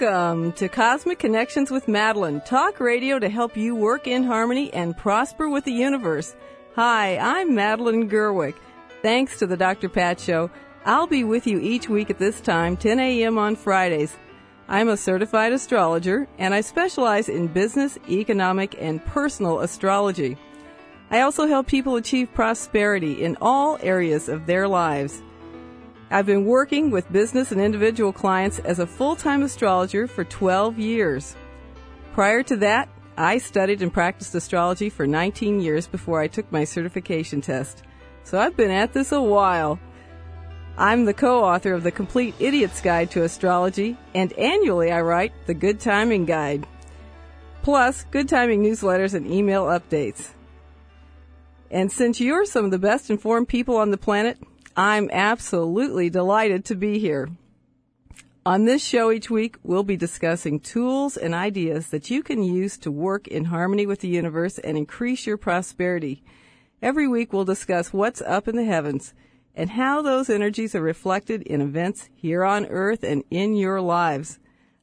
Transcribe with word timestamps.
Welcome 0.00 0.52
to 0.52 0.68
Cosmic 0.70 1.18
Connections 1.18 1.70
with 1.70 1.86
Madeline, 1.86 2.40
talk 2.40 2.80
radio 2.80 3.18
to 3.18 3.28
help 3.28 3.54
you 3.54 3.74
work 3.74 4.06
in 4.06 4.24
harmony 4.24 4.72
and 4.72 4.96
prosper 4.96 5.50
with 5.50 5.64
the 5.64 5.72
universe. 5.72 6.34
Hi, 6.74 7.18
I'm 7.18 7.54
Madeline 7.54 8.08
Gerwick. 8.08 8.54
Thanks 9.02 9.38
to 9.38 9.46
the 9.46 9.58
Dr. 9.58 9.90
Pat 9.90 10.18
Show, 10.18 10.50
I'll 10.86 11.06
be 11.06 11.22
with 11.22 11.46
you 11.46 11.60
each 11.60 11.90
week 11.90 12.08
at 12.08 12.18
this 12.18 12.40
time, 12.40 12.78
10 12.78 12.98
a.m. 12.98 13.36
on 13.36 13.56
Fridays. 13.56 14.16
I'm 14.68 14.88
a 14.88 14.96
certified 14.96 15.52
astrologer 15.52 16.26
and 16.38 16.54
I 16.54 16.62
specialize 16.62 17.28
in 17.28 17.48
business, 17.48 17.98
economic, 18.08 18.80
and 18.80 19.04
personal 19.04 19.60
astrology. 19.60 20.38
I 21.10 21.20
also 21.20 21.46
help 21.46 21.66
people 21.66 21.96
achieve 21.96 22.32
prosperity 22.32 23.22
in 23.22 23.36
all 23.42 23.78
areas 23.82 24.30
of 24.30 24.46
their 24.46 24.66
lives. 24.66 25.20
I've 26.12 26.26
been 26.26 26.44
working 26.44 26.90
with 26.90 27.12
business 27.12 27.52
and 27.52 27.60
individual 27.60 28.12
clients 28.12 28.58
as 28.58 28.80
a 28.80 28.86
full-time 28.86 29.44
astrologer 29.44 30.08
for 30.08 30.24
12 30.24 30.76
years. 30.76 31.36
Prior 32.14 32.42
to 32.42 32.56
that, 32.56 32.88
I 33.16 33.38
studied 33.38 33.80
and 33.80 33.92
practiced 33.92 34.34
astrology 34.34 34.90
for 34.90 35.06
19 35.06 35.60
years 35.60 35.86
before 35.86 36.20
I 36.20 36.26
took 36.26 36.50
my 36.50 36.64
certification 36.64 37.40
test. 37.40 37.84
So 38.24 38.40
I've 38.40 38.56
been 38.56 38.72
at 38.72 38.92
this 38.92 39.12
a 39.12 39.22
while. 39.22 39.78
I'm 40.76 41.04
the 41.04 41.14
co-author 41.14 41.74
of 41.74 41.84
the 41.84 41.92
Complete 41.92 42.34
Idiot's 42.40 42.80
Guide 42.80 43.12
to 43.12 43.22
Astrology, 43.22 43.96
and 44.12 44.32
annually 44.32 44.90
I 44.90 45.02
write 45.02 45.32
the 45.46 45.54
Good 45.54 45.78
Timing 45.78 46.24
Guide. 46.24 46.66
Plus, 47.62 48.04
good 48.10 48.28
timing 48.28 48.64
newsletters 48.64 49.14
and 49.14 49.30
email 49.30 49.66
updates. 49.66 50.30
And 51.70 51.92
since 51.92 52.20
you're 52.20 52.46
some 52.46 52.64
of 52.64 52.72
the 52.72 52.78
best 52.78 53.10
informed 53.10 53.48
people 53.48 53.76
on 53.76 53.90
the 53.92 53.98
planet, 53.98 54.38
I'm 54.76 55.10
absolutely 55.10 56.10
delighted 56.10 56.64
to 56.66 56.76
be 56.76 56.98
here. 56.98 57.28
On 58.46 58.64
this 58.64 58.84
show 58.84 59.10
each 59.10 59.28
week, 59.28 59.56
we'll 59.62 59.82
be 59.82 59.96
discussing 59.96 60.60
tools 60.60 61.16
and 61.16 61.34
ideas 61.34 61.88
that 61.88 62.08
you 62.08 62.22
can 62.22 62.42
use 62.42 62.78
to 62.78 62.90
work 62.90 63.28
in 63.28 63.46
harmony 63.46 63.84
with 63.84 64.00
the 64.00 64.08
universe 64.08 64.58
and 64.58 64.78
increase 64.78 65.26
your 65.26 65.36
prosperity. 65.36 66.22
Every 66.80 67.06
week, 67.06 67.32
we'll 67.32 67.44
discuss 67.44 67.92
what's 67.92 68.22
up 68.22 68.48
in 68.48 68.56
the 68.56 68.64
heavens 68.64 69.12
and 69.54 69.70
how 69.70 70.00
those 70.00 70.30
energies 70.30 70.74
are 70.74 70.80
reflected 70.80 71.42
in 71.42 71.60
events 71.60 72.08
here 72.14 72.44
on 72.44 72.64
Earth 72.66 73.02
and 73.02 73.24
in 73.30 73.56
your 73.56 73.80
lives. 73.80 74.38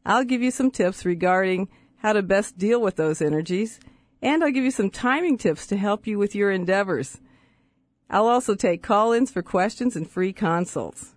I'll 0.06 0.24
give 0.24 0.42
you 0.42 0.52
some 0.52 0.70
tips 0.70 1.06
regarding 1.06 1.70
how 1.98 2.14
to 2.14 2.22
best 2.22 2.58
deal 2.58 2.80
with 2.80 2.98
those 2.98 3.22
energies, 3.22 3.80
and 4.22 4.44
I'll 4.44 4.52
give 4.52 4.64
you 4.64 4.72
some 4.72 4.92
timing 4.92 5.38
tips 5.38 5.66
to 5.68 5.78
help 5.78 6.06
you 6.06 6.20
with 6.20 6.36
your 6.36 6.52
endeavors. 6.52 7.20
I'll 8.10 8.28
also 8.28 8.56
take 8.56 8.82
call-ins 8.82 9.32
for 9.32 9.42
questions 9.42 9.96
and 9.96 10.10
free 10.10 10.34
consults. 10.34 11.14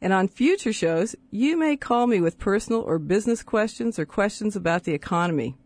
And 0.00 0.12
on 0.12 0.28
future 0.28 0.72
shows, 0.72 1.14
you 1.30 1.58
may 1.58 1.76
call 1.76 2.06
me 2.06 2.20
with 2.20 2.38
personal 2.38 2.80
or 2.80 2.98
business 2.98 3.42
questions 3.42 3.98
or 3.98 4.06
questions 4.06 4.56
about 4.56 4.84
the 4.84 4.94
economy. 4.94 5.56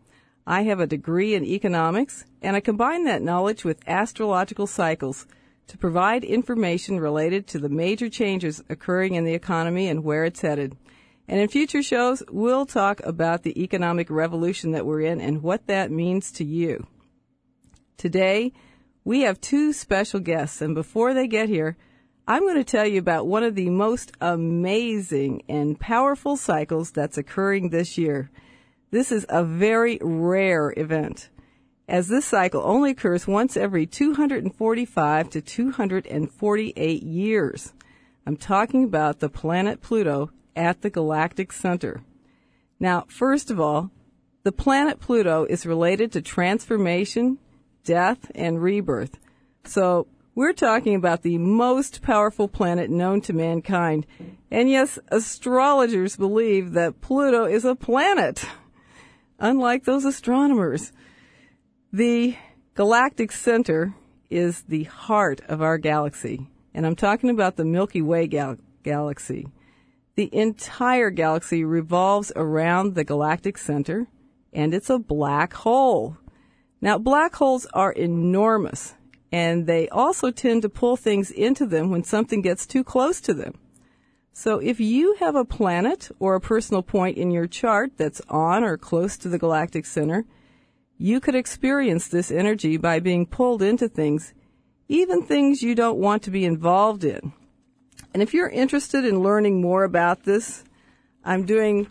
I 0.45 0.63
have 0.63 0.79
a 0.79 0.87
degree 0.87 1.33
in 1.33 1.45
economics, 1.45 2.25
and 2.41 2.55
I 2.55 2.59
combine 2.59 3.05
that 3.05 3.21
knowledge 3.21 3.63
with 3.63 3.87
astrological 3.87 4.67
cycles 4.67 5.25
to 5.67 5.77
provide 5.77 6.23
information 6.23 6.99
related 6.99 7.47
to 7.47 7.59
the 7.59 7.69
major 7.69 8.09
changes 8.09 8.61
occurring 8.69 9.15
in 9.15 9.23
the 9.23 9.33
economy 9.33 9.87
and 9.87 10.03
where 10.03 10.25
it's 10.25 10.41
headed. 10.41 10.77
And 11.27 11.39
in 11.39 11.47
future 11.47 11.81
shows, 11.81 12.21
we'll 12.29 12.67
talk 12.67 13.01
about 13.03 13.41
the 13.41 13.59
economic 13.59 14.11
revolution 14.11 14.71
that 14.73 14.85
we're 14.85 15.01
in 15.01 15.19
and 15.19 15.41
what 15.41 15.65
that 15.67 15.89
means 15.89 16.31
to 16.33 16.43
you. 16.43 16.85
Today, 17.97 18.53
we 19.05 19.21
have 19.21 19.39
two 19.39 19.71
special 19.71 20.19
guests, 20.19 20.61
and 20.61 20.73
before 20.73 21.13
they 21.13 21.27
get 21.27 21.47
here, 21.47 21.77
I'm 22.27 22.41
going 22.41 22.55
to 22.55 22.63
tell 22.63 22.87
you 22.87 22.97
about 22.97 23.27
one 23.27 23.43
of 23.43 23.53
the 23.53 23.69
most 23.69 24.11
amazing 24.19 25.43
and 25.47 25.79
powerful 25.79 26.35
cycles 26.35 26.89
that's 26.89 27.19
occurring 27.19 27.69
this 27.69 27.99
year. 27.99 28.31
This 28.89 29.11
is 29.11 29.23
a 29.29 29.43
very 29.43 29.99
rare 30.01 30.73
event, 30.75 31.29
as 31.87 32.07
this 32.07 32.25
cycle 32.25 32.63
only 32.65 32.91
occurs 32.91 33.27
once 33.27 33.55
every 33.55 33.85
245 33.85 35.29
to 35.29 35.41
248 35.41 37.03
years. 37.03 37.73
I'm 38.25 38.37
talking 38.37 38.83
about 38.83 39.19
the 39.19 39.29
planet 39.29 39.81
Pluto 39.81 40.31
at 40.55 40.81
the 40.81 40.89
galactic 40.89 41.51
center. 41.51 42.01
Now, 42.79 43.05
first 43.07 43.51
of 43.51 43.59
all, 43.59 43.91
the 44.41 44.51
planet 44.51 44.99
Pluto 44.99 45.45
is 45.45 45.67
related 45.67 46.11
to 46.13 46.23
transformation, 46.23 47.37
death, 47.85 48.29
and 48.35 48.61
rebirth. 48.61 49.17
So 49.63 50.07
we're 50.35 50.51
talking 50.51 50.95
about 50.95 51.21
the 51.21 51.37
most 51.37 52.01
powerful 52.01 52.49
planet 52.49 52.89
known 52.89 53.21
to 53.21 53.31
mankind. 53.31 54.05
And 54.51 54.69
yes, 54.69 54.99
astrologers 55.07 56.17
believe 56.17 56.73
that 56.73 56.99
Pluto 56.99 57.45
is 57.45 57.63
a 57.63 57.75
planet, 57.75 58.43
unlike 59.39 59.85
those 59.85 60.03
astronomers. 60.03 60.91
The 61.93 62.35
galactic 62.73 63.31
center 63.31 63.95
is 64.29 64.63
the 64.63 64.83
heart 64.83 65.39
of 65.47 65.61
our 65.61 65.77
galaxy. 65.77 66.49
And 66.73 66.85
I'm 66.85 66.97
talking 66.97 67.29
about 67.29 67.55
the 67.55 67.63
Milky 67.63 68.01
Way 68.01 68.27
gal- 68.27 68.57
galaxy. 68.83 69.47
The 70.15 70.29
entire 70.33 71.09
galaxy 71.09 71.63
revolves 71.63 72.33
around 72.35 72.95
the 72.95 73.05
galactic 73.05 73.57
center, 73.57 74.07
and 74.51 74.73
it's 74.73 74.89
a 74.89 74.99
black 74.99 75.53
hole. 75.53 76.17
Now, 76.81 76.97
black 76.97 77.35
holes 77.35 77.65
are 77.73 77.91
enormous, 77.91 78.95
and 79.31 79.65
they 79.65 79.87
also 79.89 80.31
tend 80.31 80.61
to 80.63 80.69
pull 80.69 80.97
things 80.97 81.31
into 81.31 81.65
them 81.65 81.89
when 81.89 82.03
something 82.03 82.41
gets 82.41 82.65
too 82.65 82.83
close 82.83 83.21
to 83.21 83.33
them. 83.33 83.55
So 84.33 84.59
if 84.59 84.81
you 84.81 85.15
have 85.19 85.35
a 85.35 85.45
planet 85.45 86.11
or 86.19 86.35
a 86.35 86.41
personal 86.41 86.83
point 86.83 87.17
in 87.17 87.31
your 87.31 87.47
chart 87.47 87.93
that's 87.95 88.21
on 88.27 88.63
or 88.65 88.77
close 88.77 89.17
to 89.17 89.29
the 89.29 89.39
galactic 89.39 89.85
center, 89.85 90.25
you 90.97 91.21
could 91.21 91.35
experience 91.35 92.07
this 92.07 92.31
energy 92.31 92.75
by 92.75 92.99
being 92.99 93.25
pulled 93.25 93.61
into 93.61 93.87
things, 93.87 94.33
even 94.89 95.23
things 95.23 95.63
you 95.63 95.73
don't 95.73 95.97
want 95.97 96.21
to 96.23 96.31
be 96.31 96.43
involved 96.43 97.05
in. 97.05 97.31
And 98.13 98.21
if 98.21 98.33
you're 98.33 98.49
interested 98.49 99.05
in 99.05 99.23
learning 99.23 99.61
more 99.61 99.85
about 99.85 100.23
this, 100.23 100.65
I'm 101.23 101.45
doing 101.45 101.87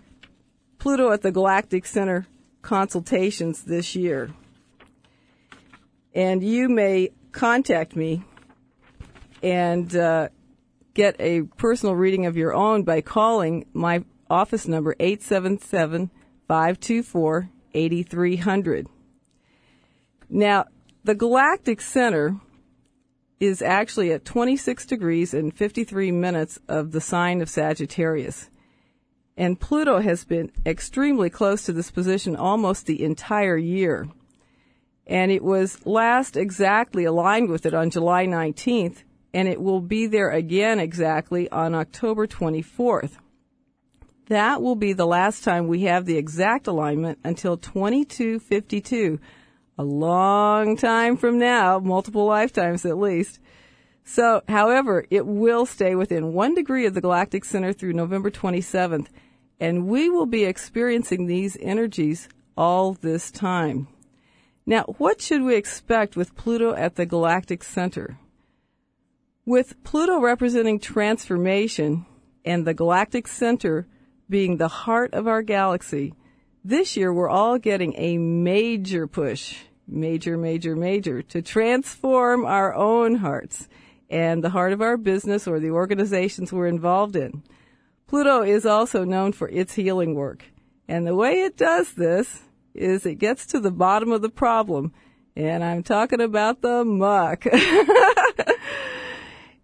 Pluto 0.79 1.13
at 1.13 1.23
the 1.23 1.33
Galactic 1.33 1.87
Center 1.87 2.27
consultations 2.63 3.65
this 3.65 3.97
year 3.97 4.31
and 6.15 6.43
you 6.43 6.69
may 6.69 7.11
contact 7.33 7.97
me 7.97 8.23
and 9.43 9.95
uh, 9.97 10.29
get 10.95 11.17
a 11.19 11.43
personal 11.43 11.95
reading 11.95 12.25
of 12.27 12.37
your 12.37 12.55
own 12.55 12.85
by 12.85 13.01
calling 13.01 13.67
my 13.73 14.05
office 14.31 14.67
number 14.67 14.95
877 15.01 16.11
524 16.49 17.51
8300. 17.75 18.87
Now, 20.31 20.67
the 21.03 21.15
galactic 21.15 21.81
center 21.81 22.37
is 23.41 23.61
actually 23.61 24.13
at 24.13 24.25
26 24.25 24.87
degrees 24.87 25.35
and 25.35 25.55
53 25.55 26.13
minutes 26.13 26.59
of 26.69 26.93
the 26.93 27.01
sign 27.01 27.43
of 27.43 27.51
Sagittarius. 27.51 28.49
And 29.37 29.61
Pluto 29.61 30.01
has 30.01 30.25
been 30.25 30.53
extremely 30.65 31.29
close 31.29 31.65
to 31.65 31.73
this 31.73 31.91
position 31.91 32.37
almost 32.37 32.87
the 32.87 33.03
entire 33.03 33.57
year 33.57 34.09
and 35.07 35.31
it 35.31 35.43
was 35.43 35.85
last 35.87 36.37
exactly 36.37 37.05
aligned 37.05 37.49
with 37.49 37.67
it 37.67 37.75
on 37.75 37.91
July 37.91 38.27
19th, 38.27 39.05
and 39.33 39.49
it 39.49 39.61
will 39.61 39.81
be 39.81 40.07
there 40.07 40.31
again 40.31 40.79
exactly 40.79 41.51
on 41.51 41.75
October 41.75 42.27
24th. 42.27 43.19
That 44.29 44.63
will 44.63 44.77
be 44.77 44.95
the 44.95 45.07
last 45.07 45.45
time 45.45 45.67
we 45.67 45.83
have 45.83 46.07
the 46.07 46.17
exact 46.17 46.67
alignment 46.67 47.19
until 47.25 47.59
2252, 47.59 49.21
a 49.77 49.85
long 49.85 50.77
time 50.79 51.17
from 51.19 51.39
now, 51.39 51.79
multiple 51.79 52.25
lifetimes 52.25 52.87
at 52.87 52.97
least. 52.97 53.39
So, 54.05 54.43
however, 54.49 55.05
it 55.11 55.27
will 55.27 55.67
stay 55.67 55.95
within 55.95 56.33
one 56.33 56.55
degree 56.55 56.87
of 56.87 56.95
the 56.95 57.01
galactic 57.01 57.45
center 57.45 57.73
through 57.73 57.93
November 57.93 58.31
27th, 58.31 59.09
and 59.61 59.87
we 59.87 60.09
will 60.09 60.27
be 60.27 60.45
experiencing 60.45 61.27
these 61.27 61.57
energies 61.61 62.29
all 62.57 62.95
this 62.95 63.31
time. 63.31 63.89
Now, 64.67 64.85
what 64.97 65.21
should 65.21 65.43
we 65.43 65.57
expect 65.57 66.17
with 66.17 66.37
Pluto 66.37 66.75
at 66.75 66.97
the 66.97 67.05
galactic 67.05 67.63
center? 67.63 68.19
With 69.45 69.83
Pluto 69.85 70.21
representing 70.21 70.79
transformation 70.79 72.07
and 72.47 72.67
the 72.67 72.73
galactic 72.73 73.29
center 73.29 73.87
being 74.31 74.57
the 74.57 74.69
heart 74.69 75.13
of 75.13 75.27
our 75.27 75.43
galaxy, 75.43 76.15
this 76.65 76.97
year 76.97 77.13
we're 77.13 77.29
all 77.29 77.59
getting 77.59 77.95
a 77.99 78.17
major 78.17 79.07
push, 79.07 79.59
major, 79.87 80.39
major, 80.39 80.75
major, 80.75 81.21
to 81.21 81.43
transform 81.43 82.47
our 82.47 82.75
own 82.75 83.17
hearts 83.17 83.69
and 84.09 84.43
the 84.43 84.51
heart 84.51 84.73
of 84.73 84.81
our 84.81 84.97
business 84.97 85.47
or 85.47 85.61
the 85.61 85.71
organizations 85.71 86.55
we're 86.55 86.69
involved 86.69 87.17
in. 87.17 87.43
Pluto 88.07 88.41
is 88.41 88.65
also 88.65 89.05
known 89.05 89.33
for 89.33 89.49
its 89.51 89.75
healing 89.75 90.15
work. 90.15 90.45
And 90.89 91.07
the 91.07 91.15
way 91.15 91.43
it 91.43 91.59
does 91.59 91.93
this 91.93 92.44
is 92.75 93.07
it 93.07 93.17
gets 93.17 93.47
to 93.47 93.61
the 93.61 93.71
bottom 93.71 94.11
of 94.13 94.23
the 94.23 94.29
problem. 94.29 94.93
And 95.37 95.65
I'm 95.65 95.83
talking 95.83 96.21
about 96.21 96.61
the 96.61 96.85
muck. 96.85 97.45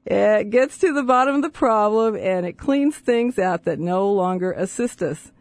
it 0.06 0.50
gets 0.50 0.78
to 0.78 0.92
the 0.92 1.02
bottom 1.02 1.36
of 1.36 1.42
the 1.42 1.50
problem 1.50 2.16
and 2.16 2.46
it 2.46 2.58
cleans 2.58 2.96
things 2.96 3.38
out 3.38 3.64
that 3.64 3.78
no 3.78 4.10
longer 4.10 4.52
assist 4.52 5.02
us. 5.02 5.32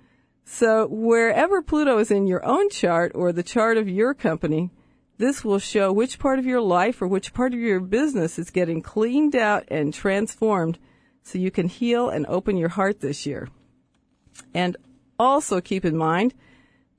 So 0.46 0.88
wherever 0.88 1.62
Pluto 1.62 2.00
is 2.00 2.10
in 2.12 2.26
your 2.28 2.44
own 2.46 2.70
chart 2.70 3.12
or 3.14 3.32
the 3.32 3.44
chart 3.44 3.78
of 3.78 3.88
your 3.88 4.14
company, 4.14 4.72
this 5.18 5.44
will 5.44 5.60
show 5.60 5.92
which 5.92 6.18
part 6.18 6.40
of 6.40 6.46
your 6.46 6.62
life 6.62 7.02
or 7.02 7.08
which 7.08 7.34
part 7.34 7.54
of 7.54 7.60
your 7.60 7.80
business 7.80 8.40
is 8.40 8.50
getting 8.50 8.82
cleaned 8.82 9.36
out 9.36 9.66
and 9.68 9.94
transformed 9.94 10.80
so 11.24 11.38
you 11.38 11.52
can 11.52 11.68
heal 11.68 12.10
and 12.10 12.26
open 12.28 12.58
your 12.58 12.70
heart 12.70 13.02
this 13.02 13.26
year. 13.26 13.50
And 14.54 14.78
also 15.20 15.60
keep 15.62 15.86
in 15.86 15.98
mind 15.98 16.34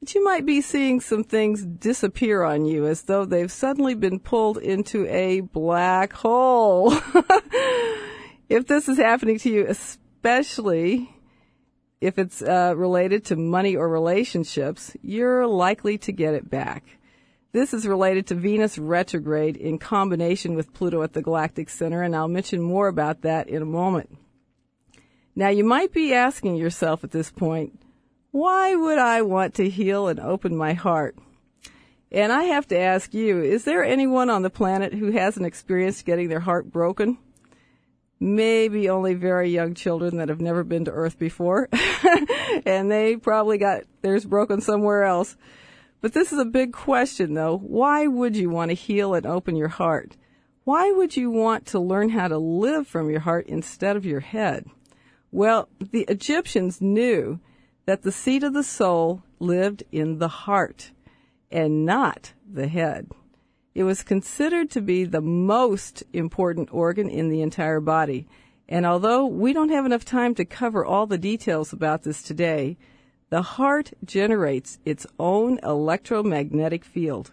that 0.01 0.15
you 0.15 0.25
might 0.25 0.47
be 0.47 0.61
seeing 0.61 1.01
some 1.01 1.23
things 1.23 1.65
disappear 1.65 2.43
on 2.43 2.65
you 2.65 2.87
as 2.87 3.03
though 3.03 3.25
they've 3.25 3.53
suddenly 3.53 3.95
been 3.95 4.19
pulled 4.19 4.57
into 4.57 5.07
a 5.07 5.41
black 5.41 6.13
hole. 6.13 6.93
if 8.49 8.67
this 8.67 8.89
is 8.89 8.97
happening 8.97 9.39
to 9.39 9.51
you, 9.51 9.67
especially 9.69 11.15
if 12.01 12.19
it's 12.19 12.41
uh, 12.41 12.73
related 12.77 13.27
to 13.27 13.37
money 13.37 13.77
or 13.77 13.89
relationships, 13.89 14.97
you're 15.03 15.47
likely 15.47 15.99
to 15.99 16.13
get 16.13 16.33
it 16.33 16.49
back. 16.49 16.99
This 17.53 17.75
is 17.75 17.87
related 17.87 18.29
to 18.29 18.37
Venus 18.37 18.79
retrograde 18.79 19.57
in 19.57 19.79
combination 19.79 20.55
with 20.55 20.73
Pluto 20.73 21.03
at 21.03 21.13
the 21.13 21.21
galactic 21.21 21.69
center, 21.69 22.03
and 22.03 22.15
I'll 22.17 22.29
mention 22.29 22.63
more 22.63 22.89
about 22.89 23.23
that 23.23 23.49
in 23.49 23.61
a 23.61 23.67
moment. 23.67 24.17
Now, 25.35 25.49
you 25.49 25.65
might 25.65 25.93
be 25.93 26.15
asking 26.15 26.57
yourself 26.57 27.05
at 27.05 27.11
this 27.11 27.31
point, 27.31 27.81
why 28.31 28.75
would 28.75 28.99
I 28.99 29.23
want 29.23 29.55
to 29.55 29.69
heal 29.69 30.09
and 30.09 30.21
open 30.21 30.57
my 30.57 30.73
heart? 30.73 31.17
And 32.13 32.33
I 32.33 32.45
have 32.45 32.67
to 32.69 32.79
ask 32.79 33.15
you, 33.15 33.41
is 33.41 33.65
there 33.65 33.85
anyone 33.85 34.31
on 34.31 34.43
the 34.43 34.51
planet 34.51 34.93
who 34.93 35.13
hasn't 35.13 35.47
experienced 35.47 36.05
getting 36.05 36.29
their 36.29 36.41
heart 36.41 36.71
broken? 36.71 37.19
Maybe 38.19 38.89
only 38.89 39.15
very 39.15 39.51
young 39.51 39.75
children 39.75 40.17
that 40.17 40.29
have 40.29 40.41
never 40.41 40.65
been 40.65 40.85
to 40.87 40.91
Earth 40.91 41.19
before. 41.19 41.69
and 42.67 42.91
they 42.91 43.17
probably 43.17 43.59
got 43.59 43.85
theirs 44.03 44.25
broken 44.25 44.61
somewhere 44.61 45.05
else. 45.05 45.37
But 46.01 46.15
this 46.15 46.33
is 46.33 46.39
a 46.39 46.45
big 46.45 46.73
question 46.73 47.35
though. 47.35 47.59
Why 47.59 48.07
would 48.07 48.37
you 48.37 48.51
want 48.51 48.71
to 48.71 48.75
heal 48.75 49.15
and 49.15 49.27
open 49.27 49.57
your 49.57 49.69
heart? 49.69 50.17
Why 50.65 50.91
would 50.91 51.17
you 51.17 51.31
want 51.31 51.67
to 51.67 51.79
learn 51.79 52.11
how 52.11 52.29
to 52.29 52.39
live 52.39 52.87
from 52.87 53.11
your 53.11 53.21
heart 53.21 53.47
instead 53.47 53.97
of 53.97 54.05
your 54.05 54.21
head? 54.21 54.67
Well, 55.31 55.69
the 55.79 56.05
Egyptians 56.09 56.81
knew 56.81 57.41
that 57.87 58.03
the 58.03 58.13
seat 58.13 58.43
of 58.43 58.53
the 58.53 58.63
soul 58.63 59.23
lived 59.39 59.83
in 59.91 60.19
the 60.19 60.29
heart 60.29 60.93
and 61.51 61.85
not 61.85 62.33
the 62.51 62.69
head. 62.69 63.09
It 63.75 63.85
was 63.85 64.03
considered 64.03 64.71
to 64.71 64.81
be 64.81 65.05
the 65.05 65.21
most 65.21 66.03
important 66.13 66.73
organ 66.73 67.09
in 67.09 67.29
the 67.29 67.43
entire 67.43 67.81
body. 67.81 68.27
And 68.69 68.85
although 68.85 69.27
we 69.27 69.53
don't 69.53 69.71
have 69.71 69.87
enough 69.87 70.05
time 70.05 70.35
to 70.37 70.45
cover 70.45 70.85
all 70.85 71.07
the 71.07 71.19
details 71.19 71.73
about 71.73 72.03
this 72.03 72.23
today, 72.23 72.77
the 73.31 73.43
heart 73.43 73.93
generates 74.05 74.79
its 74.85 75.07
own 75.19 75.59
electromagnetic 75.63 76.85
field. 76.85 77.33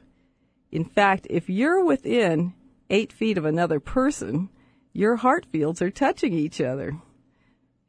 In 0.72 0.86
fact, 0.86 1.28
if 1.30 1.50
you're 1.50 1.84
within 1.84 2.54
eight 2.90 3.12
feet 3.12 3.38
of 3.38 3.46
another 3.46 3.80
person, 3.80 4.50
your 4.94 5.18
heart 5.18 5.46
fields 5.52 5.82
are 5.82 5.92
touching 5.92 6.34
each 6.34 6.62
other. 6.62 6.98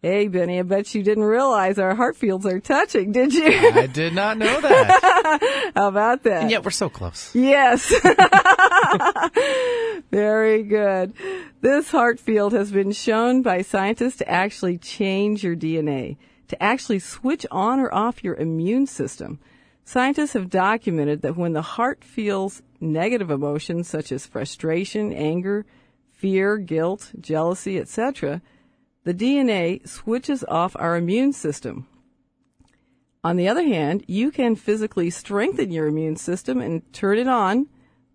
Hey, 0.00 0.28
Benny, 0.28 0.60
I 0.60 0.62
bet 0.62 0.94
you 0.94 1.02
didn't 1.02 1.24
realize 1.24 1.76
our 1.76 1.96
heart 1.96 2.16
fields 2.16 2.46
are 2.46 2.60
touching, 2.60 3.10
did 3.10 3.34
you? 3.34 3.46
I 3.46 3.88
did 3.88 4.14
not 4.14 4.38
know 4.38 4.60
that. 4.60 5.72
How 5.74 5.88
about 5.88 6.22
that? 6.22 6.42
And 6.42 6.50
yet 6.52 6.64
we're 6.64 6.70
so 6.70 6.88
close. 6.88 7.34
Yes. 7.34 7.92
Very 10.12 10.62
good. 10.62 11.14
This 11.62 11.90
heart 11.90 12.20
field 12.20 12.52
has 12.52 12.70
been 12.70 12.92
shown 12.92 13.42
by 13.42 13.62
scientists 13.62 14.18
to 14.18 14.30
actually 14.30 14.78
change 14.78 15.42
your 15.42 15.56
DNA, 15.56 16.16
to 16.46 16.62
actually 16.62 17.00
switch 17.00 17.44
on 17.50 17.80
or 17.80 17.92
off 17.92 18.22
your 18.22 18.36
immune 18.36 18.86
system. 18.86 19.40
Scientists 19.84 20.34
have 20.34 20.48
documented 20.48 21.22
that 21.22 21.36
when 21.36 21.54
the 21.54 21.62
heart 21.62 22.04
feels 22.04 22.62
negative 22.80 23.32
emotions 23.32 23.88
such 23.88 24.12
as 24.12 24.26
frustration, 24.26 25.12
anger, 25.12 25.66
fear, 26.12 26.56
guilt, 26.56 27.10
jealousy, 27.20 27.80
etc., 27.80 28.40
the 29.08 29.14
DNA 29.14 29.88
switches 29.88 30.44
off 30.48 30.76
our 30.78 30.94
immune 30.94 31.32
system. 31.32 31.86
On 33.24 33.36
the 33.36 33.48
other 33.48 33.64
hand, 33.64 34.04
you 34.06 34.30
can 34.30 34.54
physically 34.54 35.08
strengthen 35.08 35.72
your 35.72 35.86
immune 35.86 36.16
system 36.16 36.60
and 36.60 36.82
turn 36.92 37.16
it 37.16 37.26
on 37.26 37.68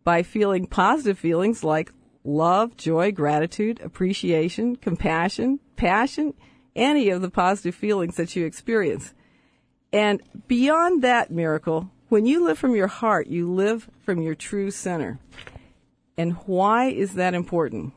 by 0.04 0.22
feeling 0.22 0.68
positive 0.68 1.18
feelings 1.18 1.64
like 1.64 1.92
love, 2.24 2.78
joy, 2.78 3.12
gratitude, 3.12 3.82
appreciation, 3.82 4.76
compassion, 4.76 5.60
passion, 5.78 6.36
any 6.76 7.10
of 7.10 7.24
the 7.24 7.32
positive 7.32 7.74
feelings 7.74 8.16
that 8.18 8.36
you 8.36 8.46
experience. 8.46 9.16
And 9.92 10.22
beyond 10.48 11.02
that 11.02 11.32
miracle, 11.32 11.90
when 12.10 12.28
you 12.28 12.46
live 12.46 12.60
from 12.60 12.76
your 12.76 12.86
heart, 12.86 13.26
you 13.26 13.52
live 13.52 13.90
from 14.06 14.22
your 14.22 14.36
true 14.36 14.70
center. 14.70 15.18
And 16.20 16.34
why 16.46 16.90
is 16.90 17.16
that 17.16 17.34
important? 17.34 17.94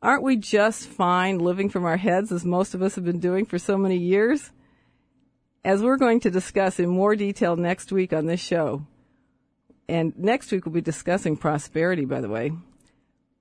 Aren't 0.00 0.22
we 0.22 0.36
just 0.36 0.86
fine 0.86 1.38
living 1.38 1.68
from 1.68 1.84
our 1.84 1.96
heads 1.96 2.30
as 2.30 2.44
most 2.44 2.72
of 2.72 2.82
us 2.82 2.94
have 2.94 3.04
been 3.04 3.18
doing 3.18 3.44
for 3.44 3.58
so 3.58 3.76
many 3.76 3.96
years? 3.96 4.52
As 5.64 5.82
we're 5.82 5.96
going 5.96 6.20
to 6.20 6.30
discuss 6.30 6.78
in 6.78 6.88
more 6.88 7.16
detail 7.16 7.56
next 7.56 7.90
week 7.90 8.12
on 8.12 8.26
this 8.26 8.38
show, 8.38 8.86
and 9.88 10.16
next 10.16 10.52
week 10.52 10.64
we'll 10.64 10.72
be 10.72 10.80
discussing 10.80 11.36
prosperity, 11.36 12.04
by 12.04 12.20
the 12.20 12.28
way, 12.28 12.52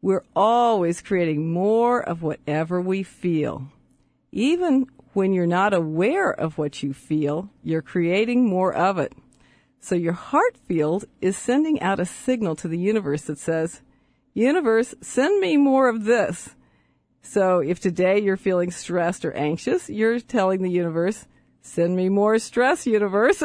we're 0.01 0.23
always 0.35 1.01
creating 1.01 1.51
more 1.51 2.01
of 2.01 2.23
whatever 2.23 2.81
we 2.81 3.03
feel. 3.03 3.67
Even 4.31 4.87
when 5.13 5.33
you're 5.33 5.45
not 5.45 5.75
aware 5.75 6.31
of 6.31 6.57
what 6.57 6.81
you 6.81 6.91
feel, 6.91 7.51
you're 7.63 7.83
creating 7.83 8.45
more 8.45 8.73
of 8.73 8.97
it. 8.97 9.13
So 9.79 9.93
your 9.93 10.13
heart 10.13 10.57
field 10.67 11.05
is 11.21 11.37
sending 11.37 11.81
out 11.81 11.99
a 11.99 12.05
signal 12.05 12.55
to 12.57 12.67
the 12.67 12.79
universe 12.79 13.23
that 13.23 13.37
says, 13.37 13.81
Universe, 14.37 14.93
send 15.01 15.41
me 15.41 15.57
more 15.57 15.89
of 15.89 16.03
this. 16.03 16.55
So 17.23 17.57
if 17.57 17.79
today 17.79 18.19
you're 18.19 18.37
feeling 18.37 18.69
stressed 18.69 19.25
or 19.25 19.33
anxious, 19.33 19.89
you're 19.89 20.19
telling 20.19 20.61
the 20.61 20.69
universe, 20.69 21.25
send 21.61 21.95
me 21.95 22.07
more 22.07 22.37
stress, 22.37 22.85
universe. 22.85 23.41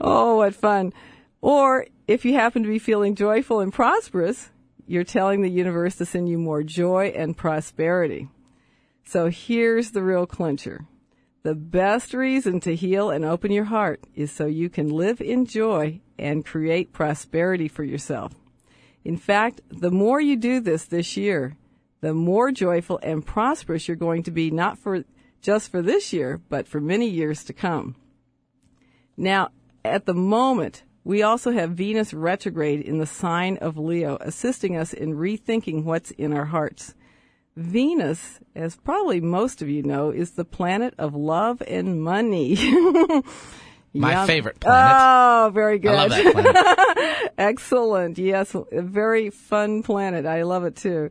oh, 0.00 0.38
what 0.38 0.56
fun. 0.56 0.92
Or 1.40 1.86
if 2.08 2.24
you 2.24 2.34
happen 2.34 2.64
to 2.64 2.68
be 2.68 2.80
feeling 2.80 3.14
joyful 3.14 3.60
and 3.60 3.72
prosperous, 3.72 4.50
you're 4.84 5.04
telling 5.04 5.42
the 5.42 5.48
universe 5.48 5.94
to 5.98 6.04
send 6.04 6.28
you 6.28 6.36
more 6.36 6.64
joy 6.64 7.12
and 7.14 7.36
prosperity. 7.36 8.26
So 9.04 9.30
here's 9.30 9.92
the 9.92 10.02
real 10.02 10.26
clincher. 10.26 10.88
The 11.44 11.54
best 11.54 12.14
reason 12.14 12.58
to 12.62 12.74
heal 12.74 13.10
and 13.10 13.24
open 13.24 13.52
your 13.52 13.66
heart 13.66 14.02
is 14.16 14.32
so 14.32 14.46
you 14.46 14.68
can 14.68 14.88
live 14.88 15.20
in 15.20 15.46
joy 15.46 16.00
and 16.18 16.44
create 16.44 16.92
prosperity 16.92 17.68
for 17.68 17.84
yourself. 17.84 18.34
In 19.08 19.16
fact, 19.16 19.62
the 19.70 19.90
more 19.90 20.20
you 20.20 20.36
do 20.36 20.60
this 20.60 20.84
this 20.84 21.16
year, 21.16 21.56
the 22.02 22.12
more 22.12 22.52
joyful 22.52 23.00
and 23.02 23.24
prosperous 23.24 23.88
you're 23.88 23.96
going 23.96 24.22
to 24.24 24.30
be, 24.30 24.50
not 24.50 24.76
for 24.76 25.02
just 25.40 25.70
for 25.70 25.80
this 25.80 26.12
year, 26.12 26.42
but 26.50 26.68
for 26.68 26.78
many 26.78 27.08
years 27.08 27.42
to 27.44 27.54
come. 27.54 27.96
Now, 29.16 29.48
at 29.82 30.04
the 30.04 30.12
moment, 30.12 30.82
we 31.04 31.22
also 31.22 31.52
have 31.52 31.70
Venus 31.70 32.12
retrograde 32.12 32.82
in 32.82 32.98
the 32.98 33.06
sign 33.06 33.56
of 33.62 33.78
Leo, 33.78 34.18
assisting 34.20 34.76
us 34.76 34.92
in 34.92 35.14
rethinking 35.14 35.84
what's 35.84 36.10
in 36.10 36.34
our 36.34 36.44
hearts. 36.44 36.94
Venus, 37.56 38.40
as 38.54 38.76
probably 38.76 39.22
most 39.22 39.62
of 39.62 39.70
you 39.70 39.82
know, 39.82 40.10
is 40.10 40.32
the 40.32 40.44
planet 40.44 40.92
of 40.98 41.14
love 41.14 41.62
and 41.66 42.02
money. 42.02 42.58
My 43.98 44.12
Yum. 44.12 44.26
favorite 44.26 44.60
planet. 44.60 44.96
Oh, 44.98 45.50
very 45.52 45.78
good. 45.78 45.94
I 45.94 46.06
love 46.06 46.10
that 46.10 46.32
planet. 46.32 47.32
Excellent. 47.38 48.18
Yes, 48.18 48.54
a 48.54 48.82
very 48.82 49.30
fun 49.30 49.82
planet. 49.82 50.26
I 50.26 50.42
love 50.42 50.64
it 50.64 50.76
too. 50.76 51.10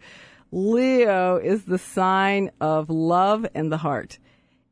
Leo 0.52 1.38
is 1.38 1.66
the 1.66 1.78
sign 1.78 2.52
of 2.62 2.90
love 2.90 3.46
and 3.54 3.72
the 3.72 3.78
heart. 3.78 4.20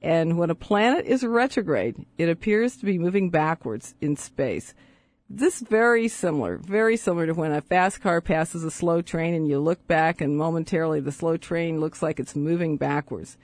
And 0.02 0.38
when 0.38 0.50
a 0.50 0.56
planet 0.56 1.06
is 1.06 1.24
retrograde, 1.24 2.06
it 2.18 2.30
appears 2.30 2.78
to 2.78 2.86
be 2.86 2.98
moving 3.00 3.30
backwards 3.30 3.96
in 4.02 4.16
space. 4.16 4.74
This 5.30 5.62
is 5.62 5.68
very 5.68 6.08
similar, 6.08 6.58
very 6.58 6.96
similar 6.96 7.26
to 7.26 7.34
when 7.34 7.52
a 7.52 7.62
fast 7.62 8.00
car 8.02 8.22
passes 8.22 8.64
a 8.64 8.70
slow 8.70 9.02
train 9.02 9.34
and 9.34 9.48
you 9.48 9.60
look 9.60 9.86
back 9.88 10.22
and 10.22 10.38
momentarily 10.38 11.00
the 11.00 11.12
slow 11.12 11.36
train 11.36 11.80
looks 11.80 12.04
like 12.04 12.20
it's 12.20 12.36
moving 12.36 12.78
backwards. 12.78 13.36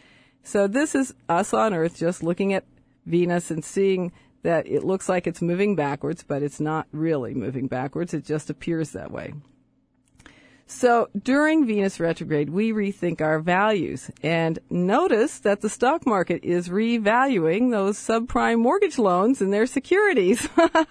So 0.43 0.67
this 0.67 0.93
is 0.93 1.13
us 1.27 1.53
on 1.53 1.73
Earth 1.73 1.97
just 1.97 2.21
looking 2.21 2.53
at 2.53 2.65
Venus 3.07 3.49
and 3.49 3.65
seeing 3.65 4.11
that 4.43 4.67
it 4.67 4.83
looks 4.83 5.07
like 5.07 5.27
it's 5.27 5.41
moving 5.41 5.75
backwards, 5.75 6.23
but 6.23 6.43
it's 6.43 6.59
not 6.59 6.87
really 6.91 7.33
moving 7.33 7.67
backwards. 7.67 8.13
It 8.13 8.25
just 8.25 8.49
appears 8.49 8.91
that 8.91 9.11
way. 9.11 9.33
So 10.71 11.09
during 11.21 11.65
Venus 11.67 11.99
retrograde, 11.99 12.49
we 12.49 12.71
rethink 12.71 13.19
our 13.19 13.39
values 13.39 14.09
and 14.23 14.57
notice 14.69 15.39
that 15.39 15.59
the 15.59 15.69
stock 15.69 16.05
market 16.05 16.45
is 16.45 16.69
revaluing 16.69 17.71
those 17.71 17.97
subprime 17.97 18.59
mortgage 18.59 18.97
loans 18.97 19.41
and 19.41 19.51
their 19.51 19.65
securities 19.65 20.47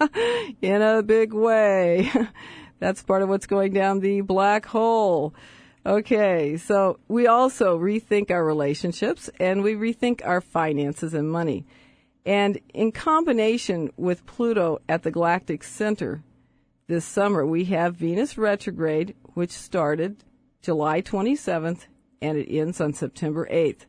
in 0.61 0.83
a 0.83 1.01
big 1.01 1.33
way. 1.33 2.11
That's 2.79 3.01
part 3.01 3.23
of 3.23 3.29
what's 3.29 3.47
going 3.47 3.73
down 3.73 3.99
the 3.99 4.21
black 4.21 4.67
hole. 4.67 5.33
Okay, 5.83 6.57
so 6.57 6.99
we 7.07 7.25
also 7.25 7.79
rethink 7.79 8.29
our 8.29 8.45
relationships 8.45 9.31
and 9.39 9.63
we 9.63 9.73
rethink 9.73 10.21
our 10.23 10.41
finances 10.41 11.15
and 11.15 11.31
money. 11.31 11.65
And 12.25 12.59
in 12.73 12.91
combination 12.91 13.91
with 13.97 14.25
Pluto 14.25 14.79
at 14.87 15.03
the 15.03 15.11
galactic 15.11 15.63
center 15.63 16.23
this 16.87 17.05
summer, 17.05 17.45
we 17.45 17.65
have 17.65 17.95
Venus 17.95 18.37
retrograde, 18.37 19.15
which 19.33 19.51
started 19.51 20.23
July 20.61 21.01
27th 21.01 21.87
and 22.21 22.37
it 22.37 22.55
ends 22.55 22.79
on 22.79 22.93
September 22.93 23.47
8th. 23.51 23.85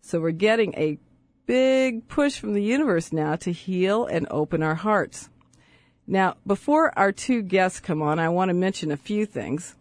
So 0.00 0.20
we're 0.20 0.30
getting 0.30 0.74
a 0.74 0.98
big 1.46 2.08
push 2.08 2.38
from 2.38 2.54
the 2.54 2.62
universe 2.62 3.12
now 3.12 3.36
to 3.36 3.52
heal 3.52 4.06
and 4.06 4.26
open 4.30 4.62
our 4.62 4.76
hearts. 4.76 5.28
Now, 6.06 6.36
before 6.46 6.96
our 6.98 7.12
two 7.12 7.42
guests 7.42 7.80
come 7.80 8.02
on, 8.02 8.18
I 8.18 8.28
want 8.28 8.50
to 8.50 8.54
mention 8.54 8.90
a 8.90 8.96
few 8.96 9.26
things. 9.26 9.74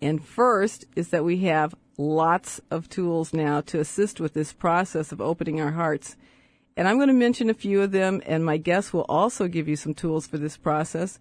And 0.00 0.22
first 0.22 0.84
is 0.94 1.08
that 1.08 1.24
we 1.24 1.38
have 1.38 1.74
lots 1.98 2.60
of 2.70 2.88
tools 2.88 3.32
now 3.32 3.62
to 3.62 3.80
assist 3.80 4.20
with 4.20 4.34
this 4.34 4.52
process 4.52 5.12
of 5.12 5.20
opening 5.20 5.60
our 5.60 5.72
hearts. 5.72 6.16
And 6.76 6.86
I'm 6.86 6.96
going 6.96 7.08
to 7.08 7.14
mention 7.14 7.48
a 7.48 7.54
few 7.54 7.80
of 7.80 7.92
them, 7.92 8.20
and 8.26 8.44
my 8.44 8.58
guests 8.58 8.92
will 8.92 9.06
also 9.08 9.48
give 9.48 9.66
you 9.66 9.76
some 9.76 9.94
tools 9.94 10.26
for 10.26 10.36
this 10.36 10.58
process. 10.58 11.18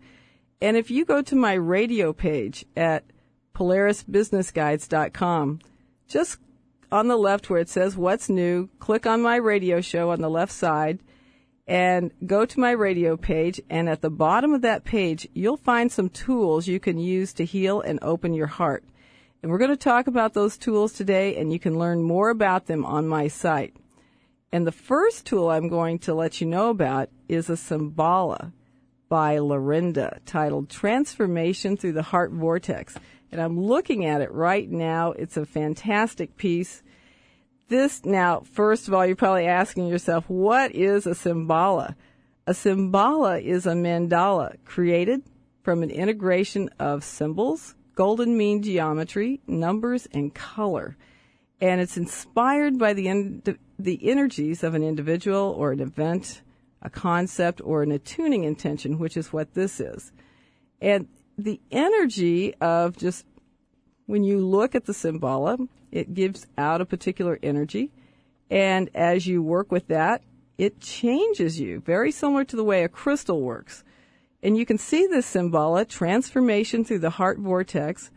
And 0.61 0.75
if 0.75 0.91
you 0.91 1.05
go 1.05 1.21
to 1.21 1.35
my 1.35 1.53
radio 1.53 2.11
page 2.11 2.65
at 2.75 3.05
polarisbusinessguides.com, 3.53 5.59
just 6.07 6.39
on 6.91 7.07
the 7.07 7.17
left 7.17 7.49
where 7.49 7.61
it 7.61 7.69
says 7.69 7.95
what's 7.95 8.27
new, 8.29 8.67
click 8.79 9.05
on 9.05 9.21
my 9.21 9.37
radio 9.37 9.79
show 9.81 10.11
on 10.11 10.21
the 10.21 10.29
left 10.29 10.51
side 10.51 10.99
and 11.67 12.11
go 12.25 12.45
to 12.45 12.59
my 12.59 12.71
radio 12.71 13.17
page. 13.17 13.61
And 13.69 13.89
at 13.89 14.01
the 14.01 14.09
bottom 14.09 14.53
of 14.53 14.61
that 14.61 14.83
page, 14.83 15.27
you'll 15.33 15.57
find 15.57 15.91
some 15.91 16.09
tools 16.09 16.67
you 16.67 16.79
can 16.79 16.97
use 16.97 17.33
to 17.33 17.45
heal 17.45 17.81
and 17.81 17.99
open 18.01 18.33
your 18.33 18.47
heart. 18.47 18.83
And 19.41 19.51
we're 19.51 19.57
going 19.57 19.71
to 19.71 19.77
talk 19.77 20.07
about 20.07 20.33
those 20.33 20.57
tools 20.57 20.93
today, 20.93 21.35
and 21.35 21.53
you 21.53 21.59
can 21.59 21.77
learn 21.77 22.01
more 22.01 22.29
about 22.29 22.65
them 22.65 22.83
on 22.83 23.07
my 23.07 23.27
site. 23.27 23.75
And 24.55 24.65
the 24.65 24.71
first 24.71 25.25
tool 25.25 25.49
I'm 25.49 25.67
going 25.67 25.99
to 25.99 26.13
let 26.13 26.39
you 26.39 26.47
know 26.47 26.69
about 26.69 27.09
is 27.27 27.49
a 27.49 27.57
Symbala 27.57 28.53
by 29.09 29.37
Lorinda 29.37 30.21
titled 30.25 30.69
Transformation 30.69 31.75
Through 31.75 31.91
the 31.91 32.03
Heart 32.03 32.31
Vortex. 32.31 32.95
And 33.33 33.41
I'm 33.41 33.59
looking 33.59 34.05
at 34.05 34.21
it 34.21 34.31
right 34.31 34.71
now. 34.71 35.11
It's 35.11 35.35
a 35.35 35.45
fantastic 35.45 36.37
piece. 36.37 36.83
This 37.67 38.05
now, 38.05 38.43
first 38.49 38.87
of 38.87 38.93
all, 38.93 39.05
you're 39.05 39.17
probably 39.17 39.45
asking 39.45 39.87
yourself, 39.87 40.23
what 40.29 40.73
is 40.73 41.05
a 41.05 41.09
Symbala? 41.09 41.95
A 42.47 42.53
Symbala 42.53 43.43
is 43.43 43.65
a 43.65 43.73
mandala 43.73 44.55
created 44.63 45.21
from 45.63 45.83
an 45.83 45.91
integration 45.91 46.69
of 46.79 47.03
symbols, 47.03 47.75
golden 47.93 48.37
mean 48.37 48.63
geometry, 48.63 49.41
numbers, 49.47 50.07
and 50.13 50.33
color. 50.33 50.95
And 51.61 51.79
it's 51.79 51.97
inspired 51.97 52.77
by 52.77 52.93
the, 52.93 53.07
in, 53.07 53.41
the 53.79 54.09
energies 54.09 54.63
of 54.63 54.75
an 54.75 54.83
individual 54.83 55.55
or 55.57 55.71
an 55.71 55.79
event, 55.79 56.41
a 56.81 56.89
concept, 56.89 57.61
or 57.63 57.81
an 57.81 57.91
attuning 57.91 58.43
intention, 58.43 58.99
which 58.99 59.15
is 59.15 59.31
what 59.31 59.53
this 59.53 59.79
is. 59.79 60.11
And 60.81 61.07
the 61.37 61.59
energy 61.71 62.53
of 62.55 62.97
just 62.97 63.25
when 64.05 64.23
you 64.23 64.39
look 64.39 64.75
at 64.75 64.85
the 64.85 64.93
Symbala, 64.93 65.67
it 65.91 66.13
gives 66.13 66.45
out 66.57 66.81
a 66.81 66.85
particular 66.85 67.39
energy. 67.41 67.91
And 68.49 68.89
as 68.93 69.25
you 69.25 69.41
work 69.41 69.71
with 69.71 69.87
that, 69.87 70.21
it 70.57 70.79
changes 70.79 71.59
you, 71.59 71.81
very 71.81 72.11
similar 72.11 72.45
to 72.45 72.55
the 72.55 72.63
way 72.63 72.83
a 72.83 72.89
crystal 72.89 73.41
works. 73.41 73.83
And 74.43 74.57
you 74.57 74.65
can 74.65 74.77
see 74.77 75.07
this 75.07 75.33
Symbala, 75.33 75.87
transformation 75.87 76.85
through 76.85 76.99
the 76.99 77.09
heart 77.11 77.39
vortex, 77.39 78.11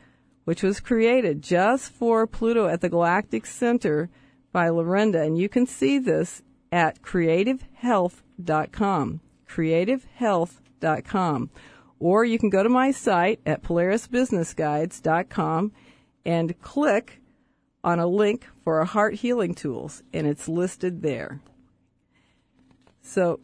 which 0.48 0.62
was 0.62 0.80
created 0.80 1.42
just 1.42 1.92
for 1.92 2.26
Pluto 2.26 2.68
at 2.68 2.80
the 2.80 2.88
galactic 2.88 3.44
center 3.44 4.08
by 4.50 4.70
Lorinda. 4.70 5.20
And 5.20 5.36
you 5.36 5.46
can 5.46 5.66
see 5.66 5.98
this 5.98 6.42
at 6.72 7.02
creativehealth.com. 7.02 9.20
Creativehealth.com. 9.46 11.50
Or 12.00 12.24
you 12.24 12.38
can 12.38 12.48
go 12.48 12.62
to 12.62 12.70
my 12.70 12.92
site 12.92 13.40
at 13.44 13.62
polarisbusinessguides.com 13.62 15.72
and 16.24 16.60
click 16.62 17.20
on 17.84 17.98
a 17.98 18.06
link 18.06 18.46
for 18.64 18.78
our 18.78 18.86
heart 18.86 19.16
healing 19.16 19.54
tools, 19.54 20.02
and 20.14 20.26
it's 20.26 20.48
listed 20.48 21.02
there. 21.02 21.42
So 23.02 23.40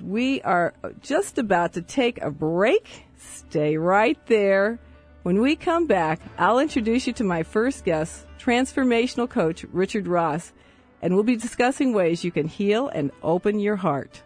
we 0.00 0.40
are 0.42 0.74
just 1.00 1.38
about 1.38 1.72
to 1.72 1.82
take 1.82 2.22
a 2.22 2.30
break. 2.30 3.06
Stay 3.16 3.76
right 3.76 4.24
there. 4.26 4.78
When 5.26 5.40
we 5.40 5.56
come 5.56 5.88
back, 5.88 6.20
I'll 6.38 6.60
introduce 6.60 7.08
you 7.08 7.12
to 7.14 7.24
my 7.24 7.42
first 7.42 7.84
guest, 7.84 8.24
transformational 8.38 9.28
coach 9.28 9.64
Richard 9.72 10.06
Ross, 10.06 10.52
and 11.02 11.14
we'll 11.14 11.24
be 11.24 11.34
discussing 11.34 11.92
ways 11.92 12.22
you 12.22 12.30
can 12.30 12.46
heal 12.46 12.86
and 12.86 13.10
open 13.24 13.58
your 13.58 13.74
heart. 13.74 14.22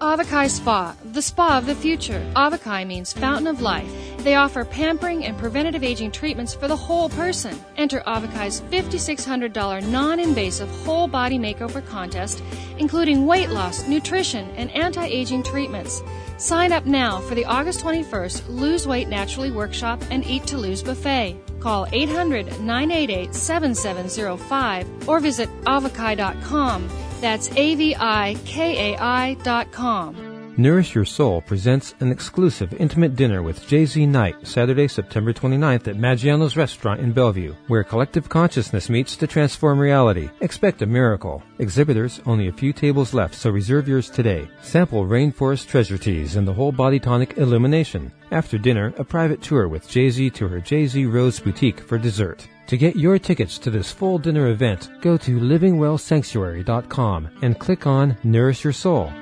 Avikai 0.00 0.48
Spa, 0.48 0.94
the 1.12 1.20
spa 1.20 1.58
of 1.58 1.66
the 1.66 1.74
future. 1.74 2.24
Avikai 2.36 2.86
means 2.86 3.12
fountain 3.12 3.48
of 3.48 3.60
life. 3.60 4.13
They 4.24 4.36
offer 4.36 4.64
pampering 4.64 5.26
and 5.26 5.36
preventative 5.36 5.84
aging 5.84 6.12
treatments 6.12 6.54
for 6.54 6.66
the 6.66 6.74
whole 6.74 7.10
person. 7.10 7.62
Enter 7.76 8.00
Avikai's 8.06 8.62
$5,600 8.62 9.86
non 9.90 10.18
invasive 10.18 10.70
whole 10.86 11.06
body 11.06 11.38
makeover 11.38 11.84
contest, 11.84 12.42
including 12.78 13.26
weight 13.26 13.50
loss, 13.50 13.86
nutrition, 13.86 14.48
and 14.56 14.70
anti 14.70 15.04
aging 15.04 15.42
treatments. 15.42 16.02
Sign 16.38 16.72
up 16.72 16.86
now 16.86 17.20
for 17.20 17.34
the 17.34 17.44
August 17.44 17.80
21st 17.80 18.48
Lose 18.48 18.88
Weight 18.88 19.08
Naturally 19.08 19.50
Workshop 19.50 20.02
and 20.10 20.24
Eat 20.26 20.46
to 20.46 20.56
Lose 20.56 20.82
Buffet. 20.82 21.36
Call 21.60 21.86
800 21.92 22.60
988 22.60 23.34
7705 23.34 25.06
or 25.08 25.20
visit 25.20 25.50
avikai.com. 25.64 26.88
That's 27.20 27.50
A-V-I-K-A-I 27.50 29.34
dot 29.42 29.70
com. 29.70 30.23
Nourish 30.56 30.94
Your 30.94 31.04
Soul 31.04 31.40
presents 31.40 31.96
an 31.98 32.12
exclusive 32.12 32.72
intimate 32.74 33.16
dinner 33.16 33.42
with 33.42 33.66
JZ 33.66 34.06
Knight, 34.06 34.46
Saturday, 34.46 34.86
September 34.86 35.32
29th 35.32 35.88
at 35.88 35.96
Maggiano's 35.96 36.56
Restaurant 36.56 37.00
in 37.00 37.10
Bellevue, 37.10 37.56
where 37.66 37.82
collective 37.82 38.28
consciousness 38.28 38.88
meets 38.88 39.16
to 39.16 39.26
transform 39.26 39.80
reality. 39.80 40.30
Expect 40.42 40.82
a 40.82 40.86
miracle. 40.86 41.42
Exhibitors, 41.58 42.20
only 42.24 42.46
a 42.46 42.52
few 42.52 42.72
tables 42.72 43.12
left, 43.12 43.34
so 43.34 43.50
reserve 43.50 43.88
yours 43.88 44.08
today. 44.08 44.48
Sample 44.62 45.04
Rainforest 45.04 45.66
Treasure 45.66 45.98
Teas 45.98 46.36
and 46.36 46.46
the 46.46 46.52
Whole 46.54 46.70
Body 46.70 47.00
Tonic 47.00 47.36
Illumination. 47.36 48.12
After 48.30 48.56
dinner, 48.56 48.94
a 48.96 49.04
private 49.04 49.42
tour 49.42 49.66
with 49.66 49.88
JZ 49.88 50.34
to 50.34 50.46
her 50.46 50.60
JZ 50.60 51.12
Rose 51.12 51.40
Boutique 51.40 51.80
for 51.80 51.98
dessert. 51.98 52.46
To 52.68 52.76
get 52.76 52.94
your 52.94 53.18
tickets 53.18 53.58
to 53.58 53.70
this 53.70 53.90
full 53.90 54.18
dinner 54.18 54.50
event, 54.50 54.88
go 55.00 55.16
to 55.16 55.40
livingwellsanctuary.com 55.40 57.28
and 57.42 57.58
click 57.58 57.88
on 57.88 58.16
Nourish 58.22 58.62
Your 58.62 58.72
Soul. 58.72 59.12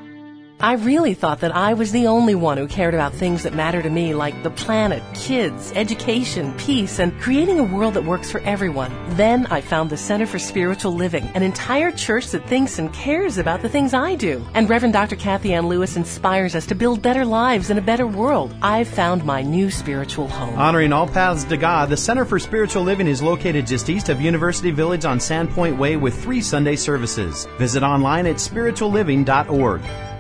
I 0.62 0.74
really 0.74 1.14
thought 1.14 1.40
that 1.40 1.56
I 1.56 1.74
was 1.74 1.90
the 1.90 2.06
only 2.06 2.36
one 2.36 2.56
who 2.56 2.68
cared 2.68 2.94
about 2.94 3.12
things 3.12 3.42
that 3.42 3.52
matter 3.52 3.82
to 3.82 3.90
me 3.90 4.14
like 4.14 4.44
the 4.44 4.50
planet, 4.50 5.02
kids, 5.12 5.72
education, 5.74 6.56
peace, 6.56 7.00
and 7.00 7.20
creating 7.20 7.58
a 7.58 7.64
world 7.64 7.94
that 7.94 8.04
works 8.04 8.30
for 8.30 8.40
everyone. 8.42 8.92
Then 9.16 9.46
I 9.46 9.60
found 9.60 9.90
the 9.90 9.96
Center 9.96 10.24
for 10.24 10.38
Spiritual 10.38 10.92
Living, 10.92 11.24
an 11.34 11.42
entire 11.42 11.90
church 11.90 12.28
that 12.28 12.46
thinks 12.46 12.78
and 12.78 12.92
cares 12.92 13.38
about 13.38 13.60
the 13.60 13.68
things 13.68 13.92
I 13.92 14.14
do. 14.14 14.46
And 14.54 14.70
Reverend 14.70 14.92
Dr. 14.92 15.16
Kathianne 15.16 15.66
Lewis 15.66 15.96
inspires 15.96 16.54
us 16.54 16.66
to 16.66 16.76
build 16.76 17.02
better 17.02 17.24
lives 17.24 17.70
and 17.70 17.78
a 17.80 17.82
better 17.82 18.06
world. 18.06 18.54
I've 18.62 18.86
found 18.86 19.24
my 19.24 19.42
new 19.42 19.68
spiritual 19.68 20.28
home. 20.28 20.56
Honoring 20.56 20.92
all 20.92 21.08
paths 21.08 21.42
to 21.42 21.56
God, 21.56 21.88
the 21.88 21.96
Center 21.96 22.24
for 22.24 22.38
Spiritual 22.38 22.84
Living 22.84 23.08
is 23.08 23.20
located 23.20 23.66
just 23.66 23.90
east 23.90 24.10
of 24.10 24.20
University 24.20 24.70
Village 24.70 25.06
on 25.06 25.18
Sandpoint 25.18 25.76
Way 25.76 25.96
with 25.96 26.22
three 26.22 26.40
Sunday 26.40 26.76
services. 26.76 27.48
Visit 27.58 27.82
online 27.82 28.28
at 28.28 28.36
spiritualliving.org. 28.36 30.11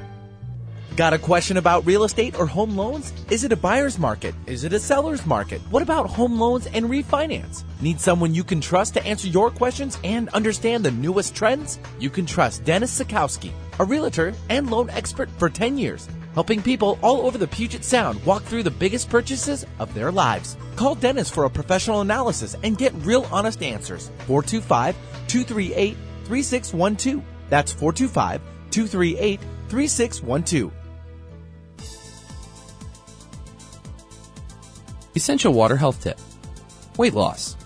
Got 0.94 1.14
a 1.14 1.18
question 1.18 1.56
about 1.56 1.86
real 1.86 2.04
estate 2.04 2.38
or 2.38 2.44
home 2.44 2.76
loans? 2.76 3.14
Is 3.30 3.44
it 3.44 3.52
a 3.52 3.56
buyer's 3.56 3.98
market? 3.98 4.34
Is 4.44 4.64
it 4.64 4.74
a 4.74 4.78
seller's 4.78 5.24
market? 5.24 5.62
What 5.70 5.82
about 5.82 6.10
home 6.10 6.38
loans 6.38 6.66
and 6.66 6.84
refinance? 6.84 7.64
Need 7.80 7.98
someone 7.98 8.34
you 8.34 8.44
can 8.44 8.60
trust 8.60 8.92
to 8.94 9.06
answer 9.06 9.26
your 9.26 9.50
questions 9.50 9.98
and 10.04 10.28
understand 10.30 10.84
the 10.84 10.90
newest 10.90 11.34
trends? 11.34 11.78
You 11.98 12.10
can 12.10 12.26
trust 12.26 12.64
Dennis 12.64 13.00
Sikowski, 13.00 13.52
a 13.78 13.84
realtor 13.86 14.34
and 14.50 14.70
loan 14.70 14.90
expert 14.90 15.30
for 15.38 15.48
10 15.48 15.78
years, 15.78 16.10
helping 16.34 16.60
people 16.60 16.98
all 17.00 17.22
over 17.26 17.38
the 17.38 17.48
Puget 17.48 17.84
Sound 17.84 18.22
walk 18.26 18.42
through 18.42 18.62
the 18.62 18.70
biggest 18.70 19.08
purchases 19.08 19.64
of 19.78 19.94
their 19.94 20.12
lives. 20.12 20.58
Call 20.76 20.94
Dennis 20.94 21.30
for 21.30 21.44
a 21.44 21.50
professional 21.50 22.02
analysis 22.02 22.54
and 22.64 22.76
get 22.76 22.92
real 22.96 23.26
honest 23.32 23.62
answers. 23.62 24.10
425 24.26 24.94
238 25.26 25.96
3612. 26.26 27.24
That's 27.48 27.72
425 27.72 28.42
238 28.70 29.40
3612. 29.70 30.81
Essential 35.14 35.52
Water 35.52 35.76
Health 35.76 36.02
Tip 36.02 36.18
Weight 36.96 37.12
Loss. 37.12 37.58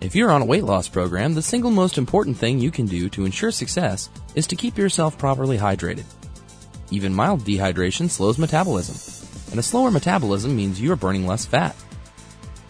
If 0.00 0.16
you're 0.16 0.30
on 0.30 0.40
a 0.40 0.46
weight 0.46 0.64
loss 0.64 0.88
program, 0.88 1.34
the 1.34 1.42
single 1.42 1.70
most 1.70 1.98
important 1.98 2.38
thing 2.38 2.58
you 2.58 2.70
can 2.70 2.86
do 2.86 3.10
to 3.10 3.26
ensure 3.26 3.50
success 3.50 4.08
is 4.34 4.46
to 4.46 4.56
keep 4.56 4.78
yourself 4.78 5.18
properly 5.18 5.58
hydrated. 5.58 6.04
Even 6.90 7.12
mild 7.12 7.42
dehydration 7.42 8.08
slows 8.08 8.38
metabolism, 8.38 8.96
and 9.50 9.60
a 9.60 9.62
slower 9.62 9.90
metabolism 9.90 10.56
means 10.56 10.80
you 10.80 10.90
are 10.90 10.96
burning 10.96 11.26
less 11.26 11.44
fat. 11.44 11.76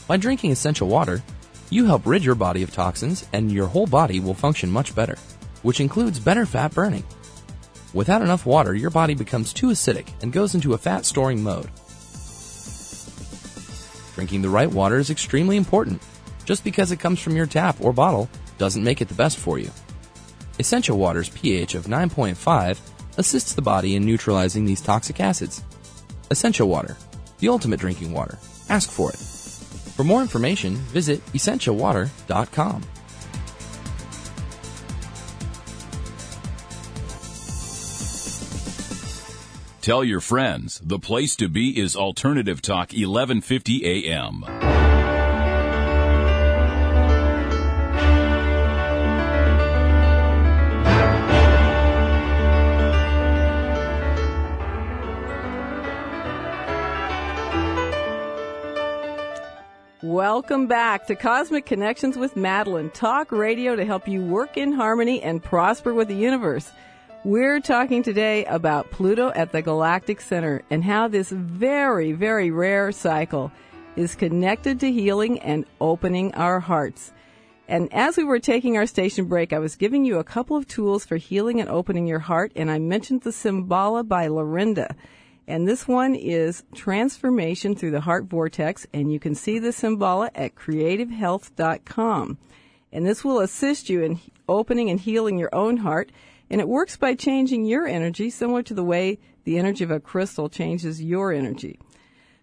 By 0.09 0.17
drinking 0.17 0.51
essential 0.51 0.89
water, 0.89 1.23
you 1.71 1.87
help 1.87 2.05
rid 2.05 2.25
your 2.25 2.35
body 2.35 2.65
of 2.65 2.73
toxins 2.73 3.25
and 3.33 3.53
your 3.53 3.69
whole 3.69 3.87
body 3.87 4.19
will 4.19 4.35
function 4.35 4.73
much 4.73 4.93
better, 4.97 5.17
which 5.63 5.79
includes 5.79 6.19
better 6.19 6.47
fat 6.47 6.75
burning. 6.75 7.05
Without 7.93 8.23
enough 8.23 8.45
water, 8.45 8.75
your 8.75 8.91
body 8.91 9.15
becomes 9.15 9.53
too 9.53 9.69
acidic 9.69 10.09
and 10.21 10.33
goes 10.33 10.57
into 10.57 10.75
a 10.75 10.79
fat 10.79 11.07
storing 11.07 11.41
mode. 11.41 11.71
Drinking 14.14 14.42
the 14.42 14.49
right 14.49 14.71
water 14.71 14.99
is 14.99 15.11
extremely 15.11 15.56
important. 15.56 16.02
Just 16.44 16.64
because 16.64 16.92
it 16.92 17.00
comes 17.00 17.21
from 17.21 17.37
your 17.37 17.47
tap 17.47 17.76
or 17.80 17.92
bottle 17.92 18.28
doesn't 18.59 18.85
make 18.85 19.00
it 19.00 19.09
the 19.09 19.14
best 19.14 19.38
for 19.38 19.59
you. 19.59 19.71
Essential 20.59 20.99
water's 20.99 21.30
pH 21.30 21.75
of 21.75 21.87
9.5 21.87 22.78
assists 23.16 23.54
the 23.54 23.62
body 23.62 23.97
in 23.97 24.04
neutralizing 24.04 24.64
these 24.64 24.80
toxic 24.80 25.21
acids. 25.21 25.62
Essential 26.30 26.68
water, 26.68 26.97
the 27.38 27.49
ultimate 27.49 27.80
drinking 27.80 28.12
water. 28.12 28.38
Ask 28.68 28.90
for 28.90 29.11
it. 29.11 29.18
For 29.97 30.04
more 30.04 30.23
information, 30.23 30.76
visit 30.92 31.25
essentialwater.com. 31.33 32.83
Tell 39.85 40.03
your 40.03 40.23
friends 40.23 40.81
the 40.83 40.99
place 40.99 41.37
to 41.37 41.47
be 41.47 41.79
is 41.79 41.95
Alternative 41.95 42.62
Talk 42.62 42.93
1150 42.95 43.85
AM. 43.85 44.41
Welcome 60.03 60.67
back 60.67 61.07
to 61.09 61.14
Cosmic 61.14 61.67
Connections 61.67 62.17
with 62.17 62.37
Madeline, 62.37 62.88
talk 62.88 63.31
radio 63.31 63.76
to 63.76 63.85
help 63.85 64.09
you 64.09 64.23
work 64.23 64.57
in 64.57 64.73
harmony 64.73 65.21
and 65.21 65.43
prosper 65.43 65.93
with 65.93 66.09
the 66.09 66.17
universe. 66.17 66.71
We're 67.25 67.61
talking 67.61 68.02
today 68.02 68.45
about 68.45 68.90
Pluto 68.90 69.33
at 69.35 69.50
the 69.50 69.62
Galactic 69.62 70.21
Center 70.21 70.61
and 70.69 70.85
how 70.85 71.09
this 71.09 71.31
very, 71.31 72.12
very 72.12 72.50
rare 72.50 72.93
cycle 72.93 73.50
is 73.97 74.14
connected 74.14 74.78
to 74.81 74.93
healing 74.93 75.38
and 75.40 75.64
opening 75.81 76.35
our 76.35 76.61
hearts. 76.61 77.14
And 77.66 77.90
as 77.95 78.19
we 78.19 78.25
were 78.25 78.40
taking 78.40 78.76
our 78.76 78.85
station 78.85 79.25
break, 79.25 79.54
I 79.54 79.59
was 79.59 79.75
giving 79.75 80.04
you 80.04 80.19
a 80.19 80.25
couple 80.25 80.54
of 80.54 80.69
tools 80.69 81.07
for 81.07 81.16
healing 81.16 81.62
and 81.62 81.71
opening 81.71 82.07
your 82.07 82.19
heart, 82.19 82.52
and 82.54 82.71
I 82.71 82.78
mentioned 82.78 83.23
the 83.23 83.31
Symbala 83.31 84.07
by 84.07 84.26
Lorinda. 84.26 84.95
And 85.49 85.66
this 85.66 85.88
one 85.88 86.14
is 86.14 86.62
Transformation 86.75 87.75
Through 87.75 87.93
the 87.93 88.02
Heart 88.02 88.26
Vortex, 88.26 88.87
and 88.93 89.11
you 89.11 89.19
can 89.19 89.35
see 89.35 89.59
the 89.59 89.69
Symbala 89.69 90.28
at 90.35 90.57
creativehealth.com. 90.57 92.37
And 92.93 93.07
this 93.07 93.25
will 93.25 93.40
assist 93.40 93.88
you 93.88 94.02
in 94.02 94.21
opening 94.47 94.90
and 94.90 95.00
healing 95.00 95.38
your 95.38 95.54
own 95.54 95.78
heart, 95.78 96.12
and 96.54 96.61
it 96.61 96.68
works 96.68 96.96
by 96.96 97.16
changing 97.16 97.64
your 97.64 97.84
energy, 97.84 98.30
similar 98.30 98.62
to 98.62 98.75
the 98.75 98.84
way 98.84 99.18
the 99.42 99.58
energy 99.58 99.82
of 99.82 99.90
a 99.90 99.99
crystal 99.99 100.49
changes 100.49 101.02
your 101.02 101.32
energy. 101.32 101.80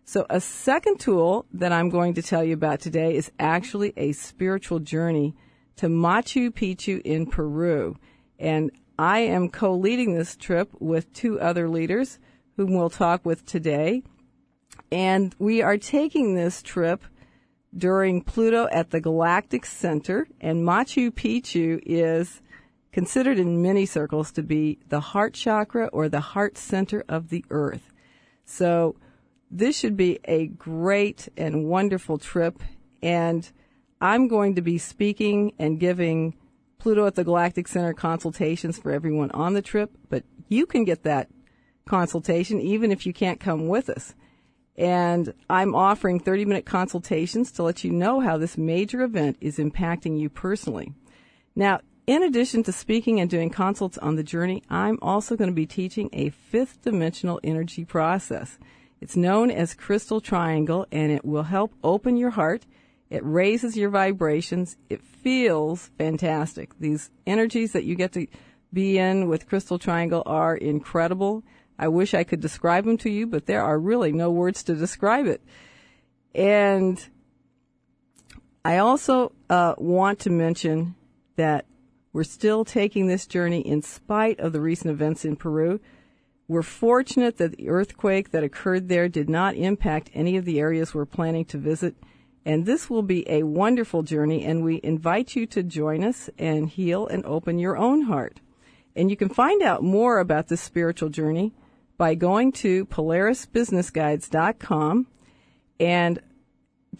So 0.03 0.25
a 0.29 0.41
second 0.41 0.99
tool 0.99 1.45
that 1.53 1.71
I'm 1.71 1.89
going 1.89 2.15
to 2.15 2.21
tell 2.21 2.43
you 2.43 2.53
about 2.53 2.81
today 2.81 3.15
is 3.15 3.31
actually 3.39 3.93
a 3.95 4.11
spiritual 4.11 4.79
journey 4.79 5.33
to 5.77 5.87
Machu 5.87 6.51
Picchu 6.51 7.01
in 7.03 7.25
Peru. 7.25 7.95
And 8.37 8.69
I 8.99 9.19
am 9.19 9.47
co-leading 9.47 10.13
this 10.13 10.35
trip 10.35 10.69
with 10.81 11.13
two 11.13 11.39
other 11.39 11.69
leaders 11.69 12.19
whom 12.57 12.73
we'll 12.73 12.89
talk 12.89 13.25
with 13.25 13.45
today. 13.45 14.03
And 14.91 15.33
we 15.39 15.61
are 15.61 15.77
taking 15.77 16.35
this 16.35 16.61
trip 16.61 17.05
during 17.77 18.23
Pluto 18.23 18.67
at 18.73 18.89
the 18.89 18.99
Galactic 18.99 19.65
Center, 19.65 20.27
and 20.41 20.67
Machu 20.67 21.11
Picchu 21.11 21.79
is 21.85 22.41
considered 22.91 23.39
in 23.39 23.61
many 23.61 23.85
circles 23.85 24.31
to 24.33 24.43
be 24.43 24.79
the 24.89 24.99
heart 24.99 25.33
chakra 25.33 25.87
or 25.87 26.09
the 26.09 26.19
heart 26.19 26.57
center 26.57 27.03
of 27.07 27.29
the 27.29 27.45
earth. 27.49 27.91
So 28.45 28.95
this 29.49 29.77
should 29.77 29.97
be 29.97 30.19
a 30.25 30.47
great 30.47 31.29
and 31.37 31.65
wonderful 31.65 32.17
trip, 32.17 32.61
and 33.01 33.49
I'm 33.99 34.27
going 34.27 34.55
to 34.55 34.61
be 34.61 34.77
speaking 34.77 35.53
and 35.59 35.79
giving 35.79 36.35
Pluto 36.79 37.05
at 37.05 37.15
the 37.15 37.23
Galactic 37.23 37.67
Center 37.67 37.93
consultations 37.93 38.79
for 38.79 38.91
everyone 38.91 39.29
on 39.31 39.53
the 39.53 39.61
trip, 39.61 39.91
but 40.09 40.23
you 40.49 40.65
can 40.65 40.83
get 40.83 41.03
that 41.03 41.29
consultation 41.85 42.59
even 42.59 42.91
if 42.91 43.05
you 43.05 43.13
can't 43.13 43.39
come 43.39 43.67
with 43.67 43.89
us. 43.89 44.15
And 44.75 45.33
I'm 45.49 45.75
offering 45.75 46.19
30 46.19 46.45
minute 46.45 46.65
consultations 46.65 47.51
to 47.53 47.63
let 47.63 47.83
you 47.83 47.91
know 47.91 48.19
how 48.19 48.37
this 48.37 48.57
major 48.57 49.01
event 49.01 49.37
is 49.41 49.57
impacting 49.57 50.19
you 50.19 50.29
personally. 50.29 50.93
Now, 51.55 51.81
in 52.07 52.23
addition 52.23 52.63
to 52.63 52.71
speaking 52.71 53.19
and 53.19 53.29
doing 53.29 53.49
consults 53.49 53.97
on 53.97 54.15
the 54.15 54.23
journey, 54.23 54.63
I'm 54.69 54.97
also 55.01 55.35
going 55.35 55.49
to 55.49 55.55
be 55.55 55.65
teaching 55.65 56.09
a 56.13 56.29
fifth 56.29 56.81
dimensional 56.81 57.39
energy 57.43 57.85
process. 57.85 58.57
It's 58.99 59.15
known 59.15 59.49
as 59.49 59.73
crystal 59.73 60.21
triangle 60.21 60.85
and 60.91 61.11
it 61.11 61.25
will 61.25 61.43
help 61.43 61.73
open 61.83 62.17
your 62.17 62.31
heart. 62.31 62.65
It 63.09 63.23
raises 63.25 63.75
your 63.75 63.89
vibrations. 63.89 64.77
It 64.89 65.03
feels 65.03 65.91
fantastic. 65.97 66.77
These 66.79 67.09
energies 67.27 67.73
that 67.73 67.83
you 67.83 67.95
get 67.95 68.13
to 68.13 68.27
be 68.73 68.97
in 68.97 69.27
with 69.27 69.47
crystal 69.47 69.79
triangle 69.79 70.23
are 70.25 70.55
incredible. 70.55 71.43
I 71.77 71.87
wish 71.87 72.13
I 72.13 72.23
could 72.23 72.39
describe 72.39 72.85
them 72.85 72.97
to 72.99 73.09
you, 73.09 73.27
but 73.27 73.47
there 73.47 73.63
are 73.63 73.79
really 73.79 74.11
no 74.11 74.31
words 74.31 74.63
to 74.63 74.75
describe 74.75 75.25
it. 75.25 75.41
And 76.33 77.03
I 78.63 78.77
also 78.77 79.33
uh, 79.49 79.75
want 79.77 80.19
to 80.19 80.29
mention 80.29 80.95
that 81.35 81.65
we're 82.13 82.23
still 82.23 82.65
taking 82.65 83.07
this 83.07 83.25
journey 83.25 83.61
in 83.61 83.81
spite 83.81 84.39
of 84.39 84.53
the 84.53 84.61
recent 84.61 84.91
events 84.91 85.23
in 85.23 85.35
Peru. 85.35 85.79
We're 86.47 86.61
fortunate 86.61 87.37
that 87.37 87.55
the 87.55 87.69
earthquake 87.69 88.31
that 88.31 88.43
occurred 88.43 88.89
there 88.89 89.07
did 89.07 89.29
not 89.29 89.55
impact 89.55 90.09
any 90.13 90.35
of 90.35 90.43
the 90.43 90.59
areas 90.59 90.93
we're 90.93 91.05
planning 91.05 91.45
to 91.45 91.57
visit. 91.57 91.95
And 92.45 92.65
this 92.65 92.89
will 92.89 93.03
be 93.03 93.29
a 93.29 93.43
wonderful 93.43 94.03
journey, 94.03 94.43
and 94.43 94.63
we 94.63 94.81
invite 94.83 95.35
you 95.35 95.45
to 95.47 95.63
join 95.63 96.03
us 96.03 96.29
and 96.37 96.67
heal 96.67 97.07
and 97.07 97.25
open 97.25 97.59
your 97.59 97.77
own 97.77 98.01
heart. 98.03 98.41
And 98.95 99.09
you 99.09 99.15
can 99.15 99.29
find 99.29 99.61
out 99.61 99.83
more 99.83 100.19
about 100.19 100.49
this 100.49 100.61
spiritual 100.61 101.09
journey 101.09 101.53
by 101.97 102.15
going 102.15 102.51
to 102.51 102.85
polarisbusinessguides.com 102.87 105.07
and 105.79 106.19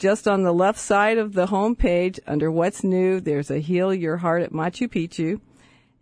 just 0.02 0.28
on 0.28 0.42
the 0.42 0.52
left 0.52 0.80
side 0.80 1.20
of 1.20 1.34
the 1.34 1.46
home 1.46 1.76
page 1.76 2.20
under 2.26 2.52
what's 2.52 2.84
new, 2.84 3.20
there's 3.20 3.52
a 3.52 3.60
heal 3.60 3.94
your 3.94 4.18
heart 4.18 4.42
at 4.42 4.52
Machu 4.52 4.88
Picchu 4.88 5.40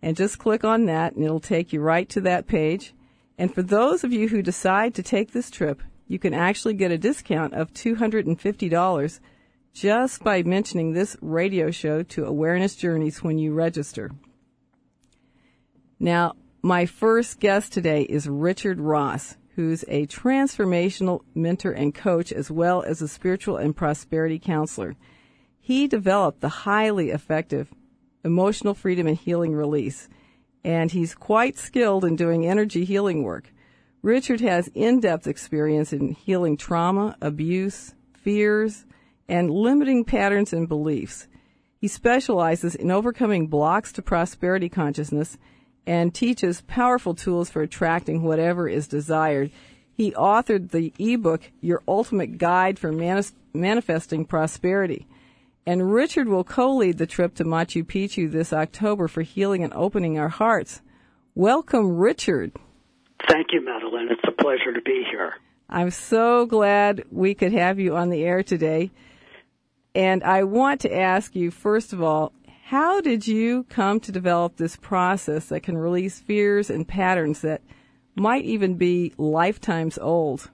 and 0.00 0.16
just 0.16 0.38
click 0.38 0.64
on 0.64 0.86
that 0.86 1.12
and 1.12 1.22
it'll 1.22 1.38
take 1.38 1.70
you 1.70 1.82
right 1.82 2.08
to 2.08 2.22
that 2.22 2.46
page. 2.46 2.94
And 3.36 3.54
for 3.54 3.60
those 3.60 4.02
of 4.02 4.10
you 4.10 4.28
who 4.28 4.40
decide 4.40 4.94
to 4.94 5.02
take 5.02 5.32
this 5.32 5.50
trip, 5.50 5.82
you 6.08 6.18
can 6.18 6.32
actually 6.32 6.72
get 6.72 6.90
a 6.90 6.96
discount 6.96 7.52
of 7.52 7.74
$250 7.74 9.20
just 9.74 10.24
by 10.24 10.42
mentioning 10.44 10.94
this 10.94 11.18
radio 11.20 11.70
show 11.70 12.02
to 12.02 12.24
Awareness 12.24 12.76
Journeys 12.76 13.22
when 13.22 13.36
you 13.36 13.52
register. 13.52 14.12
Now, 15.98 16.36
my 16.62 16.86
first 16.86 17.38
guest 17.38 17.74
today 17.74 18.04
is 18.04 18.26
Richard 18.26 18.80
Ross, 18.80 19.36
who's 19.56 19.84
a 19.88 20.06
transformational 20.06 21.22
mentor 21.34 21.72
and 21.72 21.94
coach 21.94 22.32
as 22.32 22.50
well 22.50 22.82
as 22.82 23.02
a 23.02 23.08
spiritual 23.08 23.56
and 23.56 23.76
prosperity 23.76 24.38
counselor. 24.38 24.96
He 25.58 25.86
developed 25.86 26.40
the 26.40 26.48
highly 26.48 27.10
effective 27.10 27.72
emotional 28.24 28.74
freedom 28.74 29.06
and 29.06 29.16
healing 29.16 29.54
release, 29.54 30.08
and 30.64 30.90
he's 30.90 31.14
quite 31.14 31.58
skilled 31.58 32.04
in 32.04 32.16
doing 32.16 32.46
energy 32.46 32.84
healing 32.84 33.22
work. 33.22 33.52
Richard 34.02 34.40
has 34.40 34.68
in-depth 34.74 35.26
experience 35.26 35.92
in 35.92 36.12
healing 36.12 36.56
trauma, 36.56 37.16
abuse, 37.20 37.94
fears, 38.12 38.86
and 39.28 39.50
limiting 39.50 40.04
patterns 40.04 40.52
and 40.52 40.68
beliefs. 40.68 41.28
He 41.76 41.88
specializes 41.88 42.74
in 42.74 42.90
overcoming 42.90 43.46
blocks 43.46 43.92
to 43.92 44.02
prosperity 44.02 44.68
consciousness 44.68 45.38
and 45.90 46.14
teaches 46.14 46.60
powerful 46.68 47.16
tools 47.16 47.50
for 47.50 47.62
attracting 47.62 48.22
whatever 48.22 48.68
is 48.68 48.86
desired. 48.86 49.50
He 49.92 50.12
authored 50.12 50.70
the 50.70 50.92
ebook, 51.00 51.50
Your 51.60 51.82
Ultimate 51.88 52.38
Guide 52.38 52.78
for 52.78 52.92
Manis- 52.92 53.32
Manifesting 53.52 54.24
Prosperity. 54.24 55.08
And 55.66 55.92
Richard 55.92 56.28
will 56.28 56.44
co-lead 56.44 56.98
the 56.98 57.08
trip 57.08 57.34
to 57.34 57.44
Machu 57.44 57.82
Picchu 57.84 58.30
this 58.30 58.52
October 58.52 59.08
for 59.08 59.22
healing 59.22 59.64
and 59.64 59.72
opening 59.72 60.16
our 60.16 60.28
hearts. 60.28 60.80
Welcome, 61.34 61.96
Richard. 61.96 62.52
Thank 63.28 63.48
you, 63.50 63.60
Madeline. 63.60 64.10
It's 64.12 64.22
a 64.28 64.42
pleasure 64.42 64.72
to 64.72 64.80
be 64.82 65.04
here. 65.10 65.34
I'm 65.68 65.90
so 65.90 66.46
glad 66.46 67.02
we 67.10 67.34
could 67.34 67.52
have 67.52 67.80
you 67.80 67.96
on 67.96 68.10
the 68.10 68.22
air 68.22 68.44
today. 68.44 68.92
And 69.96 70.22
I 70.22 70.44
want 70.44 70.82
to 70.82 70.96
ask 70.96 71.34
you, 71.34 71.50
first 71.50 71.92
of 71.92 72.00
all, 72.00 72.32
how 72.70 73.00
did 73.00 73.26
you 73.26 73.64
come 73.64 73.98
to 73.98 74.12
develop 74.12 74.56
this 74.56 74.76
process 74.76 75.46
that 75.46 75.60
can 75.60 75.76
release 75.76 76.20
fears 76.20 76.70
and 76.70 76.86
patterns 76.86 77.40
that 77.40 77.60
might 78.14 78.44
even 78.44 78.76
be 78.76 79.12
lifetimes 79.18 79.98
old? 79.98 80.52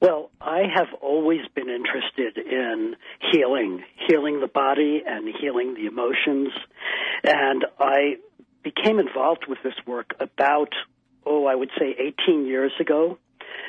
Well, 0.00 0.30
I 0.40 0.60
have 0.72 0.86
always 1.02 1.40
been 1.56 1.68
interested 1.68 2.38
in 2.38 2.94
healing, 3.32 3.82
healing 4.06 4.38
the 4.38 4.46
body 4.46 5.02
and 5.04 5.28
healing 5.40 5.74
the 5.74 5.86
emotions. 5.86 6.50
And 7.24 7.64
I 7.80 8.18
became 8.62 9.00
involved 9.00 9.46
with 9.48 9.58
this 9.64 9.74
work 9.88 10.14
about, 10.20 10.68
oh, 11.26 11.46
I 11.46 11.56
would 11.56 11.70
say 11.76 11.96
18 12.28 12.46
years 12.46 12.70
ago. 12.78 13.18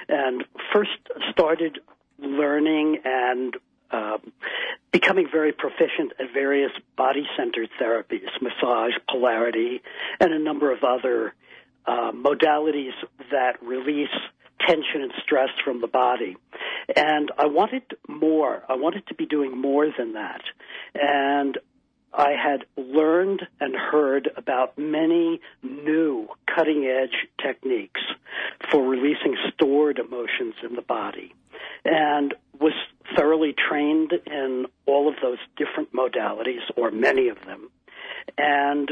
And 0.08 0.44
first 0.72 0.92
started 1.32 1.80
learning 2.20 3.00
and 3.04 3.56
uh, 3.92 4.18
becoming 4.92 5.28
very 5.32 5.52
proficient 5.52 6.14
at 6.20 6.34
various 6.34 6.72
body 6.98 7.26
centered 7.38 7.70
therapies, 7.82 8.30
massage, 8.42 8.94
polarity, 9.10 9.82
and 10.20 10.34
a 10.34 10.40
number 10.40 10.72
of 10.72 10.84
other 10.84 11.34
uh, 11.86 12.12
modalities 12.12 12.94
that 13.32 13.62
release 13.62 14.10
tension 14.68 15.02
and 15.02 15.12
stress 15.24 15.50
from 15.64 15.82
the 15.82 15.88
body. 15.88 16.36
And 16.96 17.32
I 17.38 17.48
wanted 17.48 17.84
more. 18.08 18.64
I 18.70 18.76
wanted 18.76 19.08
to 19.08 19.16
be 19.16 19.26
doing 19.26 19.60
more 19.60 19.88
than 19.98 20.14
that. 20.14 20.42
And 20.94 21.58
I 22.14 22.32
had 22.32 22.66
learned 22.78 23.42
and 23.60 23.76
heard 23.76 24.30
about 24.36 24.78
many 24.78 25.40
new 25.64 26.28
cutting 26.54 26.86
edge 26.86 27.28
techniques 27.42 28.02
for 28.70 28.84
releasing 28.84 29.38
stored 29.54 30.00
emotions 30.00 30.56
in 30.68 30.76
the 30.76 30.82
body 30.82 31.34
and 31.86 32.34
was 32.60 32.74
thoroughly 33.16 33.54
trained 33.54 34.12
in 34.28 34.66
all 34.86 35.08
of 35.08 35.16
those 35.22 35.40
different 35.58 35.94
modalities 35.94 36.62
or 36.76 36.92
many 36.92 37.30
of 37.30 37.38
them. 37.46 37.70
And 38.38 38.92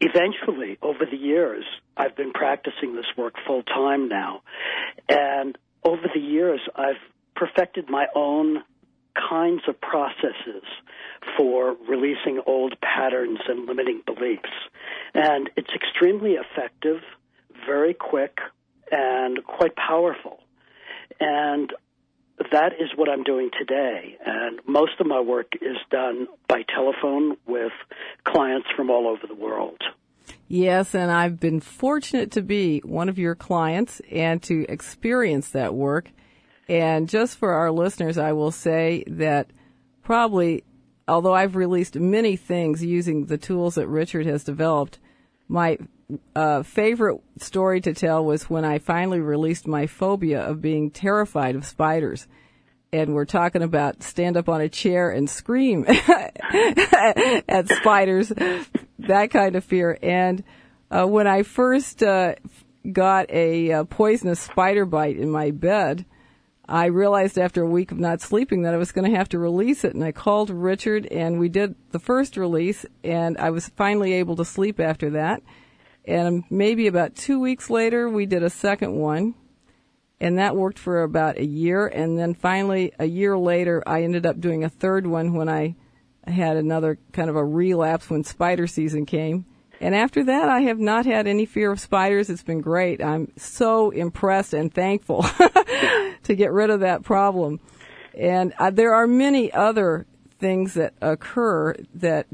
eventually, 0.00 0.78
over 0.82 1.06
the 1.10 1.16
years, 1.16 1.64
I've 1.96 2.16
been 2.16 2.32
practicing 2.32 2.94
this 2.94 3.06
work 3.16 3.34
full 3.46 3.62
time 3.62 4.08
now. 4.08 4.42
And 5.08 5.56
over 5.82 6.08
the 6.12 6.20
years, 6.20 6.60
I've 6.74 7.00
perfected 7.34 7.90
my 7.90 8.06
own 8.14 8.62
kinds 9.14 9.62
of 9.68 9.80
processes 9.80 10.64
for 11.36 11.76
releasing 11.88 12.40
old 12.46 12.74
patterns 12.80 13.38
and 13.48 13.66
limiting 13.66 14.02
beliefs. 14.06 14.50
And 15.14 15.50
it's 15.56 15.70
extremely 15.74 16.32
effective, 16.32 17.00
very 17.66 17.94
quick, 17.94 18.38
and 18.90 19.44
quite 19.44 19.74
powerful. 19.76 20.40
And 21.20 21.72
that 22.50 22.72
is 22.80 22.90
what 22.96 23.08
I'm 23.08 23.22
doing 23.22 23.50
today. 23.58 24.16
And 24.24 24.60
most 24.66 25.00
of 25.00 25.06
my 25.06 25.20
work 25.20 25.52
is 25.60 25.76
done 25.90 26.26
by 26.48 26.62
telephone 26.74 27.36
with 27.46 27.72
clients 28.24 28.66
from 28.76 28.90
all 28.90 29.06
over 29.06 29.26
the 29.26 29.34
world. 29.34 29.80
Yes, 30.48 30.94
and 30.94 31.10
I've 31.10 31.40
been 31.40 31.60
fortunate 31.60 32.32
to 32.32 32.42
be 32.42 32.80
one 32.80 33.08
of 33.08 33.18
your 33.18 33.34
clients 33.34 34.00
and 34.10 34.42
to 34.44 34.66
experience 34.68 35.50
that 35.50 35.74
work. 35.74 36.10
And 36.68 37.08
just 37.08 37.36
for 37.38 37.52
our 37.52 37.70
listeners, 37.70 38.18
I 38.18 38.32
will 38.32 38.50
say 38.50 39.04
that 39.06 39.50
probably, 40.02 40.64
although 41.06 41.34
I've 41.34 41.56
released 41.56 41.96
many 41.96 42.36
things 42.36 42.82
using 42.82 43.26
the 43.26 43.38
tools 43.38 43.74
that 43.74 43.88
Richard 43.88 44.26
has 44.26 44.44
developed, 44.44 44.98
my 45.48 45.78
uh, 46.34 46.62
favorite 46.62 47.20
story 47.38 47.80
to 47.82 47.94
tell 47.94 48.24
was 48.24 48.48
when 48.48 48.64
I 48.64 48.78
finally 48.78 49.20
released 49.20 49.66
my 49.66 49.86
phobia 49.86 50.42
of 50.42 50.62
being 50.62 50.90
terrified 50.90 51.56
of 51.56 51.66
spiders. 51.66 52.26
And 52.92 53.14
we're 53.14 53.24
talking 53.24 53.62
about 53.62 54.02
stand 54.02 54.36
up 54.36 54.48
on 54.48 54.60
a 54.60 54.68
chair 54.68 55.10
and 55.10 55.28
scream 55.28 55.84
at 55.88 57.68
spiders, 57.68 58.28
that 59.00 59.30
kind 59.30 59.56
of 59.56 59.64
fear. 59.64 59.98
And 60.00 60.44
uh, 60.90 61.04
when 61.04 61.26
I 61.26 61.42
first 61.42 62.02
uh, 62.02 62.36
got 62.90 63.28
a 63.30 63.72
uh, 63.72 63.84
poisonous 63.84 64.40
spider 64.40 64.86
bite 64.86 65.16
in 65.16 65.28
my 65.28 65.50
bed, 65.50 66.06
I 66.68 66.86
realized 66.86 67.38
after 67.38 67.62
a 67.62 67.68
week 67.68 67.92
of 67.92 67.98
not 67.98 68.22
sleeping 68.22 68.62
that 68.62 68.74
I 68.74 68.78
was 68.78 68.92
going 68.92 69.10
to 69.10 69.16
have 69.16 69.28
to 69.30 69.38
release 69.38 69.84
it. 69.84 69.94
And 69.94 70.02
I 70.02 70.12
called 70.12 70.50
Richard 70.50 71.06
and 71.06 71.38
we 71.38 71.48
did 71.48 71.74
the 71.90 71.98
first 71.98 72.36
release 72.36 72.86
and 73.02 73.36
I 73.36 73.50
was 73.50 73.68
finally 73.68 74.14
able 74.14 74.36
to 74.36 74.44
sleep 74.44 74.80
after 74.80 75.10
that. 75.10 75.42
And 76.06 76.44
maybe 76.50 76.86
about 76.86 77.16
two 77.16 77.38
weeks 77.38 77.68
later, 77.68 78.08
we 78.08 78.26
did 78.26 78.42
a 78.42 78.50
second 78.50 78.94
one. 78.94 79.34
And 80.20 80.38
that 80.38 80.56
worked 80.56 80.78
for 80.78 81.02
about 81.02 81.38
a 81.38 81.44
year. 81.44 81.86
And 81.86 82.18
then 82.18 82.34
finally, 82.34 82.92
a 82.98 83.06
year 83.06 83.36
later, 83.36 83.82
I 83.86 84.02
ended 84.02 84.24
up 84.24 84.40
doing 84.40 84.64
a 84.64 84.70
third 84.70 85.06
one 85.06 85.34
when 85.34 85.48
I 85.48 85.76
had 86.26 86.56
another 86.56 86.98
kind 87.12 87.28
of 87.28 87.36
a 87.36 87.44
relapse 87.44 88.08
when 88.08 88.24
spider 88.24 88.66
season 88.66 89.04
came. 89.04 89.44
And 89.80 89.94
after 89.94 90.24
that, 90.24 90.48
I 90.48 90.60
have 90.60 90.78
not 90.78 91.06
had 91.06 91.26
any 91.26 91.46
fear 91.46 91.72
of 91.72 91.80
spiders. 91.80 92.30
It's 92.30 92.42
been 92.42 92.60
great. 92.60 93.02
I'm 93.02 93.32
so 93.36 93.90
impressed 93.90 94.54
and 94.54 94.72
thankful 94.72 95.22
to 96.22 96.34
get 96.34 96.52
rid 96.52 96.70
of 96.70 96.80
that 96.80 97.02
problem. 97.02 97.60
And 98.16 98.54
uh, 98.58 98.70
there 98.70 98.94
are 98.94 99.06
many 99.06 99.52
other 99.52 100.06
things 100.38 100.74
that 100.74 100.94
occur 101.00 101.74
that 101.94 102.26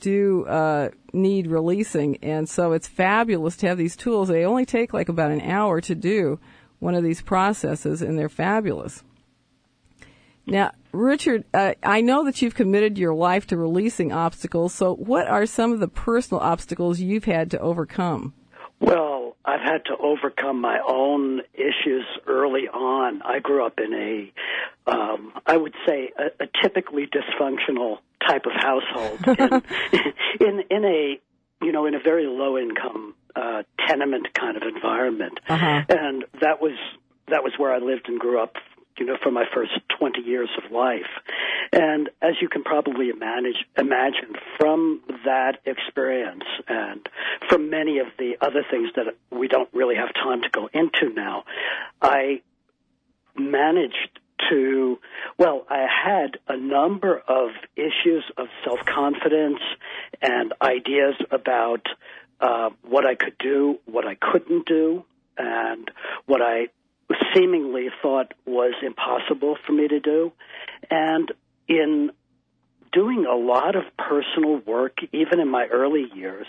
do 0.00 0.46
uh, 0.46 0.90
need 1.12 1.46
releasing, 1.46 2.16
and 2.18 2.48
so 2.48 2.72
it's 2.72 2.86
fabulous 2.86 3.56
to 3.56 3.66
have 3.66 3.78
these 3.78 3.96
tools. 3.96 4.28
They 4.28 4.44
only 4.44 4.64
take 4.64 4.92
like 4.92 5.08
about 5.08 5.30
an 5.30 5.40
hour 5.40 5.80
to 5.82 5.94
do 5.94 6.38
one 6.78 6.94
of 6.94 7.02
these 7.02 7.22
processes, 7.22 8.02
and 8.02 8.18
they're 8.18 8.28
fabulous. 8.28 9.02
Now, 10.50 10.72
Richard, 10.92 11.44
uh, 11.52 11.74
I 11.82 12.00
know 12.00 12.24
that 12.24 12.40
you've 12.40 12.54
committed 12.54 12.98
your 12.98 13.14
life 13.14 13.46
to 13.48 13.56
releasing 13.56 14.12
obstacles. 14.12 14.74
So, 14.74 14.94
what 14.94 15.26
are 15.26 15.46
some 15.46 15.72
of 15.72 15.80
the 15.80 15.88
personal 15.88 16.42
obstacles 16.42 17.00
you've 17.00 17.24
had 17.24 17.50
to 17.52 17.60
overcome? 17.60 18.34
Well, 18.80 19.36
I've 19.44 19.60
had 19.60 19.84
to 19.86 19.96
overcome 19.98 20.60
my 20.60 20.78
own 20.86 21.42
issues 21.54 22.04
early 22.26 22.68
on. 22.68 23.22
I 23.22 23.40
grew 23.40 23.64
up 23.66 23.78
in 23.78 23.92
a, 23.94 24.90
um, 24.90 25.32
I 25.46 25.56
would 25.56 25.74
say, 25.86 26.10
a, 26.18 26.44
a 26.44 26.48
typically 26.62 27.06
dysfunctional 27.06 27.98
type 28.26 28.44
of 28.46 28.52
household 28.54 29.20
in, 29.90 30.46
in 30.46 30.64
in 30.70 30.84
a 30.84 31.20
you 31.62 31.72
know 31.72 31.86
in 31.86 31.94
a 31.94 32.00
very 32.00 32.26
low 32.26 32.58
income 32.58 33.14
uh, 33.34 33.62
tenement 33.86 34.28
kind 34.34 34.56
of 34.56 34.62
environment, 34.62 35.40
uh-huh. 35.48 35.84
and 35.88 36.24
that 36.40 36.60
was 36.60 36.76
that 37.28 37.42
was 37.42 37.52
where 37.58 37.72
I 37.72 37.78
lived 37.78 38.08
and 38.08 38.18
grew 38.18 38.42
up 38.42 38.54
you 38.98 39.06
know, 39.06 39.16
for 39.22 39.30
my 39.30 39.44
first 39.54 39.72
20 39.98 40.20
years 40.20 40.48
of 40.62 40.70
life. 40.70 41.10
And 41.72 42.08
as 42.22 42.34
you 42.40 42.48
can 42.48 42.62
probably 42.62 43.12
manage, 43.12 43.56
imagine 43.76 44.34
from 44.58 45.02
that 45.24 45.58
experience 45.64 46.44
and 46.66 47.08
from 47.48 47.70
many 47.70 47.98
of 47.98 48.06
the 48.18 48.36
other 48.40 48.64
things 48.70 48.90
that 48.96 49.14
we 49.30 49.48
don't 49.48 49.68
really 49.72 49.96
have 49.96 50.12
time 50.14 50.42
to 50.42 50.48
go 50.50 50.68
into 50.72 51.14
now, 51.14 51.44
I 52.00 52.42
managed 53.36 54.20
to, 54.50 54.98
well, 55.38 55.66
I 55.68 55.86
had 55.88 56.38
a 56.48 56.56
number 56.56 57.18
of 57.18 57.50
issues 57.76 58.24
of 58.36 58.46
self 58.64 58.78
confidence 58.86 59.60
and 60.22 60.54
ideas 60.62 61.14
about 61.30 61.86
uh, 62.40 62.70
what 62.82 63.04
I 63.04 63.14
could 63.14 63.36
do, 63.38 63.78
what 63.86 64.06
I 64.06 64.14
couldn't 64.14 64.66
do, 64.66 65.04
and 65.36 65.90
what 66.26 66.40
I 66.40 66.68
seemingly 67.34 67.88
thought 68.02 68.34
was 68.46 68.74
impossible 68.82 69.56
for 69.66 69.72
me 69.72 69.88
to 69.88 70.00
do. 70.00 70.32
And 70.90 71.32
in 71.68 72.10
doing 72.92 73.26
a 73.26 73.36
lot 73.36 73.76
of 73.76 73.84
personal 73.96 74.58
work, 74.66 74.98
even 75.12 75.40
in 75.40 75.48
my 75.48 75.66
early 75.66 76.06
years, 76.14 76.46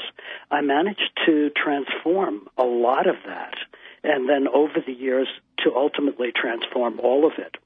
I 0.49 0.61
managed 0.61 1.11
to 1.25 1.49
transform 1.51 2.47
a 2.57 2.63
lot 2.63 3.07
of 3.07 3.15
that. 3.25 3.55
And 4.03 4.29
then 4.29 4.47
over 4.47 4.79
the 4.85 4.93
years, 4.93 5.27
to 5.63 5.75
ultimately 5.75 6.31
transform 6.33 6.99
all 7.01 7.25
of 7.25 7.33
it. 7.37 7.57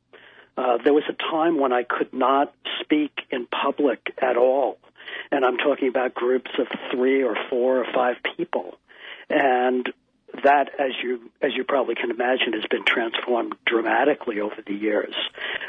Uh, 0.58 0.78
there 0.84 0.94
was 0.94 1.04
a 1.10 1.14
time 1.14 1.60
when 1.60 1.74
I 1.74 1.84
could 1.84 2.14
not 2.14 2.54
speak 2.82 3.12
in 3.32 3.48
public 3.48 4.00
at 4.22 4.38
all. 4.38 4.78
And 5.32 5.46
I'm 5.46 5.58
talking 5.58 5.88
about 5.88 6.14
groups 6.14 6.52
of 6.60 6.68
three 6.92 7.24
or 7.24 7.36
four 7.50 7.80
or 7.80 7.86
five 7.94 8.16
people. 8.38 8.78
And 9.30 9.92
that, 10.44 10.70
as 10.80 10.92
you 11.04 11.32
as 11.42 11.52
you 11.56 11.64
probably 11.64 11.96
can 11.96 12.10
imagine, 12.10 12.54
has 12.54 12.66
been 12.70 12.86
transformed 12.86 13.56
dramatically 13.66 14.40
over 14.40 14.56
the 14.66 14.74
years. 14.74 15.14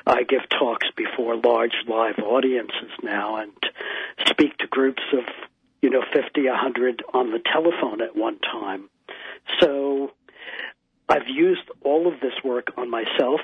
I 0.06 0.22
give 0.22 0.48
talks 0.48 0.86
before 0.96 1.36
large 1.36 1.74
live 1.86 2.18
audiences 2.18 2.90
now, 3.02 3.36
and 3.36 3.52
speak 4.26 4.56
to 4.58 4.66
groups 4.66 5.02
of 5.12 5.24
you 5.82 5.90
know 5.90 6.02
fifty, 6.12 6.46
a 6.46 6.54
hundred 6.54 7.02
on 7.12 7.30
the 7.30 7.40
telephone 7.40 8.00
at 8.00 8.16
one 8.16 8.38
time. 8.38 8.88
So 9.60 10.12
I've 11.08 11.28
used 11.28 11.68
all 11.82 12.06
of 12.06 12.20
this 12.20 12.34
work 12.42 12.68
on 12.76 12.90
myself 12.90 13.40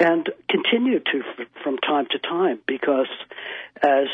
and 0.00 0.28
continue 0.50 0.98
to 0.98 1.22
from 1.62 1.78
time 1.78 2.06
to 2.10 2.18
time 2.18 2.58
because 2.66 3.08
as 3.80 4.08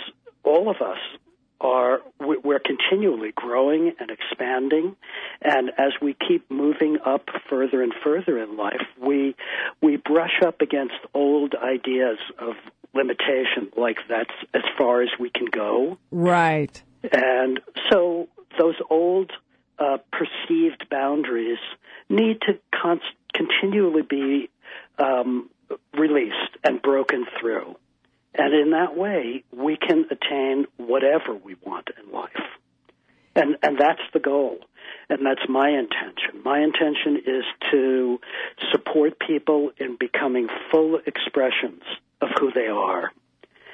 all 0.44 0.70
of 0.70 0.76
us 0.82 0.98
are 1.60 2.00
we're 2.18 2.60
continually 2.60 3.32
growing 3.34 3.92
and 3.98 4.10
expanding. 4.10 4.96
And 5.42 5.70
as 5.78 5.92
we 6.00 6.16
keep 6.26 6.50
moving 6.50 6.98
up 7.04 7.28
further 7.48 7.82
and 7.82 7.92
further 8.02 8.38
in 8.38 8.56
life 8.56 8.86
we 9.00 9.34
we 9.82 9.96
brush 9.96 10.40
up 10.44 10.60
against 10.60 10.94
old 11.14 11.54
ideas 11.54 12.18
of 12.38 12.54
limitation 12.94 13.70
like 13.76 13.98
that's 14.08 14.34
as 14.54 14.62
far 14.78 15.02
as 15.02 15.08
we 15.18 15.30
can 15.30 15.46
go. 15.46 15.98
Right. 16.10 16.82
And 17.12 17.60
so 17.90 18.28
those 18.58 18.74
old 18.90 19.32
uh, 19.78 19.98
perceived 20.12 20.86
boundaries 20.90 21.58
need 22.08 22.40
to 22.42 22.58
con- 22.74 23.00
continually 23.34 24.02
be 24.02 24.50
um, 24.98 25.48
released 25.94 26.56
and 26.64 26.82
broken 26.82 27.26
through. 27.40 27.76
And 28.34 28.54
in 28.54 28.70
that 28.70 28.96
way, 28.96 29.44
we 29.52 29.76
can 29.76 30.06
attain 30.10 30.66
whatever 30.76 31.34
we 31.34 31.56
want 31.64 31.88
in 32.02 32.12
life. 32.12 32.30
And, 33.34 33.56
and 33.62 33.78
that's 33.78 34.02
the 34.12 34.20
goal. 34.20 34.58
And 35.08 35.26
that's 35.26 35.48
my 35.48 35.68
intention. 35.68 36.42
My 36.44 36.60
intention 36.60 37.22
is 37.26 37.44
to 37.72 38.18
support 38.72 39.18
people 39.18 39.70
in 39.78 39.96
becoming 39.98 40.48
full 40.70 40.98
expressions 41.06 41.82
of 42.20 42.28
who 42.38 42.52
they 42.52 42.66
are. 42.66 43.10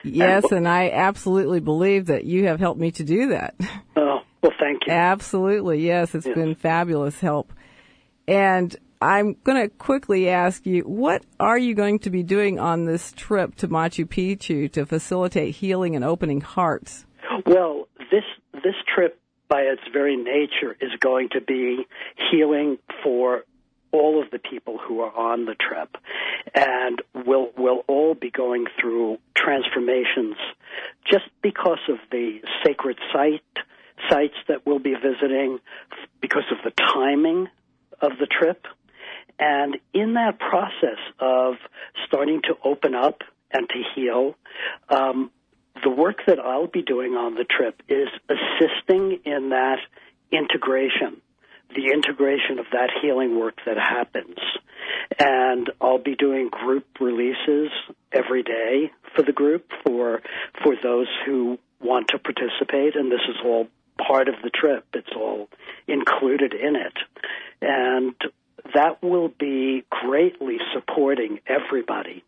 Yes, 0.03 0.45
and, 0.45 0.59
and 0.59 0.69
I 0.69 0.91
absolutely 0.91 1.61
believe 1.61 2.07
that 2.07 2.25
you 2.25 2.47
have 2.47 2.61
helped 2.61 2.81
me 2.81 2.93
to 2.93 3.05
do 3.05 3.29
that. 3.29 3.55
Oh, 3.97 4.21
well, 4.43 4.53
thank 4.59 4.87
you. 4.87 4.93
Absolutely, 4.93 5.85
yes. 5.85 6.15
It's 6.15 6.27
yes. 6.27 6.35
been 6.35 6.55
fabulous 6.55 7.19
help. 7.19 7.53
And 8.29 8.75
I'm 9.01 9.37
going 9.45 9.61
to 9.61 9.69
quickly 9.69 10.29
ask 10.29 10.65
you, 10.65 10.83
what 10.83 11.23
are 11.39 11.59
you 11.59 11.75
going 11.75 11.99
to 12.01 12.11
be 12.11 12.23
doing 12.23 12.59
on 12.59 12.87
this 12.87 13.13
trip 13.13 13.55
to 13.57 13.69
Machu 13.69 14.07
Picchu 14.07 14.71
to 14.73 14.87
facilitate 14.87 15.57
healing 15.57 15.95
and 15.95 16.05
opening 16.05 16.41
hearts? 16.41 17.05
Well, 17.45 17.89
this 18.11 18.25
this 18.53 18.75
trip 18.95 19.21
by 19.49 19.63
its 19.63 19.83
very 19.93 20.17
nature 20.17 20.77
is 20.81 20.91
going 21.01 21.29
to 21.31 21.41
be 21.41 21.87
healing 22.31 22.79
for 23.03 23.45
all 23.93 24.23
of 24.23 24.31
the 24.31 24.39
people 24.39 24.79
who 24.79 25.01
are 25.01 25.15
on 25.15 25.45
the 25.45 25.55
trip 25.55 25.97
and 26.55 27.01
we'll 27.15 27.51
we'll 27.57 27.85
all 27.87 28.15
be 28.15 28.31
going 28.31 28.67
through 28.81 29.19
transformations 29.37 30.37
just 31.11 31.25
because 31.43 31.79
of 31.89 31.99
the 32.11 32.41
sacred 32.65 32.99
site 33.13 33.41
sites 34.11 34.35
that 34.49 34.67
we'll 34.67 34.79
be 34.79 34.95
visiting 34.95 35.59
because 36.21 36.45
of 36.51 36.59
the 36.65 36.73
timing 36.73 37.49
of 38.01 38.13
the 38.19 38.27
trip 38.27 38.67
and 39.39 39.77
in 39.93 40.15
that 40.15 40.39
process 40.39 40.99
of 41.21 41.55
starting 42.07 42.43
to 42.43 42.55
open 42.65 42.95
up 42.95 43.23
and 43.51 43.69
to 43.69 43.83
heal, 43.95 44.35
um, 44.89 45.31
the 45.83 45.91
work 45.91 46.19
that 46.27 46.39
I'll 46.39 46.67
be 46.67 46.83
doing 46.83 47.13
on 47.13 47.35
the 47.35 47.45
trip 47.45 47.83
is 47.89 48.09
assisting 48.29 49.21
in 49.25 49.51
that 49.51 49.79
integration, 50.33 51.21
the 51.75 51.93
integration 51.93 52.59
of 52.59 52.67
that 52.73 52.91
healing 53.03 53.39
work 53.39 53.59
that 53.67 53.77
happens. 53.77 54.39
And 55.19 55.71
I'll 55.81 56.03
be 56.03 56.17
doing 56.17 56.49
group 56.49 56.87
releases 57.01 57.71
every 58.13 58.43
day 58.43 58.91
for 59.15 59.23
the 59.23 59.33
group 59.33 59.71
for 59.85 60.23
for 60.63 60.75
those 60.83 61.09
who 61.25 61.59
want 61.81 62.09
to 62.09 62.19
participate 62.19 62.97
and 62.97 63.13
this 63.13 63.21
is 63.29 63.37
all 63.45 63.69
part 63.99 64.29
of 64.29 64.35
the 64.43 64.51
trip. 64.51 64.85
It's 64.95 65.13
all 65.15 65.49
included 65.87 66.55
in 66.55 66.77
it. 66.77 66.95
And 67.61 68.15
that 68.75 69.03
will 69.03 69.29
be 69.29 69.85
greatly 69.91 70.59
supporting 70.73 71.41
everybody 71.47 72.25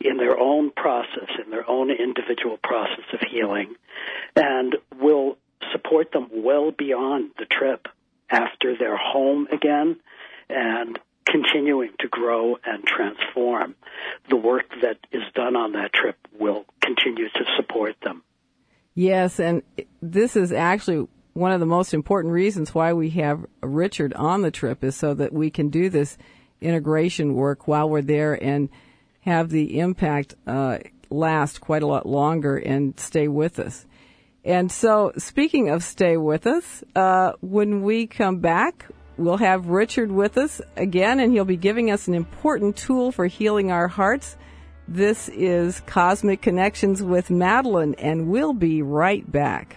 in 0.00 0.16
their 0.16 0.38
own 0.38 0.70
process, 0.70 1.28
in 1.44 1.50
their 1.50 1.68
own 1.68 1.90
individual 1.90 2.58
process 2.62 3.04
of 3.12 3.20
healing, 3.30 3.74
and 4.36 4.76
will 5.00 5.36
support 5.72 6.12
them 6.12 6.28
well 6.32 6.70
beyond 6.70 7.30
the 7.38 7.46
trip 7.46 7.88
after 8.30 8.76
they're 8.76 8.96
home 8.96 9.46
again 9.52 9.96
and 10.48 10.98
continuing 11.26 11.90
to 12.00 12.08
grow 12.08 12.56
and 12.64 12.84
transform. 12.84 13.74
The 14.28 14.36
work 14.36 14.66
that 14.82 14.98
is 15.12 15.22
done 15.34 15.56
on 15.56 15.72
that 15.72 15.92
trip 15.92 16.16
will 16.38 16.64
continue 16.80 17.28
to 17.28 17.44
support 17.56 17.96
them. 18.02 18.22
Yes, 18.94 19.40
and 19.40 19.62
this 20.02 20.36
is 20.36 20.52
actually 20.52 21.08
one 21.34 21.52
of 21.52 21.60
the 21.60 21.66
most 21.66 21.94
important 21.94 22.32
reasons 22.32 22.74
why 22.74 22.92
we 22.92 23.10
have 23.10 23.44
Richard 23.62 24.12
on 24.14 24.42
the 24.42 24.50
trip 24.50 24.84
is 24.84 24.96
so 24.96 25.14
that 25.14 25.32
we 25.32 25.50
can 25.50 25.68
do 25.68 25.88
this 25.88 26.18
integration 26.60 27.34
work 27.34 27.66
while 27.66 27.88
we're 27.88 28.02
there 28.02 28.42
and 28.42 28.68
have 29.20 29.50
the 29.50 29.78
impact 29.78 30.34
uh, 30.46 30.78
last 31.10 31.60
quite 31.60 31.82
a 31.82 31.86
lot 31.86 32.06
longer 32.06 32.56
and 32.56 32.98
stay 32.98 33.28
with 33.28 33.58
us. 33.58 33.86
And 34.44 34.72
so, 34.72 35.12
speaking 35.18 35.68
of 35.68 35.84
stay 35.84 36.16
with 36.16 36.46
us, 36.46 36.82
uh, 36.96 37.32
when 37.40 37.82
we 37.82 38.08
come 38.08 38.38
back, 38.38 38.86
we'll 39.16 39.36
have 39.36 39.68
Richard 39.68 40.10
with 40.10 40.36
us 40.36 40.60
again, 40.76 41.20
and 41.20 41.32
he'll 41.32 41.44
be 41.44 41.56
giving 41.56 41.92
us 41.92 42.08
an 42.08 42.14
important 42.14 42.76
tool 42.76 43.12
for 43.12 43.26
healing 43.26 43.70
our 43.70 43.86
hearts. 43.86 44.36
This 44.88 45.28
is 45.28 45.80
Cosmic 45.86 46.42
Connections 46.42 47.04
with 47.04 47.30
Madeline, 47.30 47.94
and 47.94 48.28
we'll 48.28 48.52
be 48.52 48.82
right 48.82 49.30
back. 49.30 49.76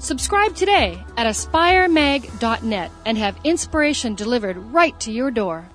Subscribe 0.00 0.54
today 0.54 1.04
at 1.18 1.26
aspiremag.net 1.26 2.90
and 3.04 3.18
have 3.18 3.38
inspiration 3.44 4.14
delivered 4.14 4.56
right 4.56 4.98
to 4.98 5.12
your 5.12 5.30
door. 5.30 5.68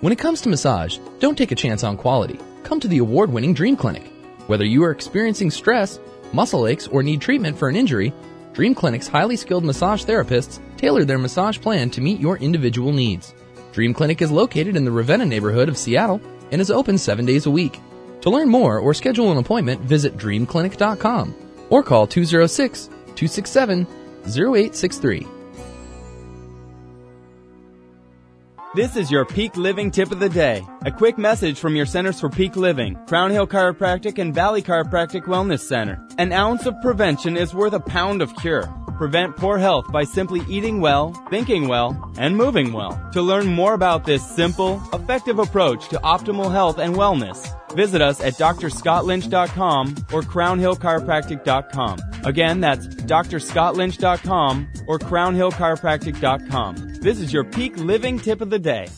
When 0.00 0.12
it 0.12 0.20
comes 0.20 0.40
to 0.42 0.48
massage, 0.48 0.98
don't 1.18 1.36
take 1.36 1.50
a 1.50 1.56
chance 1.56 1.82
on 1.82 1.96
quality. 1.96 2.38
Come 2.62 2.78
to 2.78 2.86
the 2.86 2.98
award 2.98 3.32
winning 3.32 3.52
Dream 3.52 3.76
Clinic. 3.76 4.06
Whether 4.46 4.64
you 4.64 4.84
are 4.84 4.92
experiencing 4.92 5.50
stress, 5.50 5.98
muscle 6.32 6.68
aches, 6.68 6.86
or 6.86 7.02
need 7.02 7.20
treatment 7.20 7.58
for 7.58 7.68
an 7.68 7.74
injury, 7.74 8.12
Dream 8.52 8.76
Clinic's 8.76 9.08
highly 9.08 9.34
skilled 9.34 9.64
massage 9.64 10.04
therapists 10.04 10.60
tailor 10.76 11.04
their 11.04 11.18
massage 11.18 11.60
plan 11.60 11.90
to 11.90 12.00
meet 12.00 12.20
your 12.20 12.36
individual 12.38 12.92
needs. 12.92 13.34
Dream 13.72 13.92
Clinic 13.92 14.22
is 14.22 14.30
located 14.30 14.76
in 14.76 14.84
the 14.84 14.92
Ravenna 14.92 15.26
neighborhood 15.26 15.68
of 15.68 15.76
Seattle 15.76 16.20
and 16.52 16.60
is 16.60 16.70
open 16.70 16.96
seven 16.96 17.26
days 17.26 17.46
a 17.46 17.50
week. 17.50 17.80
To 18.20 18.30
learn 18.30 18.48
more 18.48 18.78
or 18.78 18.94
schedule 18.94 19.32
an 19.32 19.38
appointment, 19.38 19.80
visit 19.80 20.16
dreamclinic.com 20.16 21.47
or 21.70 21.82
call 21.82 22.06
206 22.06 22.86
267 22.86 23.86
0863. 24.26 25.26
This 28.74 28.96
is 28.96 29.10
your 29.10 29.24
Peak 29.24 29.56
Living 29.56 29.90
tip 29.90 30.12
of 30.12 30.20
the 30.20 30.28
day. 30.28 30.62
A 30.82 30.92
quick 30.92 31.16
message 31.16 31.58
from 31.58 31.74
your 31.74 31.86
Centers 31.86 32.20
for 32.20 32.28
Peak 32.28 32.54
Living, 32.54 32.96
Crown 33.06 33.30
Hill 33.30 33.46
Chiropractic 33.46 34.18
and 34.18 34.34
Valley 34.34 34.62
Chiropractic 34.62 35.22
Wellness 35.22 35.60
Center. 35.60 36.06
An 36.18 36.32
ounce 36.32 36.66
of 36.66 36.74
prevention 36.82 37.36
is 37.36 37.54
worth 37.54 37.72
a 37.72 37.80
pound 37.80 38.20
of 38.20 38.36
cure. 38.36 38.68
Prevent 38.98 39.36
poor 39.36 39.56
health 39.56 39.90
by 39.90 40.04
simply 40.04 40.42
eating 40.48 40.80
well, 40.80 41.14
thinking 41.30 41.68
well, 41.68 42.12
and 42.18 42.36
moving 42.36 42.72
well. 42.72 43.00
To 43.14 43.22
learn 43.22 43.46
more 43.46 43.72
about 43.72 44.04
this 44.04 44.28
simple, 44.36 44.82
effective 44.92 45.38
approach 45.38 45.88
to 45.88 45.98
optimal 46.00 46.52
health 46.52 46.78
and 46.78 46.94
wellness, 46.94 47.48
Visit 47.74 48.00
us 48.00 48.20
at 48.20 48.34
drscottlynch.com 48.34 49.88
or 50.12 50.22
crownhillchiropractic.com. 50.22 51.98
Again, 52.24 52.60
that's 52.60 52.86
drscottlynch.com 52.86 54.68
or 54.86 54.98
crownhillchiropractic.com. 54.98 56.94
This 57.00 57.20
is 57.20 57.32
your 57.32 57.44
peak 57.44 57.76
living 57.76 58.18
tip 58.18 58.40
of 58.40 58.50
the 58.50 58.58
day. 58.58 58.88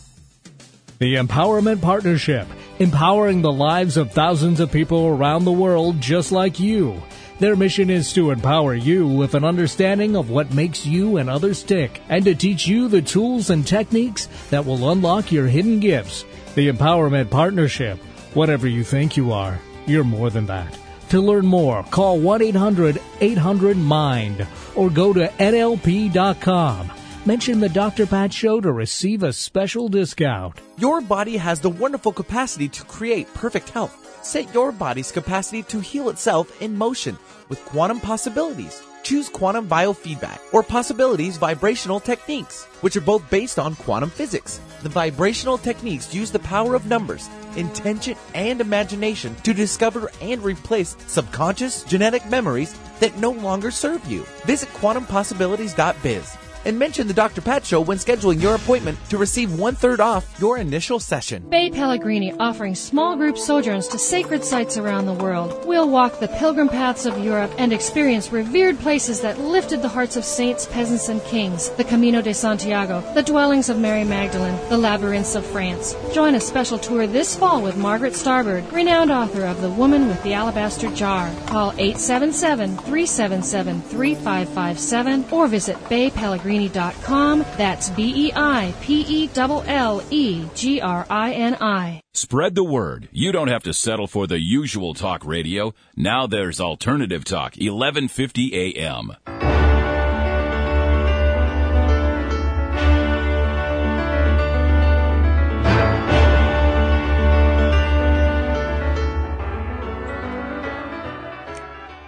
The 0.99 1.17
Empowerment 1.17 1.81
Partnership, 1.81 2.47
empowering 2.79 3.43
the 3.43 3.53
lives 3.53 3.97
of 3.97 4.13
thousands 4.13 4.61
of 4.61 4.71
people 4.71 5.07
around 5.07 5.45
the 5.45 5.53
world 5.53 6.01
just 6.01 6.31
like 6.31 6.61
you. 6.61 7.03
Their 7.41 7.57
mission 7.57 7.91
is 7.91 8.13
to 8.13 8.31
empower 8.31 8.75
you 8.75 9.09
with 9.09 9.35
an 9.35 9.45
understanding 9.45 10.15
of 10.15 10.31
what 10.31 10.55
makes 10.55 10.87
you 10.87 11.17
and 11.17 11.29
others 11.29 11.63
tick 11.63 12.01
and 12.09 12.25
to 12.25 12.35
teach 12.35 12.69
you 12.69 12.87
the 12.87 13.03
tools 13.03 13.51
and 13.51 13.67
techniques 13.67 14.29
that 14.51 14.65
will 14.65 14.91
unlock 14.91 15.33
your 15.33 15.49
hidden 15.49 15.81
gifts. 15.81 16.25
The 16.55 16.69
Empowerment 16.71 17.31
Partnership 17.31 17.99
Whatever 18.35 18.69
you 18.69 18.85
think 18.85 19.17
you 19.17 19.33
are, 19.33 19.59
you're 19.87 20.05
more 20.05 20.31
than 20.31 20.47
that. 20.47 20.79
To 21.09 21.21
learn 21.21 21.47
more, 21.47 21.83
call 21.83 22.21
1 22.21 22.43
800 22.43 23.01
800 23.21 23.77
MIND 23.77 24.47
or 24.77 24.89
go 24.89 25.13
to 25.13 25.27
NLP.com. 25.27 26.93
Mention 27.27 27.59
the 27.59 27.69
Dr. 27.69 28.07
Pat 28.07 28.33
Show 28.33 28.61
to 28.61 28.71
receive 28.71 29.25
a 29.25 29.33
special 29.33 29.89
discount. 29.89 30.61
Your 30.79 31.01
body 31.01 31.37
has 31.37 31.59
the 31.59 31.71
wonderful 31.71 32.13
capacity 32.13 32.69
to 32.69 32.85
create 32.85 33.33
perfect 33.35 33.71
health. 33.71 34.10
Set 34.23 34.53
your 34.53 34.71
body's 34.71 35.11
capacity 35.11 35.63
to 35.65 35.81
heal 35.81 36.09
itself 36.11 36.61
in 36.61 36.77
motion 36.77 37.19
with 37.49 37.65
quantum 37.65 38.01
possibilities. 38.01 38.83
Choose 39.03 39.29
quantum 39.31 39.67
biofeedback 39.67 40.39
or 40.53 40.63
possibilities 40.63 41.39
vibrational 41.39 42.01
techniques, 42.01 42.65
which 42.83 42.97
are 42.97 43.01
both 43.01 43.29
based 43.31 43.59
on 43.59 43.75
quantum 43.75 44.11
physics. 44.11 44.61
The 44.83 44.91
vibrational 44.91 45.57
techniques 45.57 46.15
use 46.15 46.31
the 46.31 46.39
power 46.41 46.75
of 46.75 46.87
numbers 46.87 47.29
intention, 47.57 48.17
and 48.35 48.61
imagination 48.61 49.35
to 49.43 49.53
discover 49.53 50.11
and 50.21 50.43
replace 50.43 50.97
subconscious 51.07 51.83
genetic 51.85 52.25
memories 52.27 52.79
that 53.01 53.17
no 53.19 53.31
longer 53.31 53.71
serve 53.71 54.05
you. 54.07 54.23
Visit 54.45 54.69
quantumpossibilities.biz 54.71 56.50
and 56.65 56.79
mention 56.79 57.07
the 57.07 57.15
Dr. 57.15 57.41
Pat 57.41 57.65
Show 57.65 57.81
when 57.81 57.99
scheduling 57.99 58.41
your 58.41 58.55
appointment 58.55 58.99
to 59.09 59.19
receive 59.19 59.59
one 59.59 59.75
third 59.75 60.01
off 60.01 60.39
your 60.41 60.59
initial 60.59 61.01
session. 61.01 61.49
Bei 61.49 61.71
Pellegrini 61.71 62.33
offering 62.39 62.75
small 62.75 63.17
group 63.17 63.39
sojourns 63.39 63.89
to 63.89 63.99
sacred 63.99 64.45
sites 64.45 64.77
around 64.77 65.07
the 65.07 65.15
world. 65.15 65.65
We'll 65.67 65.89
walk 65.89 66.21
the 66.21 66.29
pilgrim 66.29 66.69
paths 66.69 67.07
of 67.07 67.19
Europe 67.19 67.53
and 67.59 67.73
experience 67.73 68.33
revered 68.33 68.79
places 68.81 69.21
that 69.23 69.39
lifted 69.39 69.81
the 69.81 69.89
hearts 69.89 70.17
of 70.17 70.25
saints, 70.25 70.67
peasants, 70.67 71.09
and 71.09 71.23
kings. 71.25 71.71
The 71.71 71.85
Camino 71.85 72.21
de 72.21 72.35
Santiago, 72.35 73.01
the 73.15 73.23
dwellings 73.23 73.69
of 73.69 73.79
Mary 73.79 74.05
Magdalene, 74.05 74.59
the 74.69 74.79
labyrinths 74.79 75.35
of 75.35 75.47
France. 75.47 75.95
Join 76.13 76.35
a 76.35 76.41
special 76.41 76.79
tour 76.79 77.07
this 77.07 77.37
fall 77.37 77.63
with 77.63 77.77
Margaret 77.77 78.13
Starbird, 78.13 78.71
renowned 78.73 79.11
author 79.11 79.45
of 79.45 79.61
The 79.63 79.71
Woman 79.71 80.09
with 80.09 80.23
the 80.23 80.35
Alabaster 80.35 80.91
Jar. 80.95 81.31
Call 81.47 81.73
877 81.79 82.77
377 82.77 83.81
3557 83.83 85.25
or 85.31 85.47
visit 85.47 85.77
Bei 85.89 86.11
Pellegrini 86.11 86.50
beipellegrini.com. 86.51 87.41
That's 87.57 87.91
B 87.91 88.29
E 88.29 88.33
I 88.35 88.75
P 88.81 89.05
E 89.09 89.31
L 89.37 89.65
L 89.67 90.03
E 90.11 90.47
G 90.55 90.81
R 90.81 91.07
I 91.09 91.33
N 91.33 91.57
I. 91.61 92.03
Spread 92.13 92.55
the 92.55 92.65
word. 92.65 93.09
You 93.13 93.33
don't 93.33 93.49
have 93.49 93.63
to 93.65 93.73
settle 93.73 94.07
for 94.07 94.27
the 94.27 94.41
usual 94.41 94.95
talk 94.95 95.25
radio. 95.25 95.73
Now 95.97 96.27
there's 96.27 96.61
Alternative 96.61 97.25
Talk, 97.25 97.55
1150 97.57 98.79
AM. 98.79 99.17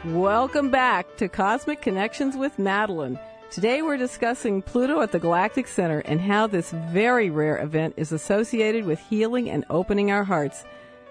Welcome 0.05 0.71
back 0.71 1.17
to 1.19 1.29
Cosmic 1.29 1.81
Connections 1.81 2.37
with 2.37 2.59
Madeline. 2.59 3.19
Today 3.53 3.83
we're 3.83 3.99
discussing 3.99 4.63
Pluto 4.63 5.03
at 5.03 5.13
the 5.13 5.19
Galactic 5.19 5.69
Center 5.69 5.99
and 5.99 6.19
how 6.23 6.47
this 6.47 6.71
very 6.71 7.29
rare 7.29 7.61
event 7.61 7.93
is 7.99 8.11
associated 8.11 8.87
with 8.87 8.99
healing 8.99 9.51
and 9.51 9.67
opening 9.69 10.11
our 10.11 10.25
hearts. 10.25 10.65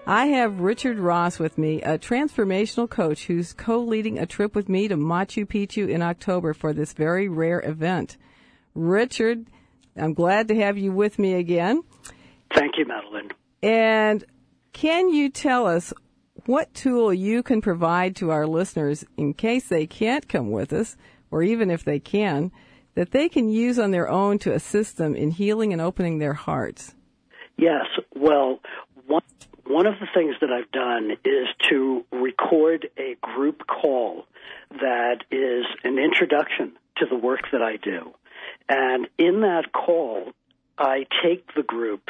I 0.08 0.26
have 0.26 0.58
Richard 0.58 0.98
Ross 0.98 1.38
with 1.38 1.56
me, 1.56 1.80
a 1.82 1.98
transformational 1.98 2.90
coach 2.90 3.26
who's 3.26 3.52
co-leading 3.52 4.18
a 4.18 4.26
trip 4.26 4.56
with 4.56 4.68
me 4.68 4.88
to 4.88 4.96
Machu 4.96 5.46
Picchu 5.46 5.88
in 5.88 6.02
October 6.02 6.52
for 6.52 6.72
this 6.72 6.94
very 6.94 7.28
rare 7.28 7.60
event. 7.64 8.16
Richard, 8.74 9.46
I'm 9.96 10.12
glad 10.12 10.48
to 10.48 10.56
have 10.56 10.76
you 10.76 10.90
with 10.90 11.20
me 11.20 11.34
again. 11.34 11.84
Thank 12.52 12.76
you, 12.76 12.86
Madeline. 12.86 13.30
And 13.62 14.24
can 14.72 15.10
you 15.10 15.30
tell 15.30 15.68
us 15.68 15.94
what 16.46 16.74
tool 16.74 17.14
you 17.14 17.44
can 17.44 17.60
provide 17.60 18.16
to 18.16 18.32
our 18.32 18.48
listeners 18.48 19.04
in 19.16 19.32
case 19.32 19.68
they 19.68 19.86
can't 19.86 20.28
come 20.28 20.50
with 20.50 20.72
us 20.72 20.96
or 21.32 21.42
even 21.42 21.70
if 21.70 21.84
they 21.84 21.98
can, 21.98 22.52
that 22.94 23.10
they 23.10 23.28
can 23.28 23.48
use 23.48 23.78
on 23.78 23.90
their 23.90 24.08
own 24.08 24.38
to 24.38 24.52
assist 24.52 24.98
them 24.98 25.16
in 25.16 25.30
healing 25.30 25.72
and 25.72 25.82
opening 25.82 26.18
their 26.18 26.34
hearts? 26.34 26.94
Yes. 27.56 27.86
Well, 28.14 28.60
one, 29.06 29.22
one 29.66 29.86
of 29.86 29.94
the 29.98 30.06
things 30.14 30.36
that 30.40 30.50
I've 30.50 30.70
done 30.70 31.12
is 31.24 31.48
to 31.70 32.04
record 32.12 32.88
a 32.98 33.16
group 33.20 33.66
call 33.66 34.26
that 34.70 35.24
is 35.30 35.64
an 35.82 35.98
introduction 35.98 36.72
to 36.98 37.06
the 37.06 37.16
work 37.16 37.42
that 37.52 37.62
I 37.62 37.76
do. 37.76 38.12
And 38.68 39.08
in 39.18 39.40
that 39.40 39.72
call, 39.72 40.32
I 40.78 41.06
take 41.22 41.54
the 41.54 41.62
group 41.62 42.02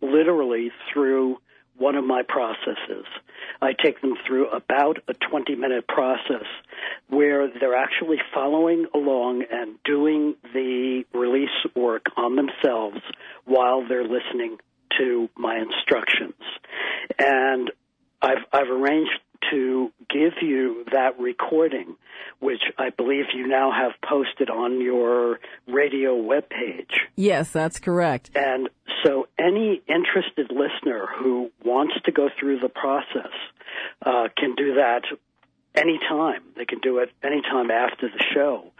literally 0.00 0.70
through 0.92 1.38
one 1.80 1.96
of 1.96 2.04
my 2.04 2.22
processes. 2.22 3.06
I 3.62 3.72
take 3.72 4.00
them 4.02 4.14
through 4.26 4.50
about 4.50 4.98
a 5.08 5.14
20 5.14 5.56
minute 5.56 5.88
process 5.88 6.44
where 7.08 7.48
they're 7.48 7.76
actually 7.76 8.18
following 8.34 8.86
along 8.94 9.44
and 9.50 9.76
doing 9.84 10.34
the 10.52 11.04
release 11.14 11.48
work 11.74 12.06
on 12.16 12.36
themselves 12.36 12.98
while 13.46 13.86
they're 13.88 14.04
listening 14.04 14.58
to 14.98 15.30
my 15.36 15.56
instructions. 15.58 16.34
And 17.18 17.70
I've, 18.20 18.44
I've 18.52 18.70
arranged 18.70 19.18
to 19.50 19.92
give 20.08 20.34
you 20.42 20.84
that 20.92 21.18
recording, 21.18 21.96
which 22.38 22.62
I 22.78 22.90
believe 22.90 23.26
you 23.34 23.46
now 23.46 23.70
have 23.72 23.92
posted 24.08 24.50
on 24.50 24.80
your 24.80 25.38
radio 25.66 26.16
webpage. 26.16 26.92
Yes, 27.16 27.50
that's 27.50 27.78
correct. 27.78 28.30
And 28.34 28.68
so 29.04 29.28
any 29.38 29.82
interested 29.88 30.50
listener 30.50 31.06
who 31.18 31.50
wants 31.64 31.94
to 32.04 32.12
go 32.12 32.28
through 32.38 32.60
the 32.60 32.68
process 32.68 33.32
uh, 34.04 34.28
can 34.36 34.54
do 34.54 34.74
that 34.74 35.02
anytime. 35.74 36.42
They 36.56 36.64
can 36.64 36.80
do 36.80 36.98
it 36.98 37.10
anytime 37.22 37.70
after 37.70 38.08
the 38.08 38.24
show, 38.34 38.72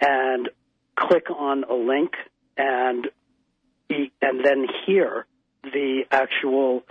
and 0.00 0.48
click 0.96 1.30
on 1.30 1.64
a 1.64 1.74
link 1.74 2.12
and 2.56 3.08
and 3.90 4.44
then 4.44 4.66
hear 4.86 5.26
the 5.62 6.02
actual 6.10 6.82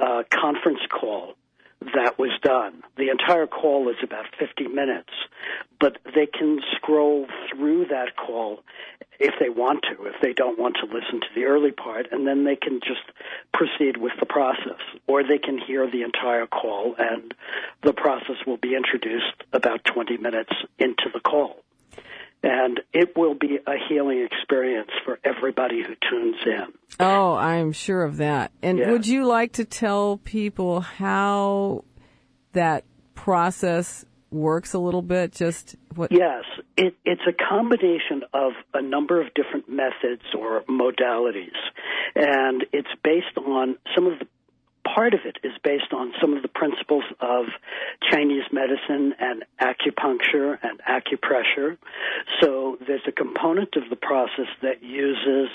uh, 0.00 0.22
conference 0.32 0.80
call 0.90 1.34
that 1.80 2.18
was 2.18 2.30
done. 2.42 2.82
The 2.96 3.10
entire 3.10 3.46
call 3.46 3.88
is 3.88 3.96
about 4.02 4.26
50 4.38 4.68
minutes, 4.68 5.12
but 5.80 5.98
they 6.14 6.26
can 6.26 6.60
scroll 6.76 7.26
through 7.50 7.86
that 7.86 8.16
call 8.16 8.62
if 9.18 9.34
they 9.40 9.48
want 9.48 9.84
to, 9.84 10.06
if 10.06 10.20
they 10.20 10.32
don't 10.32 10.58
want 10.58 10.76
to 10.80 10.86
listen 10.86 11.20
to 11.20 11.26
the 11.34 11.44
early 11.44 11.72
part, 11.72 12.08
and 12.12 12.26
then 12.26 12.44
they 12.44 12.56
can 12.56 12.80
just 12.80 13.02
proceed 13.52 13.96
with 13.96 14.12
the 14.20 14.26
process. 14.26 14.80
Or 15.06 15.22
they 15.22 15.38
can 15.38 15.58
hear 15.58 15.90
the 15.90 16.02
entire 16.02 16.46
call, 16.46 16.94
and 16.98 17.32
the 17.82 17.92
process 17.92 18.36
will 18.46 18.58
be 18.58 18.74
introduced 18.74 19.44
about 19.52 19.84
20 19.84 20.16
minutes 20.18 20.52
into 20.78 21.10
the 21.12 21.20
call. 21.20 21.62
And 22.42 22.80
it 22.92 23.16
will 23.16 23.34
be 23.34 23.58
a 23.66 23.74
healing 23.88 24.26
experience 24.30 24.90
for 25.04 25.18
everybody 25.24 25.82
who 25.82 25.94
tunes 26.08 26.36
in. 26.46 26.72
Oh, 27.00 27.34
I'm 27.34 27.72
sure 27.72 28.04
of 28.04 28.18
that. 28.18 28.52
And 28.62 28.78
yeah. 28.78 28.90
would 28.90 29.06
you 29.06 29.26
like 29.26 29.54
to 29.54 29.64
tell 29.64 30.18
people 30.18 30.80
how 30.80 31.84
that 32.52 32.84
process 33.14 34.04
works 34.30 34.74
a 34.74 34.78
little 34.78 35.02
bit? 35.02 35.32
Just 35.32 35.76
what? 35.94 36.12
Yes, 36.12 36.44
it, 36.76 36.94
it's 37.04 37.22
a 37.26 37.32
combination 37.32 38.22
of 38.32 38.52
a 38.74 38.82
number 38.82 39.20
of 39.20 39.28
different 39.34 39.68
methods 39.68 40.22
or 40.38 40.62
modalities, 40.62 41.56
and 42.14 42.64
it's 42.72 42.88
based 43.02 43.36
on 43.36 43.76
some 43.94 44.06
of 44.06 44.18
the 44.18 44.26
part 44.94 45.14
of 45.14 45.20
it 45.24 45.38
is 45.42 45.52
based 45.62 45.92
on 45.92 46.12
some 46.20 46.34
of 46.34 46.42
the 46.42 46.48
principles 46.48 47.04
of 47.20 47.46
Chinese 48.10 48.44
medicine 48.52 49.14
and 49.18 49.44
acupuncture 49.60 50.58
and 50.62 50.80
acupressure. 50.88 51.76
So 52.40 52.78
there's 52.86 53.06
a 53.06 53.12
component 53.12 53.76
of 53.76 53.90
the 53.90 53.96
process 53.96 54.48
that 54.62 54.82
uses 54.82 55.48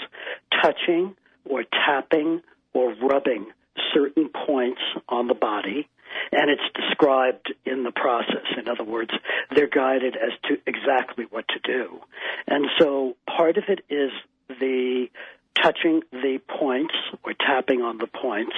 touching 0.62 1.16
or 1.46 1.64
tapping 1.64 2.42
or 2.74 2.94
rubbing 2.96 3.48
certain 3.94 4.30
points 4.30 4.82
on 5.10 5.28
the 5.28 5.34
body 5.36 5.88
and 6.32 6.50
it's 6.50 6.62
described 6.76 7.54
in 7.66 7.84
the 7.84 7.92
process. 7.92 8.46
In 8.58 8.68
other 8.68 8.84
words, 8.84 9.12
they're 9.56 9.70
guided 9.70 10.16
as 10.16 10.32
to 10.44 10.58
exactly 10.68 11.26
what 11.30 11.46
to 11.50 11.60
do. 11.64 12.00
And 12.48 12.66
so 12.80 13.16
part 13.28 13.58
of 13.58 13.64
it 13.68 13.80
is 13.90 14.12
the 14.60 15.08
touching 15.56 16.02
the 16.12 16.40
points 16.48 16.94
or 17.24 17.34
tapping 17.34 17.82
on 17.82 17.98
the 17.98 18.08
points. 18.08 18.56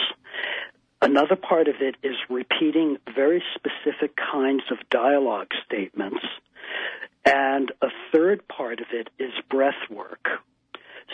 Another 1.02 1.36
part 1.36 1.68
of 1.68 1.76
it 1.82 1.96
is 2.02 2.16
repeating 2.30 2.98
very 3.14 3.44
specific 3.56 4.16
kinds 4.16 4.64
of 4.72 4.78
dialogue 4.90 5.50
statements. 5.66 6.24
And 7.26 7.72
a 7.82 7.88
third 8.12 8.48
part 8.48 8.80
of 8.80 8.88
it 8.92 9.10
is 9.20 9.32
breath 9.50 9.90
work. 9.90 10.28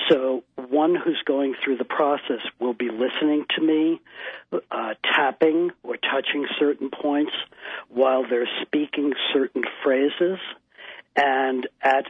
So 0.09 0.43
one 0.55 0.95
who's 0.95 1.21
going 1.25 1.55
through 1.63 1.77
the 1.77 1.85
process 1.85 2.41
will 2.59 2.73
be 2.73 2.89
listening 2.89 3.45
to 3.55 3.61
me, 3.61 4.01
uh, 4.51 4.93
tapping 5.03 5.71
or 5.83 5.97
touching 5.97 6.47
certain 6.59 6.89
points 6.89 7.31
while 7.89 8.23
they're 8.27 8.49
speaking 8.61 9.13
certain 9.33 9.63
phrases, 9.83 10.39
and 11.15 11.67
at 11.81 12.05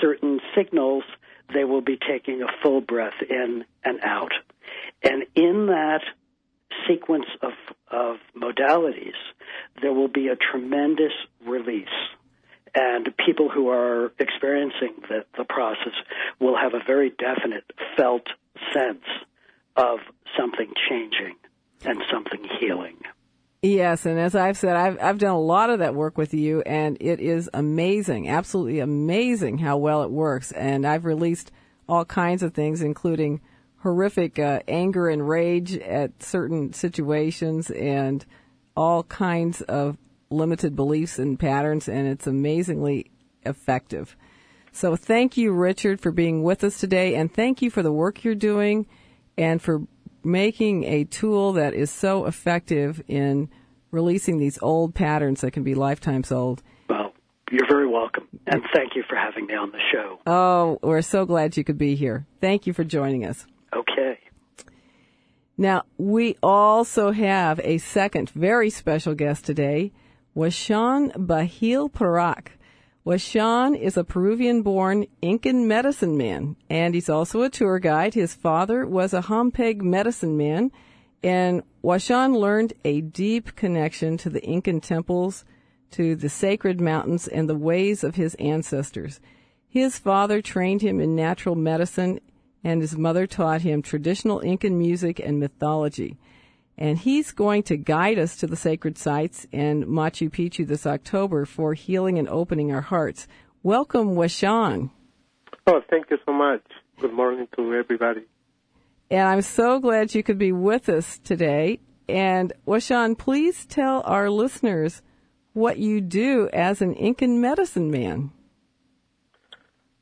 certain 0.00 0.40
signals, 0.54 1.04
they 1.52 1.64
will 1.64 1.80
be 1.80 1.98
taking 1.98 2.42
a 2.42 2.62
full 2.62 2.80
breath 2.80 3.20
in 3.28 3.64
and 3.84 4.00
out. 4.02 4.32
And 5.02 5.24
in 5.34 5.66
that 5.66 6.02
sequence 6.88 7.26
of, 7.42 7.52
of 7.90 8.16
modalities, 8.36 9.18
there 9.80 9.92
will 9.92 10.08
be 10.08 10.28
a 10.28 10.36
tremendous 10.36 11.12
release 11.46 11.88
and 12.74 13.08
people 13.26 13.48
who 13.48 13.68
are 13.68 14.12
experiencing 14.18 14.94
the, 15.08 15.24
the 15.36 15.44
process 15.44 15.94
will 16.38 16.56
have 16.56 16.74
a 16.74 16.84
very 16.86 17.10
definite 17.10 17.64
felt 17.96 18.26
sense 18.72 19.04
of 19.76 19.98
something 20.38 20.72
changing 20.88 21.36
and 21.84 22.02
something 22.12 22.46
healing. 22.60 22.96
Yes, 23.62 24.06
and 24.06 24.18
as 24.18 24.34
I've 24.34 24.56
said, 24.56 24.74
I've 24.74 24.98
I've 25.02 25.18
done 25.18 25.34
a 25.34 25.40
lot 25.40 25.68
of 25.68 25.80
that 25.80 25.94
work 25.94 26.16
with 26.16 26.32
you, 26.32 26.62
and 26.62 26.96
it 26.98 27.20
is 27.20 27.50
amazing, 27.52 28.26
absolutely 28.26 28.80
amazing 28.80 29.58
how 29.58 29.76
well 29.76 30.02
it 30.02 30.10
works. 30.10 30.50
And 30.52 30.86
I've 30.86 31.04
released 31.04 31.52
all 31.86 32.06
kinds 32.06 32.42
of 32.42 32.54
things, 32.54 32.80
including 32.80 33.42
horrific 33.80 34.38
uh, 34.38 34.60
anger 34.66 35.10
and 35.10 35.28
rage 35.28 35.76
at 35.76 36.22
certain 36.22 36.72
situations 36.72 37.70
and 37.70 38.24
all 38.74 39.02
kinds 39.02 39.60
of 39.62 39.98
limited 40.30 40.74
beliefs 40.74 41.18
and 41.18 41.38
patterns, 41.38 41.86
and 41.86 42.08
it's 42.08 42.26
amazingly 42.26 43.10
effective. 43.44 44.16
So 44.72 44.96
thank 44.96 45.36
you, 45.36 45.52
Richard, 45.52 46.00
for 46.00 46.12
being 46.12 46.42
with 46.42 46.64
us 46.64 46.78
today, 46.78 47.14
and 47.14 47.30
thank 47.30 47.60
you 47.60 47.68
for 47.68 47.82
the 47.82 47.92
work 47.92 48.24
you're 48.24 48.34
doing 48.34 48.86
and 49.36 49.60
for 49.60 49.82
making 50.24 50.84
a 50.84 51.04
tool 51.04 51.52
that 51.54 51.74
is 51.74 51.90
so 51.90 52.26
effective 52.26 53.02
in 53.08 53.48
releasing 53.90 54.38
these 54.38 54.58
old 54.62 54.94
patterns 54.94 55.40
that 55.40 55.52
can 55.52 55.62
be 55.62 55.74
lifetimes 55.74 56.30
old. 56.30 56.62
Well, 56.88 57.12
you're 57.50 57.68
very 57.68 57.88
welcome, 57.88 58.28
uh, 58.46 58.52
and 58.52 58.62
thank 58.72 58.94
you 58.94 59.02
for 59.08 59.16
having 59.16 59.46
me 59.46 59.54
on 59.54 59.72
the 59.72 59.80
show. 59.92 60.18
Oh, 60.26 60.78
we're 60.82 61.02
so 61.02 61.24
glad 61.26 61.56
you 61.56 61.64
could 61.64 61.78
be 61.78 61.94
here. 61.96 62.26
Thank 62.40 62.66
you 62.66 62.72
for 62.72 62.84
joining 62.84 63.24
us. 63.24 63.46
Okay. 63.74 64.18
Now, 65.56 65.82
we 65.98 66.36
also 66.42 67.10
have 67.10 67.60
a 67.62 67.78
second 67.78 68.30
very 68.30 68.70
special 68.70 69.14
guest 69.14 69.44
today, 69.44 69.92
Washan 70.34 71.12
Bahil 71.12 71.90
Parak. 71.90 72.48
Washan 73.04 73.74
is 73.74 73.96
a 73.96 74.04
Peruvian 74.04 74.60
born 74.60 75.06
Incan 75.22 75.66
medicine 75.66 76.18
man, 76.18 76.56
and 76.68 76.94
he's 76.94 77.08
also 77.08 77.40
a 77.40 77.48
tour 77.48 77.78
guide. 77.78 78.12
His 78.12 78.34
father 78.34 78.86
was 78.86 79.14
a 79.14 79.22
Hampeg 79.22 79.80
medicine 79.80 80.36
man, 80.36 80.70
and 81.22 81.62
Washan 81.82 82.34
learned 82.34 82.74
a 82.84 83.00
deep 83.00 83.56
connection 83.56 84.18
to 84.18 84.28
the 84.28 84.44
Incan 84.44 84.82
temples, 84.82 85.46
to 85.92 86.14
the 86.14 86.28
sacred 86.28 86.78
mountains, 86.78 87.26
and 87.26 87.48
the 87.48 87.56
ways 87.56 88.04
of 88.04 88.16
his 88.16 88.34
ancestors. 88.34 89.18
His 89.66 89.98
father 89.98 90.42
trained 90.42 90.82
him 90.82 91.00
in 91.00 91.16
natural 91.16 91.54
medicine, 91.54 92.20
and 92.62 92.82
his 92.82 92.98
mother 92.98 93.26
taught 93.26 93.62
him 93.62 93.80
traditional 93.80 94.40
Incan 94.40 94.76
music 94.76 95.18
and 95.18 95.40
mythology. 95.40 96.18
And 96.80 96.98
he's 96.98 97.32
going 97.32 97.62
to 97.64 97.76
guide 97.76 98.18
us 98.18 98.36
to 98.36 98.46
the 98.46 98.56
sacred 98.56 98.96
sites 98.96 99.46
and 99.52 99.84
Machu 99.84 100.30
Picchu 100.30 100.66
this 100.66 100.86
October 100.86 101.44
for 101.44 101.74
healing 101.74 102.18
and 102.18 102.26
opening 102.26 102.72
our 102.72 102.80
hearts. 102.80 103.28
Welcome, 103.62 104.14
Washan. 104.14 104.90
Oh, 105.66 105.82
thank 105.90 106.10
you 106.10 106.16
so 106.24 106.32
much. 106.32 106.62
Good 106.98 107.12
morning 107.12 107.46
to 107.56 107.74
everybody. 107.74 108.22
And 109.10 109.28
I'm 109.28 109.42
so 109.42 109.78
glad 109.78 110.14
you 110.14 110.22
could 110.22 110.38
be 110.38 110.52
with 110.52 110.88
us 110.88 111.18
today. 111.18 111.80
And 112.08 112.54
Washan, 112.66 113.14
please 113.18 113.66
tell 113.66 114.02
our 114.06 114.30
listeners 114.30 115.02
what 115.52 115.78
you 115.78 116.00
do 116.00 116.48
as 116.50 116.80
an 116.80 116.94
Incan 116.94 117.42
medicine 117.42 117.90
man. 117.90 118.32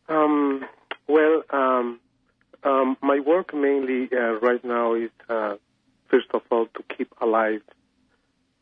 Um, 0.09 0.65
well, 1.09 1.43
um, 1.51 2.01
um, 2.63 2.97
my 3.03 3.19
work 3.19 3.53
mainly 3.53 4.09
uh, 4.13 4.39
right 4.41 4.65
now 4.65 4.95
is 4.95 5.11
uh, 5.29 5.57
first 6.09 6.29
of 6.33 6.43
all 6.51 6.67
to 6.67 6.83
keep 6.97 7.13
alive, 7.21 7.63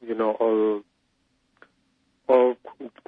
you 0.07 0.15
know, 0.15 0.33
all 0.33 0.83
all 2.29 2.57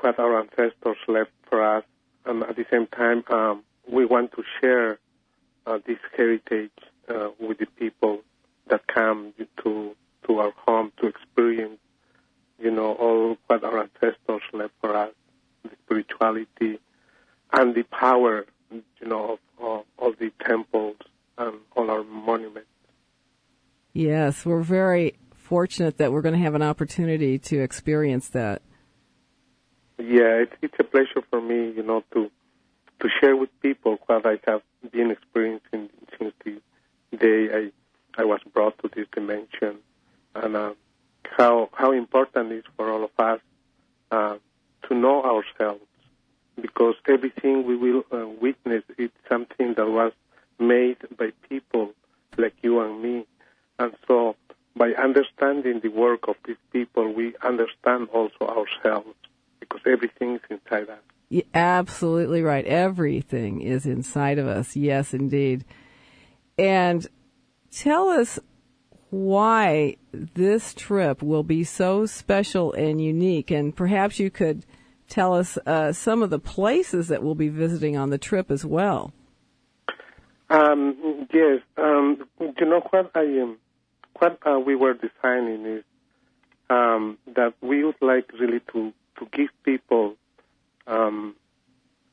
what 0.01 0.19
our 0.19 0.41
ancestors 0.41 0.97
left 1.09 1.31
for 1.49 1.63
us, 1.77 1.85
and 2.25 2.43
at 2.45 2.57
the 2.57 2.65
same 2.71 2.87
time, 2.87 3.25
um, 3.31 3.63
we 3.89 4.05
want 4.05 4.33
to 4.33 4.45
share 4.61 4.99
uh, 5.67 5.79
this 5.87 5.99
heritage 6.17 6.71
uh, 7.09 7.31
with 7.41 7.59
the 7.59 7.67
people 7.67 8.21
that 8.69 8.87
come 8.87 9.33
to 9.63 9.95
to 10.27 10.39
our 10.39 10.53
home 10.67 10.93
to 11.01 11.07
experience, 11.07 11.79
you 12.59 12.71
know, 12.71 12.93
all 12.93 13.37
what 13.47 13.65
our 13.65 13.81
ancestors 13.81 14.43
left 14.53 14.75
for 14.81 14.95
us, 14.95 15.13
the 15.63 15.71
spirituality 15.85 16.79
and 17.53 17.75
the 17.75 17.83
power, 17.85 18.45
you 18.71 19.07
know, 19.07 19.33
of, 19.33 19.39
of 19.65 19.85
all 19.99 20.13
the 20.19 20.31
temples 20.45 20.97
and 21.39 21.57
all 21.75 21.91
our 21.91 22.05
monuments. 22.05 22.69
Yes, 24.29 24.45
we're 24.45 24.61
very 24.61 25.15
fortunate 25.33 25.97
that 25.97 26.13
we're 26.13 26.21
going 26.21 26.35
to 26.35 26.41
have 26.41 26.55
an 26.55 26.61
opportunity 26.61 27.39
to 27.39 27.61
experience 27.61 28.29
that. 28.29 28.61
Yeah, 29.97 30.43
it's, 30.45 30.53
it's 30.61 30.75
a 30.79 30.85
pleasure 30.85 31.23
for 31.31 31.41
me, 31.41 31.73
you 31.75 31.83
know, 31.83 32.05
to 32.13 32.31
to 33.01 33.09
share 33.19 33.35
with 33.35 33.49
people 33.63 33.97
what 34.05 34.27
I 34.27 34.39
have 34.47 34.61
been 34.93 35.11
experiencing 35.11 35.89
since 36.19 36.35
the 36.45 36.61
day 37.17 37.49
I 37.59 38.21
I 38.21 38.27
was 38.27 38.41
brought 38.53 38.77
to 38.83 38.91
this 38.95 39.07
dimension, 39.15 39.79
and 40.35 40.55
uh, 40.55 40.75
how 41.39 41.71
how 41.73 41.93
important 41.93 42.53
it 42.53 42.57
is 42.57 42.65
for 42.77 42.93
all 42.93 43.05
of 43.05 43.13
us 43.19 43.41
uh, 44.11 44.37
to 44.89 44.95
know 44.95 45.23
ourselves, 45.23 45.89
because 46.61 46.97
everything 47.09 47.67
we 47.67 47.77
will 47.79 48.05
uh, 48.13 48.29
witness 48.43 48.85
is 48.99 49.09
something 49.27 49.73
that 49.79 49.89
was 49.89 50.13
made 50.59 50.99
by 51.17 51.31
people 51.49 51.95
like 52.37 52.57
you 52.63 52.81
and 52.81 53.03
me, 53.03 53.27
and 53.79 53.95
so 54.07 54.37
by 54.77 54.93
understanding 54.93 55.81
the 55.83 55.89
work 55.89 56.29
of 56.29 56.37
these 56.47 56.63
people, 56.73 57.13
we 57.13 57.35
understand 57.43 58.09
also 58.15 58.43
ourselves, 58.43 59.17
because 59.59 59.81
everything 59.85 60.37
is 60.37 60.41
inside 60.49 60.89
us. 60.89 61.01
Yeah, 61.31 61.43
absolutely 61.53 62.43
right. 62.43 62.65
Everything 63.19 63.63
is 63.63 63.85
inside 63.85 64.39
of 64.39 64.47
us. 64.47 64.77
Yes, 64.77 65.13
indeed. 65.13 65.65
And 66.57 67.05
tell 67.73 68.09
us 68.09 68.39
why 69.11 69.97
this 70.13 70.73
trip 70.73 71.21
will 71.21 71.43
be 71.43 71.65
so 71.65 72.07
special 72.07 72.73
and 72.75 73.03
unique. 73.03 73.51
And 73.51 73.75
perhaps 73.75 74.21
you 74.21 74.31
could 74.31 74.65
tell 75.09 75.35
us 75.35 75.59
uh, 75.67 75.93
some 75.93 76.23
of 76.23 76.31
the 76.31 76.39
places 76.39 77.09
that 77.09 77.25
we'll 77.25 77.35
be 77.35 77.49
visiting 77.49 77.97
on 77.97 78.11
the 78.11 78.19
trip 78.19 78.53
as 78.53 78.65
well. 78.65 79.13
Um, 80.49 81.27
yes. 81.35 81.61
Um, 81.77 82.25
you 82.39 82.67
know 82.67 82.87
what 82.91 83.11
I 83.17 83.23
am. 83.23 83.57
What 84.21 84.39
uh, 84.47 84.61
we 84.61 84.77
were 84.77 84.95
designing 84.95 85.67
is 85.67 85.85
um, 86.71 87.19
that 87.35 87.55
we 87.61 87.83
would 87.83 88.01
like 88.01 88.31
really 88.39 88.61
to 88.73 88.93
to 89.19 89.27
give 89.33 89.49
people 89.65 90.15
um, 90.87 91.35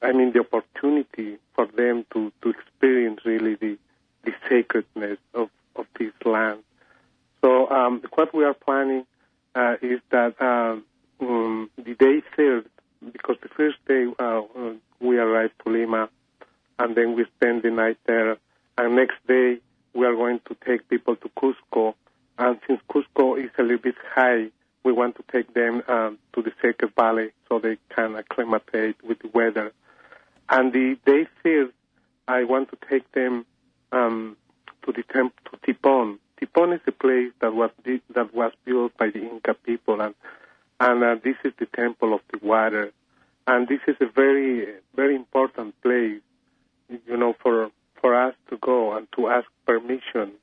I 0.06 0.12
mean, 0.12 0.32
the 0.34 0.42
opportunity 0.42 1.38
for 1.56 1.66
them 1.66 2.06
to, 2.14 2.32
to 2.42 2.50
experience 2.50 3.22
really 3.26 3.56
the, 3.56 3.78
the 4.24 4.34
sacredness 4.48 5.18
of, 5.34 5.50
of 5.76 5.86
this 5.98 6.14
land. 6.24 6.60
So 7.44 7.70
um, 7.70 8.02
what 8.14 8.34
we 8.34 8.44
are 8.44 8.54
planning 8.54 9.06
uh, 9.56 9.76
is 9.82 10.00
that 10.12 10.40
um, 10.42 10.84
um, 11.20 11.70
the 11.78 11.96
day 11.96 12.22
third, 12.36 12.66
because 13.12 13.38
the 13.42 13.50
first 13.50 13.78
day 13.88 14.06
uh, 14.20 14.42
we 15.00 15.18
arrive 15.18 15.52
to 15.64 15.72
Lima, 15.72 16.10
and 16.78 16.96
then 16.96 17.16
we 17.16 17.26
spend 17.38 17.64
the 17.64 17.72
night 17.72 17.98
there, 18.06 18.38
and 18.78 18.96
next 18.96 19.18
day 19.28 19.58
we 19.94 20.06
are 20.06 20.16
going 20.16 20.40
to 20.48 20.56
take 20.66 20.88
people 20.90 21.16
to 21.16 21.30
Cusco, 21.30 21.96
and 22.38 22.60
since 22.68 22.82
Cusco 22.90 23.44
is 23.44 23.50
a 23.58 23.64
little 23.64 23.78
bit 23.78 23.96
high, 24.14 24.48
we 24.84 24.92
want 24.92 25.16
to 25.16 25.24
take 25.32 25.54
them 25.54 25.82
um, 25.88 26.20
to 26.34 26.42
the 26.44 26.52
Sacred 26.62 26.94
Valley 26.96 27.32
so 27.50 27.60
they 27.60 27.78
can 27.96 28.16
acclimate 28.16 28.96
with 29.04 29.20
the 29.20 29.30
weather. 29.34 29.72
And 30.50 30.72
the 30.74 30.98
day 31.06 31.28
fifth, 31.42 31.74
I 32.28 32.44
want 32.44 32.70
to 32.70 32.78
take 32.90 33.12
them 33.12 33.46
um, 33.92 34.38
to 34.84 34.92
the 34.92 35.04
temple 35.04 35.40
to 35.52 35.58
Tipon. 35.74 36.20
Tipon 36.42 36.76
is 36.76 36.82
a 36.88 36.92
place 36.92 37.32
that 37.40 37.54
was 37.54 37.72
that 38.14 38.34
was 38.34 38.52
built 38.66 38.98
by 38.98 39.10
the 39.10 39.22
Inca 39.22 39.54
people, 39.54 40.02
and 40.02 40.14
and 40.80 41.04
uh, 41.04 41.16
this 41.24 41.36
is 41.44 41.54
the 41.58 41.66
temple 41.66 42.14
of 42.14 42.22
the 42.32 42.46
water, 42.46 42.92
and 43.48 43.68
this 43.68 43.80
is 43.88 43.96
a 44.02 44.06
very 44.06 44.68
very 44.96 45.16
important 45.16 45.80
place, 45.82 46.22
you 46.90 47.18
know, 47.18 47.36
for 47.42 47.72
for 48.02 48.16
us 48.16 48.36
to 48.50 48.58
go 48.58 48.94
and 48.96 49.08
to 49.16 49.30
ask 49.30 49.48
permission 49.66 50.34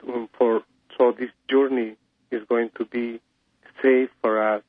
to, 0.00 0.28
for 0.36 0.62
so 0.98 1.12
this 1.12 1.30
journey 1.48 1.96
is 2.30 2.42
going 2.48 2.70
to 2.76 2.84
be 2.84 3.20
safe 3.82 4.10
for 4.20 4.42
us 4.42 4.62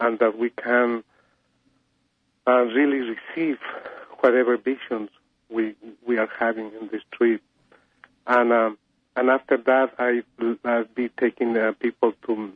and 0.00 0.18
that 0.18 0.38
we 0.38 0.50
can 0.50 1.02
uh, 2.46 2.62
really 2.62 3.00
receive 3.00 3.58
whatever 4.24 4.56
visions 4.56 5.10
we 5.50 5.74
we 6.06 6.16
are 6.16 6.30
having 6.38 6.72
in 6.80 6.88
this 6.90 7.02
trip. 7.12 7.42
And 8.26 8.52
um, 8.52 8.78
and 9.16 9.28
after 9.28 9.58
that, 9.58 9.92
I 9.98 10.22
will 10.38 10.84
be 10.94 11.10
taking 11.20 11.56
uh, 11.56 11.72
people 11.78 12.14
to 12.26 12.52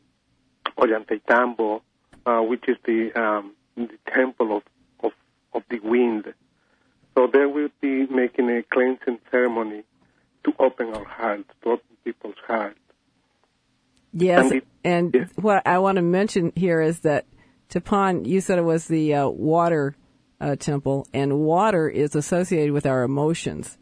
Ollantaytambo, 0.78 1.82
uh, 2.24 2.40
which 2.40 2.64
is 2.68 2.76
the 2.84 3.12
um, 3.14 3.52
the 3.76 3.98
temple 4.12 4.56
of, 4.56 4.62
of 5.04 5.12
of 5.52 5.62
the 5.68 5.78
wind. 5.80 6.32
So 7.14 7.26
there 7.30 7.48
we'll 7.48 7.68
be 7.80 8.06
making 8.06 8.48
a 8.48 8.62
cleansing 8.62 9.18
ceremony 9.30 9.82
to 10.44 10.52
open 10.58 10.94
our 10.94 11.04
hearts, 11.04 11.50
to 11.62 11.72
open 11.72 11.96
people's 12.04 12.40
hearts. 12.46 12.78
Yes, 14.14 14.50
and, 14.50 14.62
and 14.84 15.14
yes. 15.14 15.28
what 15.36 15.66
I 15.66 15.78
want 15.80 15.96
to 15.96 16.02
mention 16.02 16.52
here 16.56 16.80
is 16.80 17.00
that 17.00 17.26
Tipon, 17.68 18.26
you 18.26 18.40
said 18.40 18.58
it 18.58 18.62
was 18.62 18.86
the 18.86 19.14
uh, 19.14 19.28
water 19.28 19.94
uh, 20.41 20.57
temple, 20.57 21.07
and 21.12 21.41
water 21.41 21.89
is 21.89 22.14
associated 22.14 22.72
with 22.72 22.86
our 22.86 23.03
emotions. 23.03 23.78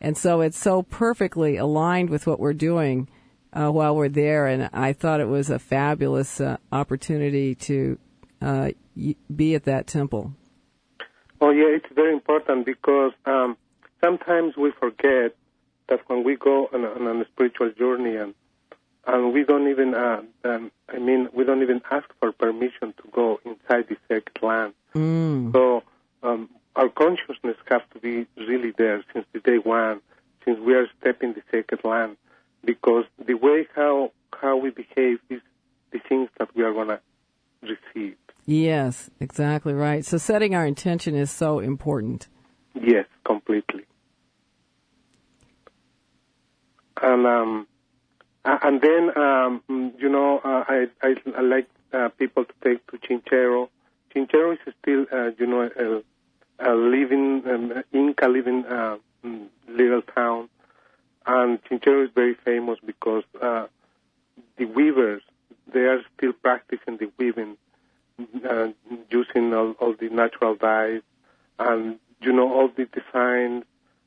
And 0.00 0.16
so 0.16 0.40
it's 0.40 0.58
so 0.58 0.82
perfectly 0.82 1.56
aligned 1.56 2.10
with 2.10 2.26
what 2.26 2.38
we're 2.38 2.52
doing 2.52 3.08
uh, 3.52 3.70
while 3.70 3.96
we're 3.96 4.08
there. 4.08 4.46
And 4.46 4.68
I 4.72 4.92
thought 4.92 5.20
it 5.20 5.28
was 5.28 5.50
a 5.50 5.58
fabulous 5.58 6.40
uh, 6.40 6.58
opportunity 6.70 7.54
to 7.54 7.98
uh, 8.42 8.70
be 9.34 9.54
at 9.54 9.64
that 9.64 9.86
temple. 9.86 10.34
Oh, 11.40 11.50
yeah, 11.50 11.66
it's 11.66 11.86
very 11.94 12.12
important 12.12 12.66
because 12.66 13.12
um, 13.24 13.56
sometimes 14.02 14.56
we 14.56 14.70
forget 14.78 15.34
that 15.88 16.00
when 16.08 16.24
we 16.24 16.36
go 16.36 16.68
on 16.72 16.84
a, 16.84 16.88
on 16.88 17.20
a 17.20 17.26
spiritual 17.26 17.70
journey 17.70 18.16
and 18.16 18.34
and 19.08 19.32
we 19.32 19.44
don't 19.44 19.68
even, 19.68 19.94
uh, 19.94 20.20
um, 20.44 20.72
I 20.88 20.98
mean, 20.98 21.28
we 21.32 21.44
don't 21.44 21.62
even 21.62 21.80
ask 21.88 22.08
for 22.18 22.32
permission 22.32 22.92
to 22.96 23.08
go 23.12 23.38
inside 23.44 23.86
the 23.88 23.96
sacred 24.08 24.42
land. 24.42 24.74
Mm. 24.96 25.52
So 25.52 25.84
um, 26.22 26.48
our 26.74 26.88
consciousness 26.88 27.56
has 27.68 27.82
to 27.94 28.00
be 28.00 28.26
really 28.36 28.72
there 28.76 29.02
since 29.12 29.26
the 29.32 29.40
day 29.40 29.58
one, 29.58 30.00
since 30.44 30.58
we 30.60 30.74
are 30.74 30.86
stepping 31.00 31.32
the 31.34 31.42
sacred 31.50 31.80
land, 31.84 32.16
because 32.64 33.04
the 33.24 33.34
way 33.34 33.66
how 33.74 34.12
how 34.40 34.56
we 34.56 34.70
behave 34.70 35.18
is 35.30 35.40
the 35.92 35.98
things 36.08 36.28
that 36.38 36.54
we 36.54 36.62
are 36.62 36.72
going 36.72 36.88
to 36.88 37.00
receive. 37.62 38.16
Yes, 38.44 39.10
exactly 39.18 39.72
right. 39.72 40.04
So 40.04 40.18
setting 40.18 40.54
our 40.54 40.66
intention 40.66 41.14
is 41.16 41.30
so 41.30 41.58
important. 41.58 42.28
Yes, 42.74 43.06
completely. 43.24 43.84
And 47.02 47.26
um, 47.26 47.66
and 48.44 48.80
then 48.80 49.16
um, 49.16 49.62
you 49.98 50.08
know 50.08 50.40
uh, 50.44 50.64
I, 50.68 50.86
I, 51.02 51.14
I 51.36 51.40
like 51.40 51.68
uh, 51.92 52.08
people 52.10 52.44
to 52.44 52.52
take 52.62 52.86
to 52.90 52.98
Chinchero. 52.98 53.68
Chinchero 54.16 54.54
is 54.54 54.74
still 54.80 55.06
uh, 55.12 55.30
you 55.38 55.46
know 55.46 55.68
a, 55.76 56.70
a 56.70 56.72
living 56.74 57.42
um, 57.46 57.82
Inca 57.92 58.28
living 58.28 58.64
uh, 58.64 58.96
mm, 59.24 59.46
little 59.68 60.00
town, 60.02 60.48
and 61.26 61.62
Chinchero 61.64 62.04
is 62.04 62.10
very 62.14 62.34
famous 62.34 62.78
because 62.84 63.24
uh, 63.42 63.66
the 64.56 64.64
weavers 64.64 65.22
they 65.72 65.80
are 65.80 66.00
still 66.16 66.32
practicing 66.32 66.96
the 66.96 67.10
weaving 67.18 67.58
uh, 68.48 68.68
using 69.10 69.52
all, 69.52 69.72
all 69.72 69.94
the 69.94 70.08
natural 70.08 70.54
dyes. 70.54 71.02
And 71.58 71.98
you 72.22 72.32
know 72.32 72.50
all 72.52 72.68
the 72.68 72.86
designs 72.86 73.64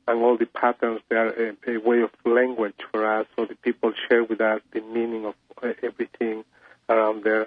and 0.08 0.22
all 0.22 0.36
the 0.36 0.46
patterns 0.46 1.02
they 1.08 1.16
are 1.16 1.28
a, 1.28 1.56
a, 1.68 1.76
way 1.78 2.00
of 2.00 2.10
language 2.24 2.80
for 2.90 3.06
us. 3.06 3.26
So 3.36 3.44
the 3.44 3.54
people 3.54 3.92
share 4.08 4.24
with 4.24 4.40
us 4.40 4.60
the 4.72 4.80
meaning 4.80 5.26
of 5.26 5.34
uh, 5.62 5.72
everything 5.84 6.44
around 6.88 7.22
there 7.22 7.46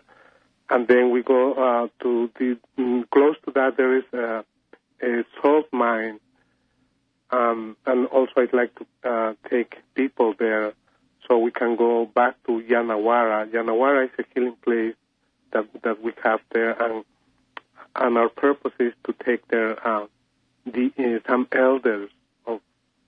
and 0.70 0.88
then 0.88 1.12
we 1.12 1.22
go 1.22 1.54
uh, 1.54 1.88
to 2.04 2.30
the 2.40 2.58
mm, 2.78 3.10
close 3.10 3.36
to 3.46 3.52
that 3.52 3.78
there 3.78 3.98
is 3.98 4.04
a, 4.14 4.44
a 5.02 5.24
salt 5.42 5.68
mine. 5.72 6.20
Um, 7.32 7.78
and 7.86 8.06
also 8.08 8.32
I'd 8.38 8.54
like 8.54 8.74
to 8.76 8.86
uh, 9.10 9.34
take 9.50 9.78
people 9.96 10.36
there 10.38 10.74
so 11.28 11.40
we 11.40 11.52
can 11.52 11.76
go 11.76 12.06
back 12.06 12.36
to 12.46 12.62
Yanahuara. 12.62 13.50
Yanahuara 13.52 14.06
is 14.06 14.12
a 14.20 14.24
healing 14.34 14.56
place 14.64 14.96
that 15.52 15.66
that 15.84 16.02
we 16.02 16.14
have 16.24 16.42
there, 16.52 16.72
and 16.72 17.04
and 17.96 18.18
our 18.18 18.30
purpose 18.30 18.74
is 18.80 18.94
to 19.06 19.14
take 19.26 19.48
there 19.48 19.86
uh, 19.88 20.06
the 20.66 21.22
some 21.28 21.48
elders 21.52 22.10
of 22.46 22.60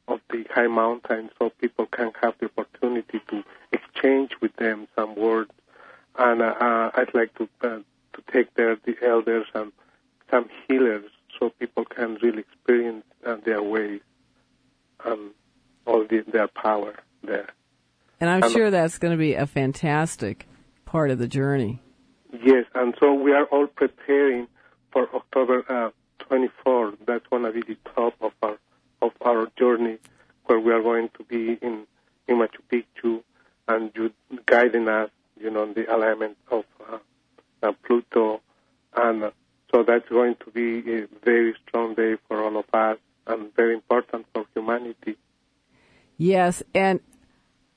of 0.07 0.21
the 0.29 0.45
high 0.49 0.67
mountain, 0.67 1.29
so 1.37 1.49
people 1.49 1.85
can 1.85 2.11
have 2.21 2.35
the 2.39 2.49
opportunity 2.57 3.21
to 3.29 3.43
exchange 3.71 4.31
with 4.41 4.55
them 4.55 4.87
some 4.95 5.15
words, 5.15 5.51
and 6.17 6.41
uh, 6.41 6.45
uh, 6.45 6.91
I'd 6.93 7.13
like 7.13 7.33
to 7.35 7.49
uh, 7.61 7.79
to 8.13 8.23
take 8.31 8.53
there 8.55 8.75
the 8.85 8.95
elders 9.05 9.47
and 9.53 9.71
some 10.31 10.49
healers, 10.67 11.09
so 11.39 11.49
people 11.59 11.85
can 11.85 12.17
really 12.21 12.39
experience 12.39 13.05
uh, 13.25 13.37
their 13.45 13.61
ways 13.61 14.01
and 15.03 15.31
all 15.85 16.05
the, 16.05 16.23
their 16.31 16.47
power 16.47 16.95
there. 17.23 17.49
And 18.19 18.29
I'm 18.29 18.49
sure 18.49 18.71
that's 18.71 18.97
going 18.97 19.11
to 19.11 19.17
be 19.17 19.33
a 19.33 19.45
fantastic 19.45 20.47
part 20.85 21.11
of 21.11 21.19
the 21.19 21.27
journey. 21.27 21.81
Yes, 22.31 22.65
and 22.73 22.95
so 22.99 23.13
we 23.13 23.33
are 23.33 23.45
all 23.45 23.67
preparing 23.67 24.47
for 24.91 25.13
October 25.13 25.63
uh, 25.69 25.91
24. 26.19 26.93
That's 27.05 27.25
going 27.27 27.43
to 27.43 27.51
be 27.51 27.61
the 27.61 27.77
top 27.93 28.13
of 28.21 28.31
our 28.41 28.57
of 29.01 29.11
our 29.21 29.47
journey, 29.57 29.97
where 30.45 30.59
we 30.59 30.71
are 30.71 30.81
going 30.81 31.09
to 31.17 31.23
be 31.23 31.57
in 31.61 31.85
in 32.27 32.37
Machu 32.37 32.61
Picchu, 32.71 33.21
and 33.67 33.91
you 33.95 34.11
guiding 34.45 34.87
us, 34.87 35.09
you 35.39 35.49
know, 35.49 35.71
the 35.73 35.93
alignment 35.93 36.37
of 36.51 36.65
uh, 36.91 36.97
uh, 37.63 37.71
Pluto, 37.85 38.41
and 38.95 39.31
so 39.71 39.83
that's 39.83 40.07
going 40.09 40.35
to 40.45 40.51
be 40.51 40.79
a 40.91 41.07
very 41.23 41.55
strong 41.67 41.95
day 41.95 42.15
for 42.27 42.43
all 42.43 42.57
of 42.57 42.65
us, 42.73 42.97
and 43.27 43.55
very 43.55 43.73
important 43.73 44.25
for 44.33 44.45
humanity. 44.53 45.17
Yes, 46.17 46.63
and 46.73 46.99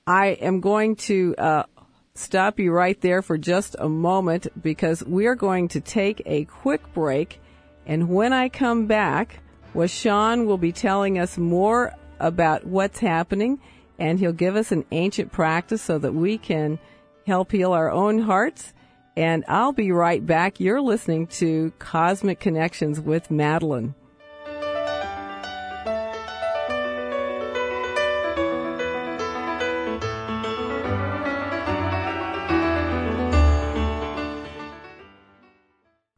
I 0.06 0.28
am 0.28 0.60
going 0.60 0.96
to 0.96 1.34
uh, 1.36 1.62
stop 2.14 2.58
you 2.58 2.72
right 2.72 3.00
there 3.00 3.22
for 3.22 3.38
just 3.38 3.76
a 3.78 3.88
moment 3.88 4.46
because 4.60 5.04
we 5.04 5.26
are 5.26 5.34
going 5.34 5.68
to 5.68 5.80
take 5.80 6.22
a 6.26 6.44
quick 6.44 6.92
break. 6.92 7.40
And 7.86 8.08
when 8.08 8.32
I 8.32 8.48
come 8.48 8.86
back, 8.86 9.40
Washan 9.74 10.46
will 10.46 10.58
be 10.58 10.72
telling 10.72 11.18
us 11.18 11.38
more 11.38 11.92
about 12.20 12.64
what's 12.64 12.98
happening 12.98 13.60
and 13.98 14.18
he'll 14.18 14.32
give 14.32 14.56
us 14.56 14.72
an 14.72 14.84
ancient 14.92 15.32
practice 15.32 15.82
so 15.82 15.98
that 15.98 16.14
we 16.14 16.38
can 16.38 16.78
help 17.28 17.52
heal 17.52 17.72
our 17.72 17.90
own 17.90 18.18
hearts. 18.18 18.74
And 19.16 19.44
I'll 19.48 19.72
be 19.72 19.92
right 19.92 20.24
back. 20.24 20.60
You're 20.60 20.80
listening 20.80 21.26
to 21.38 21.72
Cosmic 21.78 22.40
Connections 22.40 23.00
with 23.00 23.30
Madeline. 23.30 23.94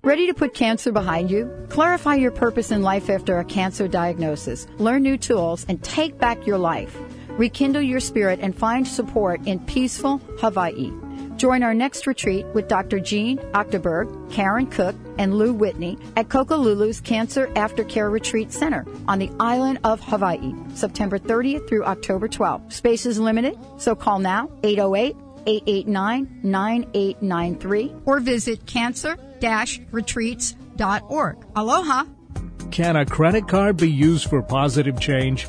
Ready 0.02 0.26
to 0.26 0.34
put 0.34 0.54
cancer 0.54 0.90
behind 0.92 1.30
you? 1.30 1.50
Clarify 1.68 2.16
your 2.16 2.32
purpose 2.32 2.70
in 2.72 2.82
life 2.82 3.08
after 3.08 3.38
a 3.38 3.44
cancer 3.44 3.86
diagnosis. 3.86 4.66
Learn 4.78 5.02
new 5.02 5.16
tools 5.16 5.64
and 5.68 5.82
take 5.84 6.18
back 6.18 6.46
your 6.46 6.58
life. 6.58 6.96
Rekindle 7.38 7.82
your 7.82 8.00
spirit 8.00 8.40
and 8.40 8.54
find 8.54 8.86
support 8.86 9.46
in 9.46 9.60
peaceful 9.60 10.18
Hawaii. 10.38 10.92
Join 11.36 11.62
our 11.62 11.72
next 11.72 12.06
retreat 12.06 12.44
with 12.48 12.68
Dr. 12.68 13.00
Jean 13.00 13.38
Octoberg, 13.54 14.30
Karen 14.30 14.66
Cook, 14.66 14.94
and 15.16 15.34
Lou 15.34 15.54
Whitney 15.54 15.96
at 16.14 16.28
Kokolulu's 16.28 17.00
Cancer 17.00 17.46
Aftercare 17.54 18.12
Retreat 18.12 18.52
Center 18.52 18.84
on 19.08 19.18
the 19.18 19.30
island 19.40 19.78
of 19.82 20.00
Hawaii, 20.00 20.52
September 20.74 21.18
30th 21.18 21.66
through 21.66 21.84
October 21.84 22.28
12th. 22.28 22.70
Space 22.72 23.06
is 23.06 23.18
limited, 23.18 23.58
so 23.78 23.94
call 23.94 24.18
now 24.18 24.50
808 24.64 25.16
889 25.46 26.40
9893 26.42 27.94
or 28.04 28.20
visit 28.20 28.66
cancer 28.66 29.16
retreats.org. 29.90 31.36
Aloha! 31.56 32.04
Can 32.70 32.96
a 32.96 33.06
credit 33.06 33.48
card 33.48 33.78
be 33.78 33.90
used 33.90 34.28
for 34.28 34.42
positive 34.42 35.00
change? 35.00 35.48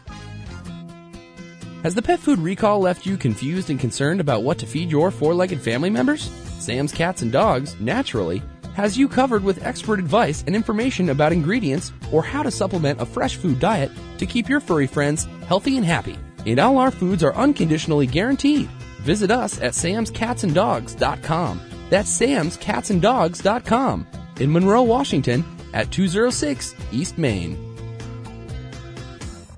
Has 1.83 1.95
the 1.95 2.01
pet 2.01 2.19
food 2.19 2.37
recall 2.37 2.79
left 2.79 3.07
you 3.07 3.17
confused 3.17 3.71
and 3.71 3.79
concerned 3.79 4.21
about 4.21 4.43
what 4.43 4.59
to 4.59 4.67
feed 4.67 4.91
your 4.91 5.09
four 5.09 5.33
legged 5.33 5.59
family 5.59 5.89
members? 5.89 6.29
Sam's 6.59 6.91
Cats 6.91 7.23
and 7.23 7.31
Dogs, 7.31 7.75
naturally, 7.79 8.43
has 8.75 8.99
you 8.99 9.07
covered 9.07 9.43
with 9.43 9.65
expert 9.65 9.97
advice 9.97 10.43
and 10.45 10.55
information 10.55 11.09
about 11.09 11.33
ingredients 11.33 11.91
or 12.11 12.21
how 12.21 12.43
to 12.43 12.51
supplement 12.51 13.01
a 13.01 13.05
fresh 13.05 13.35
food 13.35 13.59
diet 13.59 13.89
to 14.19 14.27
keep 14.27 14.47
your 14.47 14.59
furry 14.59 14.85
friends 14.85 15.27
healthy 15.47 15.75
and 15.75 15.85
happy. 15.85 16.19
And 16.45 16.59
all 16.59 16.77
our 16.77 16.91
foods 16.91 17.23
are 17.23 17.33
unconditionally 17.33 18.05
guaranteed. 18.05 18.69
Visit 19.01 19.31
us 19.31 19.59
at 19.59 19.73
samscatsanddogs.com. 19.73 21.61
That's 21.89 22.21
samscatsanddogs.com 22.21 24.07
in 24.39 24.51
Monroe, 24.51 24.83
Washington 24.83 25.43
at 25.73 25.91
206 25.91 26.75
East 26.91 27.17
Main. 27.17 27.70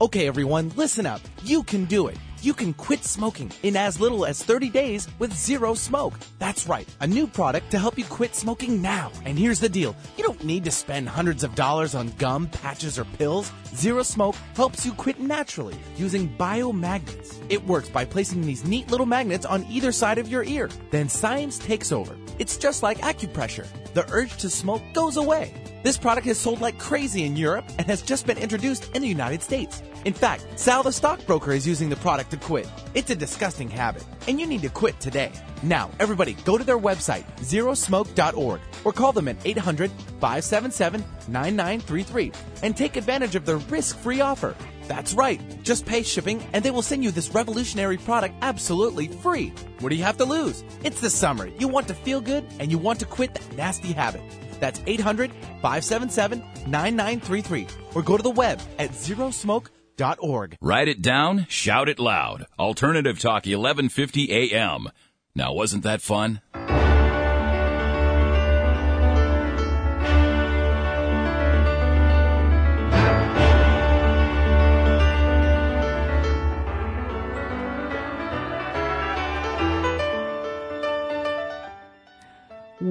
Okay, 0.04 0.28
everyone, 0.28 0.70
listen 0.76 1.06
up. 1.06 1.22
You 1.44 1.64
can 1.64 1.86
do 1.86 2.08
it. 2.08 2.18
you 2.44 2.54
can 2.54 2.74
quit 2.74 3.04
smoking 3.06 3.50
in 3.64 3.76
as 3.78 4.00
little 4.00 4.26
as 4.26 4.44
30 4.44 4.70
days 4.70 5.08
with 5.18 5.34
Zero 5.34 5.74
Smoke. 5.74 6.14
That's 6.40 6.68
right, 6.68 6.88
a 7.00 7.08
new 7.08 7.26
product 7.26 7.72
to 7.72 7.80
help 7.80 7.98
you 7.98 8.04
quit 8.06 8.36
smoking 8.36 8.82
now. 8.82 9.12
And 9.26 9.40
here's 9.40 9.60
the 9.60 9.70
deal 9.70 9.96
you 10.18 10.24
don't 10.24 10.44
need 10.44 10.66
to 10.66 10.72
spend 10.72 11.08
hundreds 11.08 11.44
of 11.44 11.56
dollars 11.56 11.96
on 11.96 12.10
gum, 12.18 12.48
patches, 12.48 13.00
or 13.00 13.06
pills. 13.06 13.52
Zero 13.74 14.04
Smoke 14.04 14.36
helps 14.56 14.86
you 14.86 14.92
quit 14.94 15.20
naturally 15.20 15.78
using 15.96 16.36
biomagnets. 16.38 17.42
It 17.50 17.66
works 17.66 17.90
by 17.90 18.04
placing 18.06 18.42
these 18.42 18.66
neat 18.66 18.92
little 18.92 19.06
magnets 19.06 19.46
on 19.46 19.66
either 19.70 19.92
side 19.92 20.18
of 20.18 20.28
your 20.28 20.44
ear. 20.44 20.70
Then 20.92 21.08
science 21.08 21.58
takes 21.58 21.92
over. 21.92 22.18
It's 22.40 22.58
just 22.58 22.84
like 22.84 23.00
acupressure. 23.00 23.68
The 23.94 24.10
urge 24.12 24.38
to 24.38 24.50
smoke 24.50 24.82
goes 24.94 25.18
away. 25.18 25.54
This 25.84 25.98
product 25.98 26.26
has 26.28 26.38
sold 26.38 26.62
like 26.62 26.80
crazy 26.80 27.26
in 27.26 27.36
Europe 27.36 27.66
and 27.78 27.86
has 27.88 28.02
just 28.02 28.26
been 28.26 28.38
introduced 28.38 28.90
in 28.96 29.02
the 29.02 29.08
United 29.08 29.42
States. 29.42 29.84
In 30.06 30.14
fact, 30.14 30.46
Sal 30.56 30.84
the 30.84 30.92
stockbroker 30.92 31.52
is 31.52 31.68
using 31.68 31.90
the 31.90 31.96
product 31.98 32.32
to 32.32 32.38
quit. 32.38 32.70
It's 32.94 33.10
a 33.10 33.16
disgusting 33.16 33.70
habit, 33.70 34.04
and 34.28 34.40
you 34.40 34.48
need 34.48 34.62
to 34.62 34.70
quit 34.70 35.00
today. 35.00 35.32
Now, 35.62 35.90
everybody, 36.00 36.34
go 36.46 36.58
to 36.58 36.64
their 36.64 36.80
website, 36.80 37.26
zerosmoke.org, 37.42 38.62
or 38.84 38.94
call 38.94 39.14
them 39.14 39.28
at 39.28 39.38
800 39.46 39.92
577 40.20 41.04
9933 41.28 42.32
and 42.64 42.76
take 42.76 42.96
advantage 42.96 43.36
of 43.36 43.46
their 43.46 43.58
risk 43.58 43.98
free 43.98 44.22
offer. 44.22 44.56
That's 44.88 45.14
right. 45.14 45.42
Just 45.64 45.86
pay 45.86 46.04
shipping 46.04 46.44
and 46.54 46.64
they 46.64 46.72
will 46.72 46.82
send 46.82 47.04
you 47.04 47.12
this 47.12 47.34
revolutionary 47.34 47.98
product 47.98 48.36
absolutely 48.42 49.08
free. 49.08 49.54
What 49.80 49.90
do 49.90 49.96
you 49.96 50.04
have 50.04 50.18
to 50.18 50.26
lose? 50.26 50.64
It's 50.84 51.02
the 51.02 51.10
summer. 51.10 51.48
You 51.60 51.68
want 51.68 51.88
to 51.88 51.94
feel 51.94 52.22
good 52.22 52.46
and 52.60 52.72
you 52.72 52.78
want 52.78 53.00
to 53.00 53.06
quit 53.06 53.34
that 53.34 53.56
nasty 53.56 53.94
habit. 53.94 54.22
That's 54.60 54.82
800 54.86 55.32
577 55.62 56.40
9933 56.68 57.68
or 57.96 58.02
go 58.02 58.18
to 58.18 58.24
the 58.24 58.30
web 58.30 58.62
at 58.80 58.92
zerosmoke.org. 58.92 60.58
Write 60.62 60.88
it 60.88 61.02
down, 61.02 61.46
shout 61.50 61.90
it 61.90 62.00
loud. 62.00 62.46
Alternative 62.58 63.20
Talk 63.20 63.46
1150 63.46 64.54
AM. 64.54 64.88
Now, 65.36 65.54
wasn't 65.54 65.84
that 65.84 66.02
fun? 66.02 66.42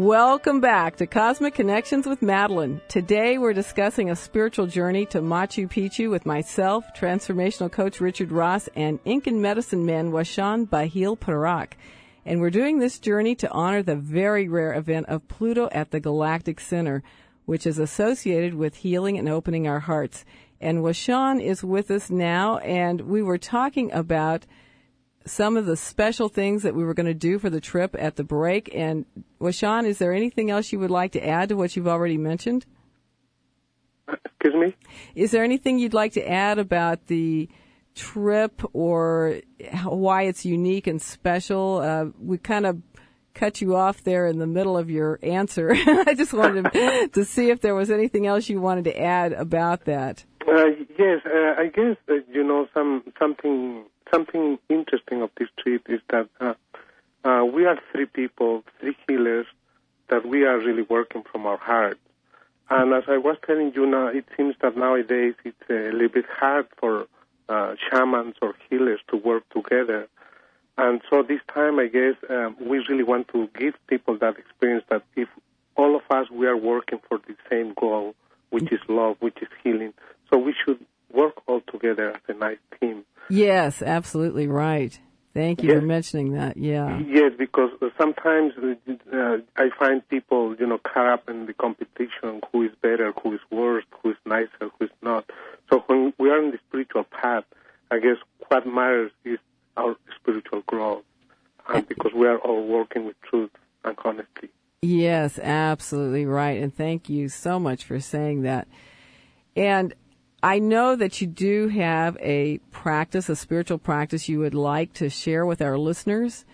Welcome 0.03 0.61
back 0.61 0.97
to 0.97 1.07
Cosmic 1.07 1.55
Connections 1.55 2.09
with 2.09 2.23
Madeline. 2.23 2.81
Today 2.89 3.39
we're 3.39 3.53
discussing 3.53 4.11
a 4.11 4.17
spiritual 4.17 4.67
journey 4.67 5.07
to 5.07 5.21
Machu 5.21 5.71
Picchu 5.71 6.11
with 6.11 6.27
myself, 6.27 6.85
transformational 6.97 7.71
coach 7.71 8.01
Richard 8.01 8.33
Ross, 8.33 8.69
and 8.75 8.99
Incan 9.05 9.41
medicine 9.41 9.87
man 9.87 10.11
Washan 10.11 10.67
Bahil 10.67 11.17
Parak. 11.17 11.75
And 12.27 12.41
we're 12.41 12.51
doing 12.51 12.81
this 12.81 12.99
journey 12.99 13.37
to 13.37 13.53
honor 13.53 13.81
the 13.81 13.95
very 13.95 14.49
rare 14.49 14.75
event 14.75 15.07
of 15.07 15.29
Pluto 15.29 15.69
at 15.71 15.93
the 15.93 16.01
Galactic 16.01 16.59
Center, 16.59 17.05
which 17.45 17.65
is 17.65 17.79
associated 17.79 18.55
with 18.55 18.75
healing 18.75 19.19
and 19.19 19.29
opening 19.29 19.69
our 19.69 19.79
hearts. 19.79 20.25
And 20.61 20.83
Washan 20.83 21.41
is 21.41 21.63
with 21.63 21.93
us 21.93 22.11
now, 22.11 22.59
and 22.59 23.03
we 23.03 23.23
were 23.23 23.39
talking 23.39 23.93
about 23.93 24.47
some 25.25 25.57
of 25.57 25.67
the 25.67 25.77
special 25.77 26.29
things 26.29 26.63
that 26.63 26.75
we 26.75 26.85
were 26.85 26.95
going 26.95 27.07
to 27.07 27.15
do 27.15 27.39
for 27.39 27.51
the 27.51 27.61
trip 27.61 27.97
at 27.99 28.17
the 28.17 28.25
break. 28.25 28.75
And 28.75 29.05
Washan, 29.41 29.87
is 29.87 29.99
there 29.99 30.13
anything 30.13 30.51
else 30.51 30.73
you 30.73 30.79
would 30.79 30.91
like 30.91 31.13
to 31.13 31.27
add 31.27 31.49
to 31.51 31.57
what 31.57 31.77
you've 31.77 31.89
already 31.89 32.19
mentioned? 32.19 32.67
Excuse 34.09 34.55
me? 34.55 34.77
Is 35.15 35.31
there 35.31 35.45
anything 35.45 35.79
you'd 35.79 35.95
like 35.95 36.13
to 36.15 36.29
add 36.29 36.59
about 36.59 37.07
the 37.07 37.49
trip 37.95 38.63
or 38.73 39.41
why 39.85 40.23
it's 40.23 40.45
unique 40.45 40.87
and 40.87 41.01
special? 41.01 41.79
Uh, 41.79 42.07
we 42.21 42.39
kind 42.39 42.67
of 42.67 42.83
cut 43.35 43.61
you 43.61 43.77
off 43.77 44.03
there 44.05 44.27
in 44.27 44.39
the 44.39 44.47
middle 44.47 44.77
of 44.77 44.91
your 44.91 45.19
answer. 45.23 45.73
I 45.75 46.15
just 46.15 46.33
wanted 46.33 46.73
to, 46.73 47.09
to, 47.09 47.25
see 47.25 47.51
if 47.51 47.61
there 47.61 47.75
was 47.75 47.91
anything 47.91 48.27
else 48.27 48.49
you 48.49 48.61
wanted 48.61 48.85
to 48.85 49.01
add 49.01 49.33
about 49.33 49.85
that. 49.87 50.25
Uh, 50.47 50.67
yes, 50.99 51.21
uh, 51.25 51.55
I 51.59 51.69
guess 51.69 51.97
you 52.31 52.43
know 52.43 52.69
some 52.75 53.03
something 53.19 53.85
something 54.13 54.59
interesting 54.69 55.23
of 55.23 55.31
this 55.39 55.49
trip 55.59 55.89
is 55.89 56.01
that 56.11 56.29
uh, 56.41 56.55
uh, 57.25 57.45
we 57.45 57.65
are 57.65 57.79
three 57.93 58.07
people, 58.07 58.65
three 58.81 58.97
healers, 59.07 59.47
that 60.09 60.27
we 60.27 60.45
are 60.45 60.59
really 60.59 60.83
working 60.83 61.23
from 61.31 61.47
our 61.47 61.57
heart. 61.57 61.99
And 62.69 62.93
as 62.93 63.05
I 63.07 63.19
was 63.19 63.37
telling 63.47 63.73
you 63.75 63.87
now, 63.87 64.09
it 64.09 64.25
seems 64.37 64.55
that 64.63 64.77
nowadays 64.77 65.35
it's 65.45 65.71
a 65.71 65.93
little 65.93 66.09
bit 66.09 66.25
hard 66.29 66.67
for 66.79 67.07
uh, 67.49 67.75
shamans 67.91 68.35
or 68.43 68.55
healers 68.69 69.01
to 69.09 69.17
work 69.17 69.49
together. 69.51 70.09
And 70.79 71.03
so 71.09 71.23
this 71.23 71.41
time, 71.53 71.79
I 71.79 71.87
guess, 71.87 72.15
um, 72.31 72.57
we 72.61 72.79
really 72.89 73.03
want 73.05 73.29
to 73.29 73.49
give 73.59 73.75
people 73.87 74.17
that 74.19 74.39
experience 74.39 74.85
that 74.89 75.03
if 75.17 75.29
all 75.77 75.97
of 75.97 76.03
us, 76.11 76.31
we 76.31 76.47
are 76.47 76.57
working 76.57 77.01
for 77.09 77.19
the 77.19 77.37
same 77.51 77.75
goal, 77.75 78.15
which 78.51 78.73
is 78.73 78.81
love, 78.89 79.17
which 79.21 79.39
is 79.43 79.49
healing. 79.63 79.93
So 80.33 80.39
we 80.39 80.55
should 80.65 80.79
work 81.13 81.35
all 81.47 81.61
together 81.71 82.11
as 82.11 82.21
a 82.29 82.35
nice 82.35 82.59
team. 82.81 83.05
Yes, 83.29 83.83
absolutely 83.83 84.49
right. 84.49 84.99
Thank 85.35 85.63
you 85.63 85.71
yes. 85.71 85.81
for 85.81 85.87
mentioning 85.87 86.33
that. 86.33 86.57
Yeah. 86.57 87.01
Yes, 87.07 87.33
because 87.39 87.71
sometimes 87.97 88.53
uh, 89.13 89.39
I 89.57 89.71
find 89.79 90.07
people, 90.09 90.55
you 90.59 90.67
know, 90.67 90.79
caught 90.79 91.07
up 91.07 91.29
in 91.29 91.47
the 91.47 91.55
competition: 91.55 92.41
who 92.53 92.65
is 92.65 92.71
better, 92.83 93.13
who 93.23 93.35
is 93.35 93.41
worse, 93.51 93.85
who 94.03 94.11
is 94.11 94.17
nicer, 94.27 94.71
who 94.79 94.85
is 94.85 94.91
not. 95.03 95.25
So 95.71 95.83
when 95.87 96.13
we 96.19 96.31
are 96.31 96.43
in 96.43 96.51
the 96.51 96.59
spiritual 96.69 97.05
path, 97.05 97.45
I 97.91 97.99
guess 97.99 98.17
what 98.49 98.67
matters 98.67 99.13
is 99.25 99.39
our 99.77 99.97
spiritual 100.21 100.63
growth, 100.67 101.05
and 101.69 101.89
because 101.89 102.13
we 102.15 102.27
are 102.27 102.39
all 102.39 102.67
working 102.67 103.07
with 103.07 103.17
truth 103.23 103.51
and 103.85 103.97
honesty. 104.05 104.51
Yes, 104.83 105.39
absolutely 105.39 106.27
right, 106.27 106.61
and 106.61 106.75
thank 106.75 107.09
you 107.09 107.31
so 107.31 107.59
much 107.59 107.85
for 107.85 108.01
saying 108.01 108.43
that. 108.43 108.69
And 109.57 109.95
I 110.43 110.59
know 110.59 110.97
that 110.97 111.21
you 111.21 111.29
do 111.29 111.69
have 111.69 112.17
a 112.21 112.59
practice, 112.73 113.29
a 113.29 113.37
spiritual 113.37 113.79
practice 113.79 114.29
you 114.29 114.41
would 114.41 114.55
like 114.55 114.93
to 114.95 115.09
share 115.09 115.47
with 115.47 115.63
our 115.63 115.79
listeners 115.79 116.45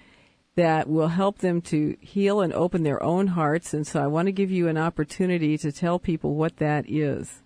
that 0.56 0.88
will 0.88 1.08
help 1.08 1.38
them 1.38 1.62
to 1.62 1.96
heal 2.00 2.42
and 2.42 2.52
open 2.52 2.82
their 2.82 3.02
own 3.02 3.28
hearts. 3.28 3.72
And 3.72 3.86
so 3.86 4.02
I 4.02 4.06
want 4.06 4.26
to 4.26 4.32
give 4.32 4.50
you 4.50 4.68
an 4.68 4.76
opportunity 4.76 5.56
to 5.58 5.72
tell 5.72 5.98
people 5.98 6.34
what 6.34 6.58
that 6.58 6.84
is. 6.86 7.42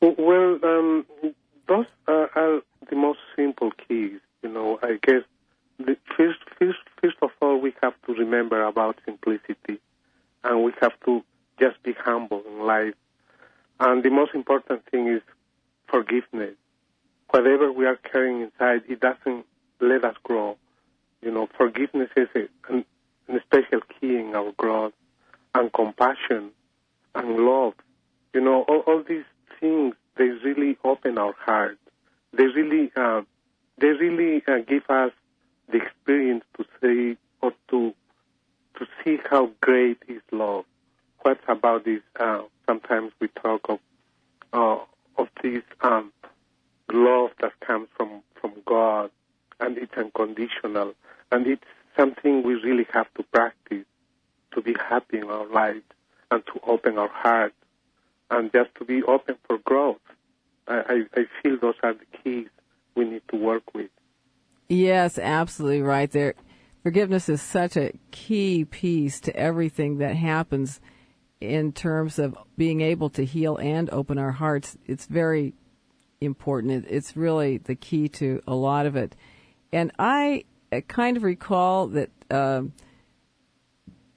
Well, 0.00 0.60
um, 0.62 1.06
those 1.66 1.86
are, 2.06 2.62
the 2.88 2.96
most 2.96 3.18
simple 3.34 3.72
keys. 3.72 4.20
You 4.42 4.50
know, 4.50 4.78
I 4.82 4.98
guess 5.02 5.22
the 5.78 5.96
first, 6.16 6.38
first, 6.58 6.78
first 7.02 7.16
of 7.22 7.30
all, 7.42 7.60
we 7.60 7.74
have 7.82 7.94
to 8.06 8.14
remember 8.14 8.62
about 8.62 9.00
simplicity, 9.04 9.80
and 10.44 10.62
we 10.62 10.72
have 10.80 10.92
to 11.06 11.24
just 11.58 11.82
be 11.82 11.92
humble 11.92 12.42
in 12.46 12.60
life 12.64 12.94
and 13.80 14.02
the 14.02 14.10
most 14.10 14.34
important 14.34 14.82
thing 14.90 15.08
is 15.08 15.22
forgiveness. 15.86 16.54
Whatever 17.30 17.72
we 17.72 17.86
are 17.86 17.96
carrying 17.96 18.40
inside, 18.42 18.82
it 18.88 19.00
doesn't 19.00 19.44
let 19.80 20.04
us 20.04 20.16
grow. 20.22 20.56
You 21.22 21.30
know, 21.30 21.48
forgiveness 21.56 22.10
is 22.16 22.28
a, 22.34 22.72
an, 22.72 22.84
an 23.28 23.40
special 23.44 23.80
key 23.80 24.16
in 24.16 24.34
our 24.34 24.52
growth, 24.52 24.94
and 25.54 25.72
compassion, 25.72 26.50
and 27.14 27.36
love. 27.36 27.74
You 28.34 28.40
know, 28.40 28.62
all, 28.62 28.80
all 28.86 29.02
these 29.06 29.24
things 29.60 29.94
they 30.16 30.28
really 30.44 30.76
open 30.84 31.16
our 31.16 31.34
heart. 31.38 31.78
They 32.32 32.44
really, 32.44 32.90
uh, 32.96 33.22
they 33.78 33.88
really 33.88 34.42
uh, 34.46 34.58
give 34.66 34.82
us 34.88 35.12
the 35.70 35.78
experience 35.78 36.44
to 36.56 36.64
see 36.80 37.16
or 37.40 37.52
to 37.70 37.94
to 38.78 38.86
see 39.02 39.18
how 39.28 39.50
great 39.60 39.98
is 40.08 40.22
love. 40.30 40.64
What 41.22 41.40
about 41.48 41.84
this 41.84 42.00
uh, 42.18 42.42
sometimes 42.66 43.12
we 43.20 43.28
talk 43.28 43.68
of 43.68 43.80
uh, 44.52 44.78
of 45.16 45.28
this 45.42 45.62
um, 45.80 46.12
love 46.92 47.30
that 47.40 47.58
comes 47.60 47.88
from 47.96 48.22
from 48.40 48.52
God, 48.64 49.10
and 49.60 49.76
it's 49.78 49.92
unconditional, 49.96 50.94
and 51.32 51.46
it's 51.46 51.64
something 51.96 52.42
we 52.42 52.54
really 52.54 52.86
have 52.92 53.12
to 53.14 53.22
practice 53.24 53.84
to 54.52 54.62
be 54.62 54.74
happy 54.74 55.18
in 55.18 55.24
our 55.24 55.46
lives 55.46 55.82
and 56.30 56.44
to 56.46 56.60
open 56.66 56.98
our 56.98 57.08
heart 57.08 57.52
and 58.30 58.52
just 58.52 58.74
to 58.76 58.84
be 58.84 59.02
open 59.02 59.36
for 59.46 59.58
growth. 59.58 60.00
I, 60.66 61.04
I, 61.14 61.20
I 61.20 61.24
feel 61.42 61.58
those 61.60 61.74
are 61.82 61.94
the 61.94 62.04
keys 62.22 62.48
we 62.94 63.04
need 63.04 63.22
to 63.30 63.36
work 63.36 63.62
with. 63.74 63.90
Yes, 64.68 65.18
absolutely 65.18 65.82
right 65.82 66.10
there. 66.10 66.34
Forgiveness 66.82 67.28
is 67.28 67.42
such 67.42 67.76
a 67.76 67.92
key 68.10 68.64
piece 68.64 69.20
to 69.20 69.34
everything 69.34 69.98
that 69.98 70.14
happens 70.14 70.80
in 71.40 71.72
terms 71.72 72.18
of 72.18 72.36
being 72.56 72.80
able 72.80 73.10
to 73.10 73.24
heal 73.24 73.56
and 73.56 73.88
open 73.90 74.18
our 74.18 74.32
hearts, 74.32 74.76
it's 74.86 75.06
very 75.06 75.54
important. 76.20 76.86
It's 76.88 77.16
really 77.16 77.58
the 77.58 77.74
key 77.74 78.08
to 78.10 78.42
a 78.46 78.54
lot 78.54 78.86
of 78.86 78.96
it. 78.96 79.14
And 79.72 79.92
I 79.98 80.44
kind 80.88 81.16
of 81.16 81.22
recall 81.22 81.86
that 81.88 82.10
uh, 82.30 82.62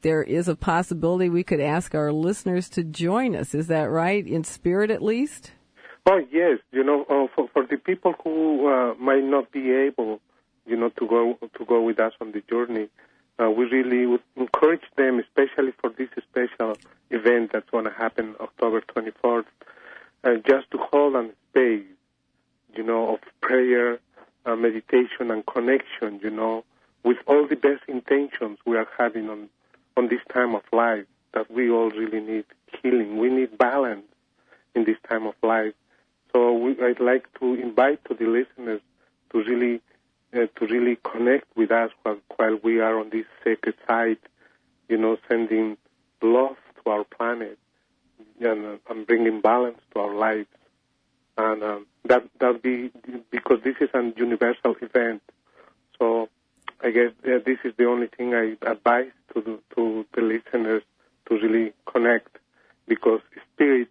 there 0.01 0.23
is 0.23 0.47
a 0.47 0.55
possibility 0.55 1.29
we 1.29 1.43
could 1.43 1.59
ask 1.59 1.93
our 1.93 2.11
listeners 2.11 2.69
to 2.69 2.83
join 2.83 3.35
us. 3.35 3.53
Is 3.53 3.67
that 3.67 3.89
right? 3.89 4.25
In 4.25 4.43
spirit, 4.43 4.89
at 4.89 5.01
least? 5.01 5.51
Oh 6.09 6.19
yes, 6.31 6.57
you 6.71 6.83
know, 6.83 7.03
uh, 7.03 7.27
for 7.35 7.47
for 7.53 7.67
the 7.67 7.77
people 7.77 8.15
who 8.23 8.67
uh, 8.67 8.95
might 8.95 9.23
not 9.23 9.51
be 9.51 9.71
able, 9.71 10.19
you 10.65 10.75
know, 10.75 10.89
to 10.89 11.07
go 11.07 11.37
to 11.57 11.65
go 11.65 11.83
with 11.83 11.99
us 11.99 12.13
on 12.19 12.31
the 12.31 12.41
journey, 12.49 12.89
uh, 13.41 13.49
we 13.49 13.65
really 13.65 14.05
would 14.05 14.21
encourage 14.35 14.83
them, 14.97 15.19
especially 15.19 15.71
for 15.79 15.89
this 15.89 16.09
special 16.29 16.77
event 17.09 17.51
that's 17.53 17.69
going 17.69 17.85
to 17.85 17.91
happen 17.91 18.35
October 18.39 18.81
24th, 18.81 19.45
uh, 20.23 20.35
just 20.47 20.69
to 20.71 20.77
hold 20.77 21.15
on 21.15 21.31
space, 21.49 21.85
you 22.75 22.83
know, 22.83 23.15
of 23.15 23.19
prayer, 23.41 23.99
uh, 24.45 24.55
meditation, 24.55 25.31
and 25.31 25.45
connection, 25.45 26.19
you 26.23 26.29
know, 26.29 26.63
with 27.03 27.17
all 27.25 27.47
the 27.47 27.55
best 27.55 27.81
intentions 27.87 28.59
we 28.65 28.77
are 28.77 28.87
having 28.97 29.29
on 29.29 29.49
on 29.97 30.07
this 30.07 30.21
time 30.33 30.55
of 30.55 30.61
life 30.71 31.05
that 31.33 31.51
we 31.51 31.69
all 31.69 31.89
really 31.89 32.21
need 32.21 32.45
healing. 32.81 33.17
We 33.17 33.29
need 33.29 33.57
balance 33.57 34.05
in 34.73 34.85
this 34.85 34.97
time 35.09 35.25
of 35.25 35.35
life. 35.43 35.73
So 36.31 36.53
we, 36.53 36.81
I'd 36.81 37.01
like 37.01 37.27
to 37.39 37.55
invite 37.55 38.03
to 38.05 38.13
the 38.13 38.25
listeners 38.25 38.81
to 39.31 39.43
really 39.43 39.81
uh, 40.33 40.47
to 40.57 40.65
really 40.67 40.97
connect 41.03 41.45
with 41.55 41.71
us 41.71 41.91
while, 42.03 42.19
while 42.35 42.59
we 42.63 42.79
are 42.79 42.99
on 42.99 43.09
this 43.09 43.25
sacred 43.43 43.75
site, 43.87 44.21
you 44.87 44.97
know, 44.97 45.17
sending 45.29 45.77
love 46.21 46.57
to 46.83 46.89
our 46.89 47.03
planet 47.03 47.57
and, 48.39 48.65
uh, 48.65 48.77
and 48.89 49.07
bringing 49.07 49.41
balance 49.41 49.79
to 49.93 49.99
our 49.99 50.15
lives. 50.15 50.47
And 51.37 51.63
um, 51.63 51.85
that 52.05 52.23
that 52.39 52.61
be 52.61 52.91
because 53.31 53.59
this 53.63 53.75
is 53.79 53.89
a 53.93 54.11
universal 54.17 54.75
event. 54.81 55.21
So 55.97 56.29
I 56.83 56.91
guess 56.91 57.11
uh, 57.23 57.39
this 57.45 57.59
is 57.63 57.73
the 57.77 57.85
only 57.85 58.07
thing 58.07 58.33
I 58.33 58.57
advise 58.69 59.11
to 59.33 59.41
the, 59.41 59.59
to 59.75 60.05
the 60.13 60.21
listeners 60.21 60.83
to 61.27 61.35
really 61.35 61.73
connect 61.85 62.37
because 62.87 63.21
spirit 63.53 63.87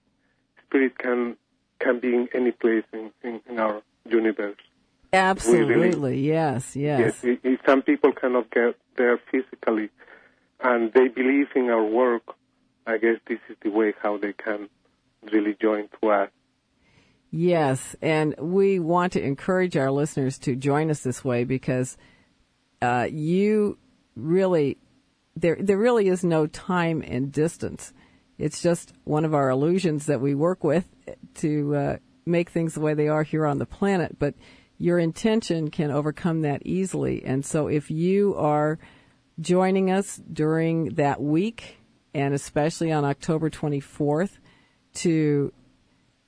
spirit 0.66 0.98
can 0.98 1.36
can 1.78 1.98
be 1.98 2.14
in 2.14 2.28
any 2.34 2.50
place 2.50 2.84
in, 2.92 3.10
in, 3.22 3.40
in 3.48 3.58
our 3.58 3.82
universe. 4.08 4.58
Absolutely, 5.12 6.20
yes, 6.20 6.76
yes. 6.76 7.20
yes 7.24 7.38
if 7.42 7.60
some 7.66 7.82
people 7.82 8.12
cannot 8.12 8.50
get 8.50 8.76
there 8.96 9.18
physically, 9.30 9.90
and 10.60 10.92
they 10.92 11.08
believe 11.08 11.48
in 11.54 11.68
our 11.68 11.84
work, 11.84 12.22
I 12.86 12.98
guess 12.98 13.16
this 13.26 13.38
is 13.48 13.56
the 13.62 13.70
way 13.70 13.94
how 14.02 14.18
they 14.18 14.32
can 14.32 14.68
really 15.32 15.56
join 15.60 15.88
to 16.00 16.10
us. 16.10 16.30
Yes, 17.30 17.94
and 18.02 18.34
we 18.38 18.80
want 18.80 19.12
to 19.12 19.22
encourage 19.22 19.76
our 19.76 19.90
listeners 19.90 20.38
to 20.40 20.56
join 20.56 20.90
us 20.90 21.02
this 21.02 21.24
way 21.24 21.44
because 21.44 21.96
uh, 22.82 23.06
you 23.10 23.78
really 24.16 24.78
there 25.36 25.56
there 25.60 25.78
really 25.78 26.08
is 26.08 26.24
no 26.24 26.46
time 26.46 27.02
and 27.06 27.32
distance. 27.32 27.92
It's 28.38 28.62
just 28.62 28.92
one 29.04 29.24
of 29.24 29.34
our 29.34 29.50
illusions 29.50 30.06
that 30.06 30.20
we 30.20 30.34
work 30.34 30.64
with 30.64 30.86
to 31.36 31.76
uh, 31.76 31.96
make 32.26 32.50
things 32.50 32.74
the 32.74 32.80
way 32.80 32.94
they 32.94 33.08
are 33.08 33.22
here 33.22 33.46
on 33.46 33.58
the 33.58 33.66
planet. 33.66 34.18
But 34.18 34.34
your 34.80 34.98
intention 34.98 35.70
can 35.70 35.90
overcome 35.90 36.40
that 36.40 36.62
easily. 36.64 37.22
And 37.22 37.44
so 37.44 37.66
if 37.66 37.90
you 37.90 38.34
are 38.36 38.78
joining 39.38 39.90
us 39.90 40.16
during 40.32 40.94
that 40.94 41.20
week, 41.20 41.76
and 42.14 42.32
especially 42.32 42.90
on 42.90 43.04
October 43.04 43.50
24th, 43.50 44.38
to 44.94 45.52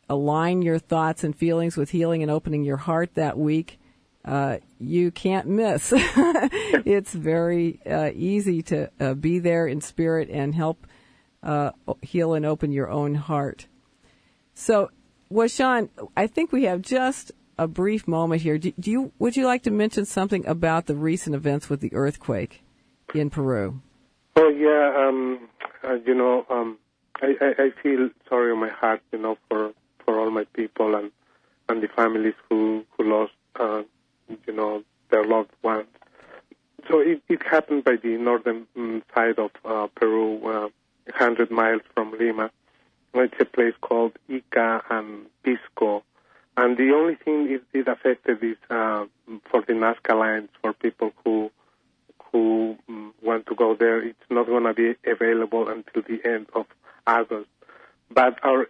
align 0.06 0.60
your 0.60 0.78
thoughts 0.78 1.24
and 1.24 1.34
feelings 1.34 1.78
with 1.78 1.90
healing 1.90 2.22
and 2.22 2.30
opening 2.30 2.62
your 2.62 2.76
heart 2.76 3.14
that 3.14 3.38
week, 3.38 3.80
uh, 4.26 4.58
you 4.78 5.10
can't 5.10 5.48
miss. 5.48 5.90
it's 5.96 7.14
very 7.14 7.80
uh, 7.86 8.10
easy 8.14 8.60
to 8.64 8.90
uh, 9.00 9.14
be 9.14 9.38
there 9.38 9.66
in 9.66 9.80
spirit 9.80 10.28
and 10.28 10.54
help 10.54 10.86
uh, 11.42 11.70
heal 12.02 12.34
and 12.34 12.44
open 12.44 12.70
your 12.70 12.90
own 12.90 13.14
heart. 13.14 13.66
So, 14.52 14.90
Washan, 15.30 15.88
I 16.14 16.26
think 16.26 16.52
we 16.52 16.64
have 16.64 16.82
just 16.82 17.32
a 17.62 17.68
brief 17.68 18.08
moment 18.08 18.42
here. 18.42 18.58
Do, 18.58 18.72
do, 18.78 18.90
you 18.90 19.12
would 19.18 19.36
you 19.36 19.46
like 19.46 19.62
to 19.62 19.70
mention 19.70 20.04
something 20.04 20.46
about 20.46 20.86
the 20.86 20.94
recent 20.94 21.34
events 21.34 21.70
with 21.70 21.80
the 21.80 21.94
earthquake 21.94 22.62
in 23.14 23.30
Peru? 23.30 23.80
Oh 24.36 24.48
yeah, 24.48 24.94
um, 24.96 25.48
uh, 25.84 25.94
you 26.06 26.14
know, 26.14 26.44
um, 26.50 26.78
I, 27.20 27.34
I, 27.40 27.62
I, 27.64 27.70
feel 27.82 28.10
sorry 28.28 28.52
in 28.52 28.58
my 28.58 28.70
heart, 28.70 29.02
you 29.12 29.18
know, 29.18 29.36
for, 29.48 29.72
for 30.04 30.18
all 30.18 30.30
my 30.30 30.44
people 30.54 30.94
and 30.94 31.10
and 31.68 31.82
the 31.82 31.88
families 31.88 32.34
who 32.48 32.84
who 32.96 33.04
lost, 33.04 33.32
uh, 33.56 33.82
you 34.46 34.52
know, 34.52 34.82
their 35.10 35.24
loved 35.24 35.52
ones. 35.62 35.86
So 36.90 36.98
it, 36.98 37.22
it 37.28 37.42
happened 37.46 37.84
by 37.84 37.96
the 37.96 38.16
northern 38.16 38.66
mm, 38.76 39.02
side 39.14 39.38
of 39.38 39.50
uh, 39.64 39.86
Peru, 39.94 40.34
100 40.38 41.50
uh, 41.50 41.54
miles 41.54 41.82
from 41.94 42.12
Lima. 42.18 42.50
It's 43.14 43.34
a 43.38 43.44
place 43.44 43.74
called 43.80 44.12
Ica 44.28 44.82
and 44.90 45.26
Pisco. 45.44 46.02
And 46.56 46.76
the 46.76 46.92
only 46.94 47.14
thing 47.14 47.58
it, 47.72 47.88
affected 47.88 48.42
is 48.42 48.56
uh, 48.68 49.06
for 49.50 49.62
the 49.66 49.72
Nazca 49.72 50.18
lines, 50.18 50.50
for 50.60 50.72
people 50.74 51.12
who 51.24 51.50
who 52.30 52.76
um, 52.88 53.14
want 53.22 53.46
to 53.46 53.54
go 53.54 53.74
there. 53.74 54.02
It's 54.02 54.18
not 54.30 54.46
going 54.46 54.64
to 54.64 54.74
be 54.74 54.94
available 55.10 55.68
until 55.68 56.02
the 56.02 56.18
end 56.28 56.46
of 56.54 56.66
August. 57.06 57.48
But 58.10 58.38
our 58.42 58.66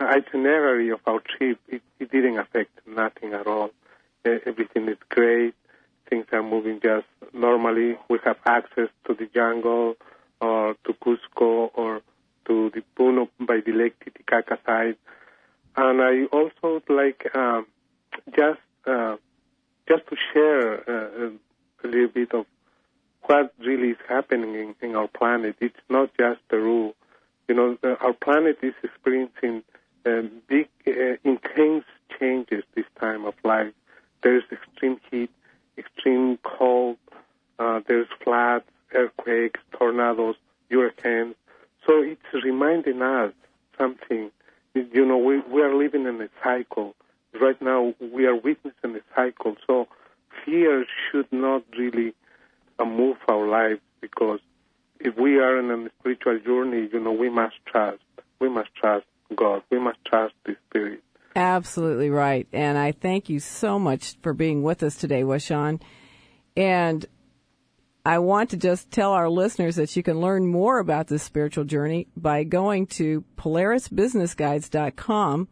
itinerary 0.00 0.90
of 0.90 1.00
our 1.06 1.20
trip, 1.20 1.58
it, 1.68 1.82
it 1.98 2.10
didn't 2.10 2.38
affect 2.38 2.70
nothing 2.86 3.32
at 3.32 3.46
all. 3.46 3.70
Everything 4.24 4.88
is 4.88 4.98
great. 5.08 5.54
Things 6.08 6.26
are 6.32 6.42
moving 6.42 6.80
just 6.82 7.06
normally. 7.32 7.96
We 8.08 8.18
have 8.24 8.38
access 8.44 8.88
to 9.06 9.14
the 9.14 9.28
jungle 9.32 9.94
or 10.40 10.74
to 10.84 10.92
Cusco 10.94 11.70
or 11.74 12.02
to 12.46 12.70
the 12.74 12.82
Puno 12.96 13.28
by 13.38 13.60
the 13.64 13.72
Lake 13.72 13.94
Titicaca 14.04 14.58
side. 14.66 14.96
And 15.76 16.02
I 16.02 16.24
also 16.36 16.49
like 17.10 17.34
um, 17.34 17.66
just 18.36 18.60
uh, 18.86 19.16
just 19.88 20.06
to 20.08 20.16
share 20.32 20.88
uh, 20.88 21.30
a 21.84 21.86
little 21.86 22.08
bit 22.08 22.32
of 22.34 22.46
what 23.26 23.52
really 23.58 23.90
is 23.90 23.98
happening 24.08 24.54
in, 24.54 24.74
in 24.80 24.96
our 24.96 25.08
planet. 25.08 25.56
It's 25.60 25.76
not 25.88 26.10
just 26.18 26.40
Peru. 26.48 26.94
You 27.48 27.54
know, 27.54 27.78
our 28.00 28.12
planet 28.12 28.58
is 28.62 28.74
experiencing 28.82 29.62
uh, 30.06 30.22
big, 30.48 30.68
uh, 30.86 31.16
intense 31.24 31.84
changes 32.18 32.64
this 32.74 32.84
time 32.98 33.24
of 33.24 33.34
life. 33.44 33.72
There's 34.22 34.44
extreme 34.52 35.00
heat, 35.10 35.30
extreme 35.76 36.38
cold, 36.42 36.96
uh, 37.58 37.80
there's 37.86 38.06
floods, 38.22 38.64
earthquakes, 38.94 39.60
tornadoes, 39.72 40.36
hurricanes. 40.70 41.34
So 41.86 42.02
it's 42.02 42.44
reminding 42.44 43.02
us 43.02 43.32
something. 43.78 44.30
You 44.74 45.04
know, 45.04 45.18
we, 45.18 45.40
we 45.40 45.62
are 45.62 45.74
living 45.74 46.06
in 46.06 46.20
a 46.20 46.28
cycle. 46.42 46.94
Right 47.40 47.60
now, 47.60 47.94
we 48.00 48.26
are 48.26 48.36
witnessing 48.36 48.96
a 48.96 49.00
cycle. 49.14 49.56
So 49.66 49.88
fear 50.44 50.84
should 51.10 51.30
not 51.32 51.64
really 51.76 52.14
uh, 52.78 52.84
move 52.84 53.16
our 53.28 53.46
lives 53.46 53.80
because 54.00 54.40
if 55.00 55.16
we 55.16 55.38
are 55.38 55.58
in 55.58 55.70
a 55.70 55.90
spiritual 56.00 56.38
journey, 56.40 56.88
you 56.92 57.00
know, 57.00 57.12
we 57.12 57.30
must 57.30 57.56
trust. 57.66 58.02
We 58.38 58.48
must 58.48 58.74
trust 58.74 59.06
God. 59.34 59.62
We 59.70 59.78
must 59.78 59.98
trust 60.04 60.34
the 60.44 60.56
Spirit. 60.68 61.02
Absolutely 61.60 62.08
right. 62.08 62.48
And 62.54 62.78
I 62.78 62.92
thank 62.92 63.28
you 63.28 63.38
so 63.38 63.78
much 63.78 64.16
for 64.22 64.32
being 64.32 64.62
with 64.62 64.82
us 64.82 64.96
today, 64.96 65.24
Washan. 65.24 65.82
And 66.56 67.04
I 68.02 68.20
want 68.20 68.48
to 68.50 68.56
just 68.56 68.90
tell 68.90 69.12
our 69.12 69.28
listeners 69.28 69.76
that 69.76 69.94
you 69.94 70.02
can 70.02 70.22
learn 70.22 70.46
more 70.46 70.78
about 70.78 71.08
this 71.08 71.22
spiritual 71.22 71.64
journey 71.64 72.06
by 72.16 72.44
going 72.44 72.86
to 72.86 73.26
polarisbusinessguides.com 73.36 75.48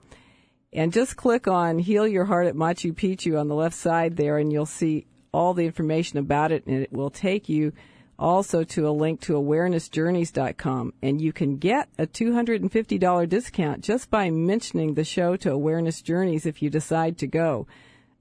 and 0.73 0.93
just 0.95 1.17
click 1.17 1.47
on 1.47 1.79
Heal 1.79 2.09
Your 2.09 2.25
Heart 2.25 2.47
at 2.47 2.55
Machu 2.55 2.95
Picchu 2.95 3.39
on 3.39 3.49
the 3.49 3.55
left 3.55 3.77
side 3.77 4.17
there 4.17 4.39
and 4.39 4.51
you'll 4.51 4.65
see 4.65 5.07
all 5.31 5.53
the 5.53 5.67
information 5.67 6.19
about 6.19 6.53
it 6.53 6.67
and 6.67 6.81
it 6.81 6.91
will 6.91 7.11
take 7.11 7.51
you 7.51 7.75
also 8.19 8.64
to 8.64 8.89
a 8.89 8.91
link 8.91 9.21
to 9.21 9.35
awarenessjourneys.com 9.35 10.93
and 11.03 11.21
you 11.21 11.33
can 11.33 11.57
get 11.57 11.89
a 11.99 12.07
$250 12.07 13.29
discount 13.29 13.83
just 13.83 14.11
by 14.11 14.31
mentioning 14.31 14.95
the 14.95 15.05
show 15.05 15.37
to 15.37 15.53
Awareness 15.53 16.03
Journeys 16.03 16.45
if 16.45 16.61
you 16.61 16.69
decide 16.69 17.16
to 17.19 17.27
go. 17.27 17.66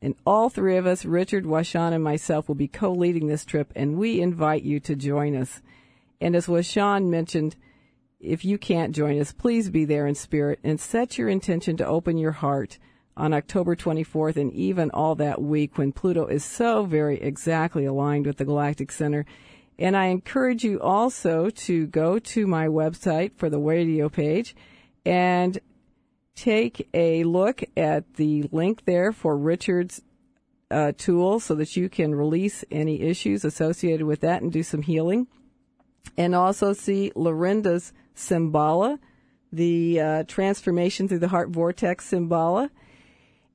And 0.02 0.16
all 0.26 0.50
three 0.50 0.78
of 0.78 0.86
us, 0.86 1.06
Richard, 1.06 1.45
Washan, 1.45 1.93
and 1.93 2.04
myself, 2.04 2.48
will 2.48 2.56
be 2.56 2.68
co-leading 2.68 3.28
this 3.28 3.45
trip, 3.45 3.74
and 3.76 3.98
we 3.98 4.22
invite 4.22 4.62
you 4.62 4.80
to 4.82 4.95
join 4.95 5.36
us. 5.36 5.62
And 6.22 6.36
as 6.36 6.48
Washan 6.48 7.10
mentioned, 7.10 7.56
if 8.20 8.45
you 8.45 8.60
can't 8.60 8.95
join 8.95 9.20
us, 9.20 9.32
please 9.32 9.70
be 9.70 9.86
there 9.86 10.06
in 10.06 10.14
spirit 10.14 10.60
and 10.64 10.80
set 10.80 11.18
your 11.18 11.30
intention 11.30 11.78
to 11.78 11.86
open 11.86 12.18
your 12.18 12.32
heart 12.32 12.78
on 13.16 13.34
October 13.34 13.76
24th 13.76 14.36
and 14.36 14.54
even 14.54 14.91
all 14.91 15.16
that 15.16 15.41
week 15.41 15.78
when 15.78 15.91
Pluto 15.91 16.28
is 16.28 16.43
so 16.43 16.86
very 16.86 17.20
exactly 17.20 17.86
aligned 17.86 18.28
with 18.28 18.38
the 18.38 18.45
Galactic 18.45 18.91
Center. 18.91 19.26
And 19.80 19.96
I 19.96 20.06
encourage 20.06 20.64
you 20.64 20.80
also 20.82 21.50
to 21.50 21.88
go 21.88 22.20
to 22.20 22.48
my 22.48 22.68
website 22.68 23.34
for 23.38 23.50
the 23.50 23.60
radio 23.60 24.10
page 24.10 24.56
and 25.06 25.60
take 26.36 26.88
a 26.94 27.24
look 27.24 27.64
at 27.76 28.16
the 28.16 28.50
link 28.52 28.86
there 28.86 29.12
for 29.12 29.38
Richard's 29.38 30.02
uh, 30.70 30.92
tool 30.98 31.40
so 31.40 31.56
that 31.56 31.76
you 31.76 31.90
can 31.90 32.14
release 32.14 32.66
any 32.72 33.02
issues 33.02 33.46
associated 33.46 34.06
with 34.06 34.22
that 34.22 34.42
and 34.42 34.52
do 34.52 34.64
some 34.64 34.82
healing. 34.82 35.28
And 36.18 36.34
also 36.34 36.74
see 36.74 37.12
Lorinda's 37.16 37.94
Symbala 38.16 39.00
the 39.52 40.00
uh, 40.00 40.24
transformation 40.24 41.08
through 41.08 41.20
the 41.20 41.28
heart 41.28 41.50
vortex 41.50 42.12
Symbala. 42.12 42.70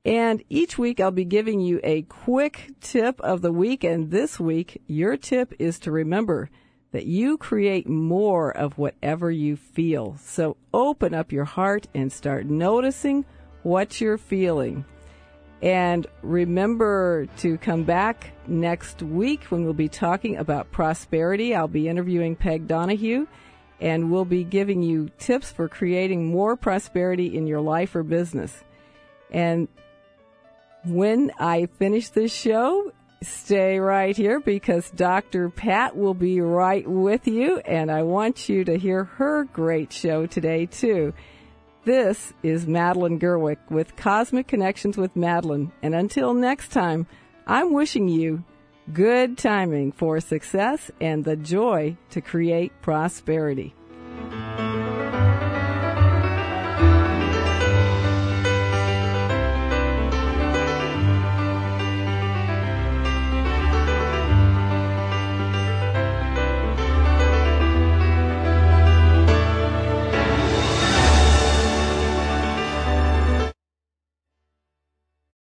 And 0.05 0.43
each 0.49 0.77
week 0.77 0.99
I'll 0.99 1.11
be 1.11 1.25
giving 1.25 1.61
you 1.61 1.79
a 1.83 2.01
quick 2.03 2.71
tip 2.81 3.21
of 3.21 3.41
the 3.41 3.53
week. 3.53 3.83
And 3.83 4.11
this 4.11 4.39
week, 4.39 4.81
your 4.85 5.15
tip 5.15 5.53
is 5.59 5.79
to 5.79 5.91
remember 5.91 6.49
that 6.91 7.05
you 7.05 7.37
create 7.37 7.87
more 7.87 8.55
of 8.55 8.77
whatever 8.77 9.31
you 9.31 9.55
feel. 9.55 10.17
So 10.19 10.57
open 10.73 11.13
up 11.13 11.31
your 11.31 11.45
heart 11.45 11.87
and 11.93 12.11
start 12.11 12.45
noticing 12.45 13.25
what 13.63 14.01
you're 14.01 14.17
feeling. 14.17 14.85
And 15.61 16.05
remember 16.21 17.27
to 17.37 17.57
come 17.57 17.83
back 17.83 18.33
next 18.45 19.01
week 19.01 19.45
when 19.45 19.63
we'll 19.63 19.73
be 19.73 19.87
talking 19.87 20.35
about 20.35 20.71
prosperity. 20.71 21.55
I'll 21.55 21.69
be 21.69 21.87
interviewing 21.87 22.35
Peg 22.35 22.67
Donahue 22.67 23.25
and 23.79 24.11
we'll 24.11 24.25
be 24.25 24.43
giving 24.43 24.83
you 24.83 25.09
tips 25.17 25.51
for 25.51 25.69
creating 25.69 26.27
more 26.27 26.57
prosperity 26.57 27.37
in 27.37 27.47
your 27.47 27.61
life 27.61 27.95
or 27.95 28.03
business. 28.03 28.63
And 29.31 29.67
when 30.85 31.31
I 31.39 31.67
finish 31.77 32.09
this 32.09 32.33
show, 32.33 32.91
stay 33.21 33.79
right 33.79 34.15
here 34.15 34.39
because 34.39 34.89
Dr. 34.91 35.49
Pat 35.49 35.95
will 35.95 36.13
be 36.13 36.41
right 36.41 36.87
with 36.87 37.27
you 37.27 37.57
and 37.59 37.89
I 37.89 38.03
want 38.03 38.49
you 38.49 38.65
to 38.65 38.77
hear 38.77 39.05
her 39.05 39.45
great 39.45 39.93
show 39.93 40.25
today 40.25 40.65
too. 40.65 41.13
This 41.85 42.33
is 42.43 42.67
Madeline 42.67 43.17
Gerwick 43.17 43.59
with 43.69 43.95
Cosmic 43.95 44.47
Connections 44.47 44.97
with 44.97 45.15
Madeline. 45.15 45.71
And 45.81 45.93
until 45.95 46.33
next 46.33 46.69
time, 46.69 47.07
I'm 47.45 47.73
wishing 47.73 48.07
you 48.07 48.43
good 48.91 49.37
timing 49.37 49.91
for 49.91 50.19
success 50.19 50.91
and 50.99 51.23
the 51.23 51.35
joy 51.35 51.97
to 52.09 52.21
create 52.21 52.73
prosperity. 52.81 53.73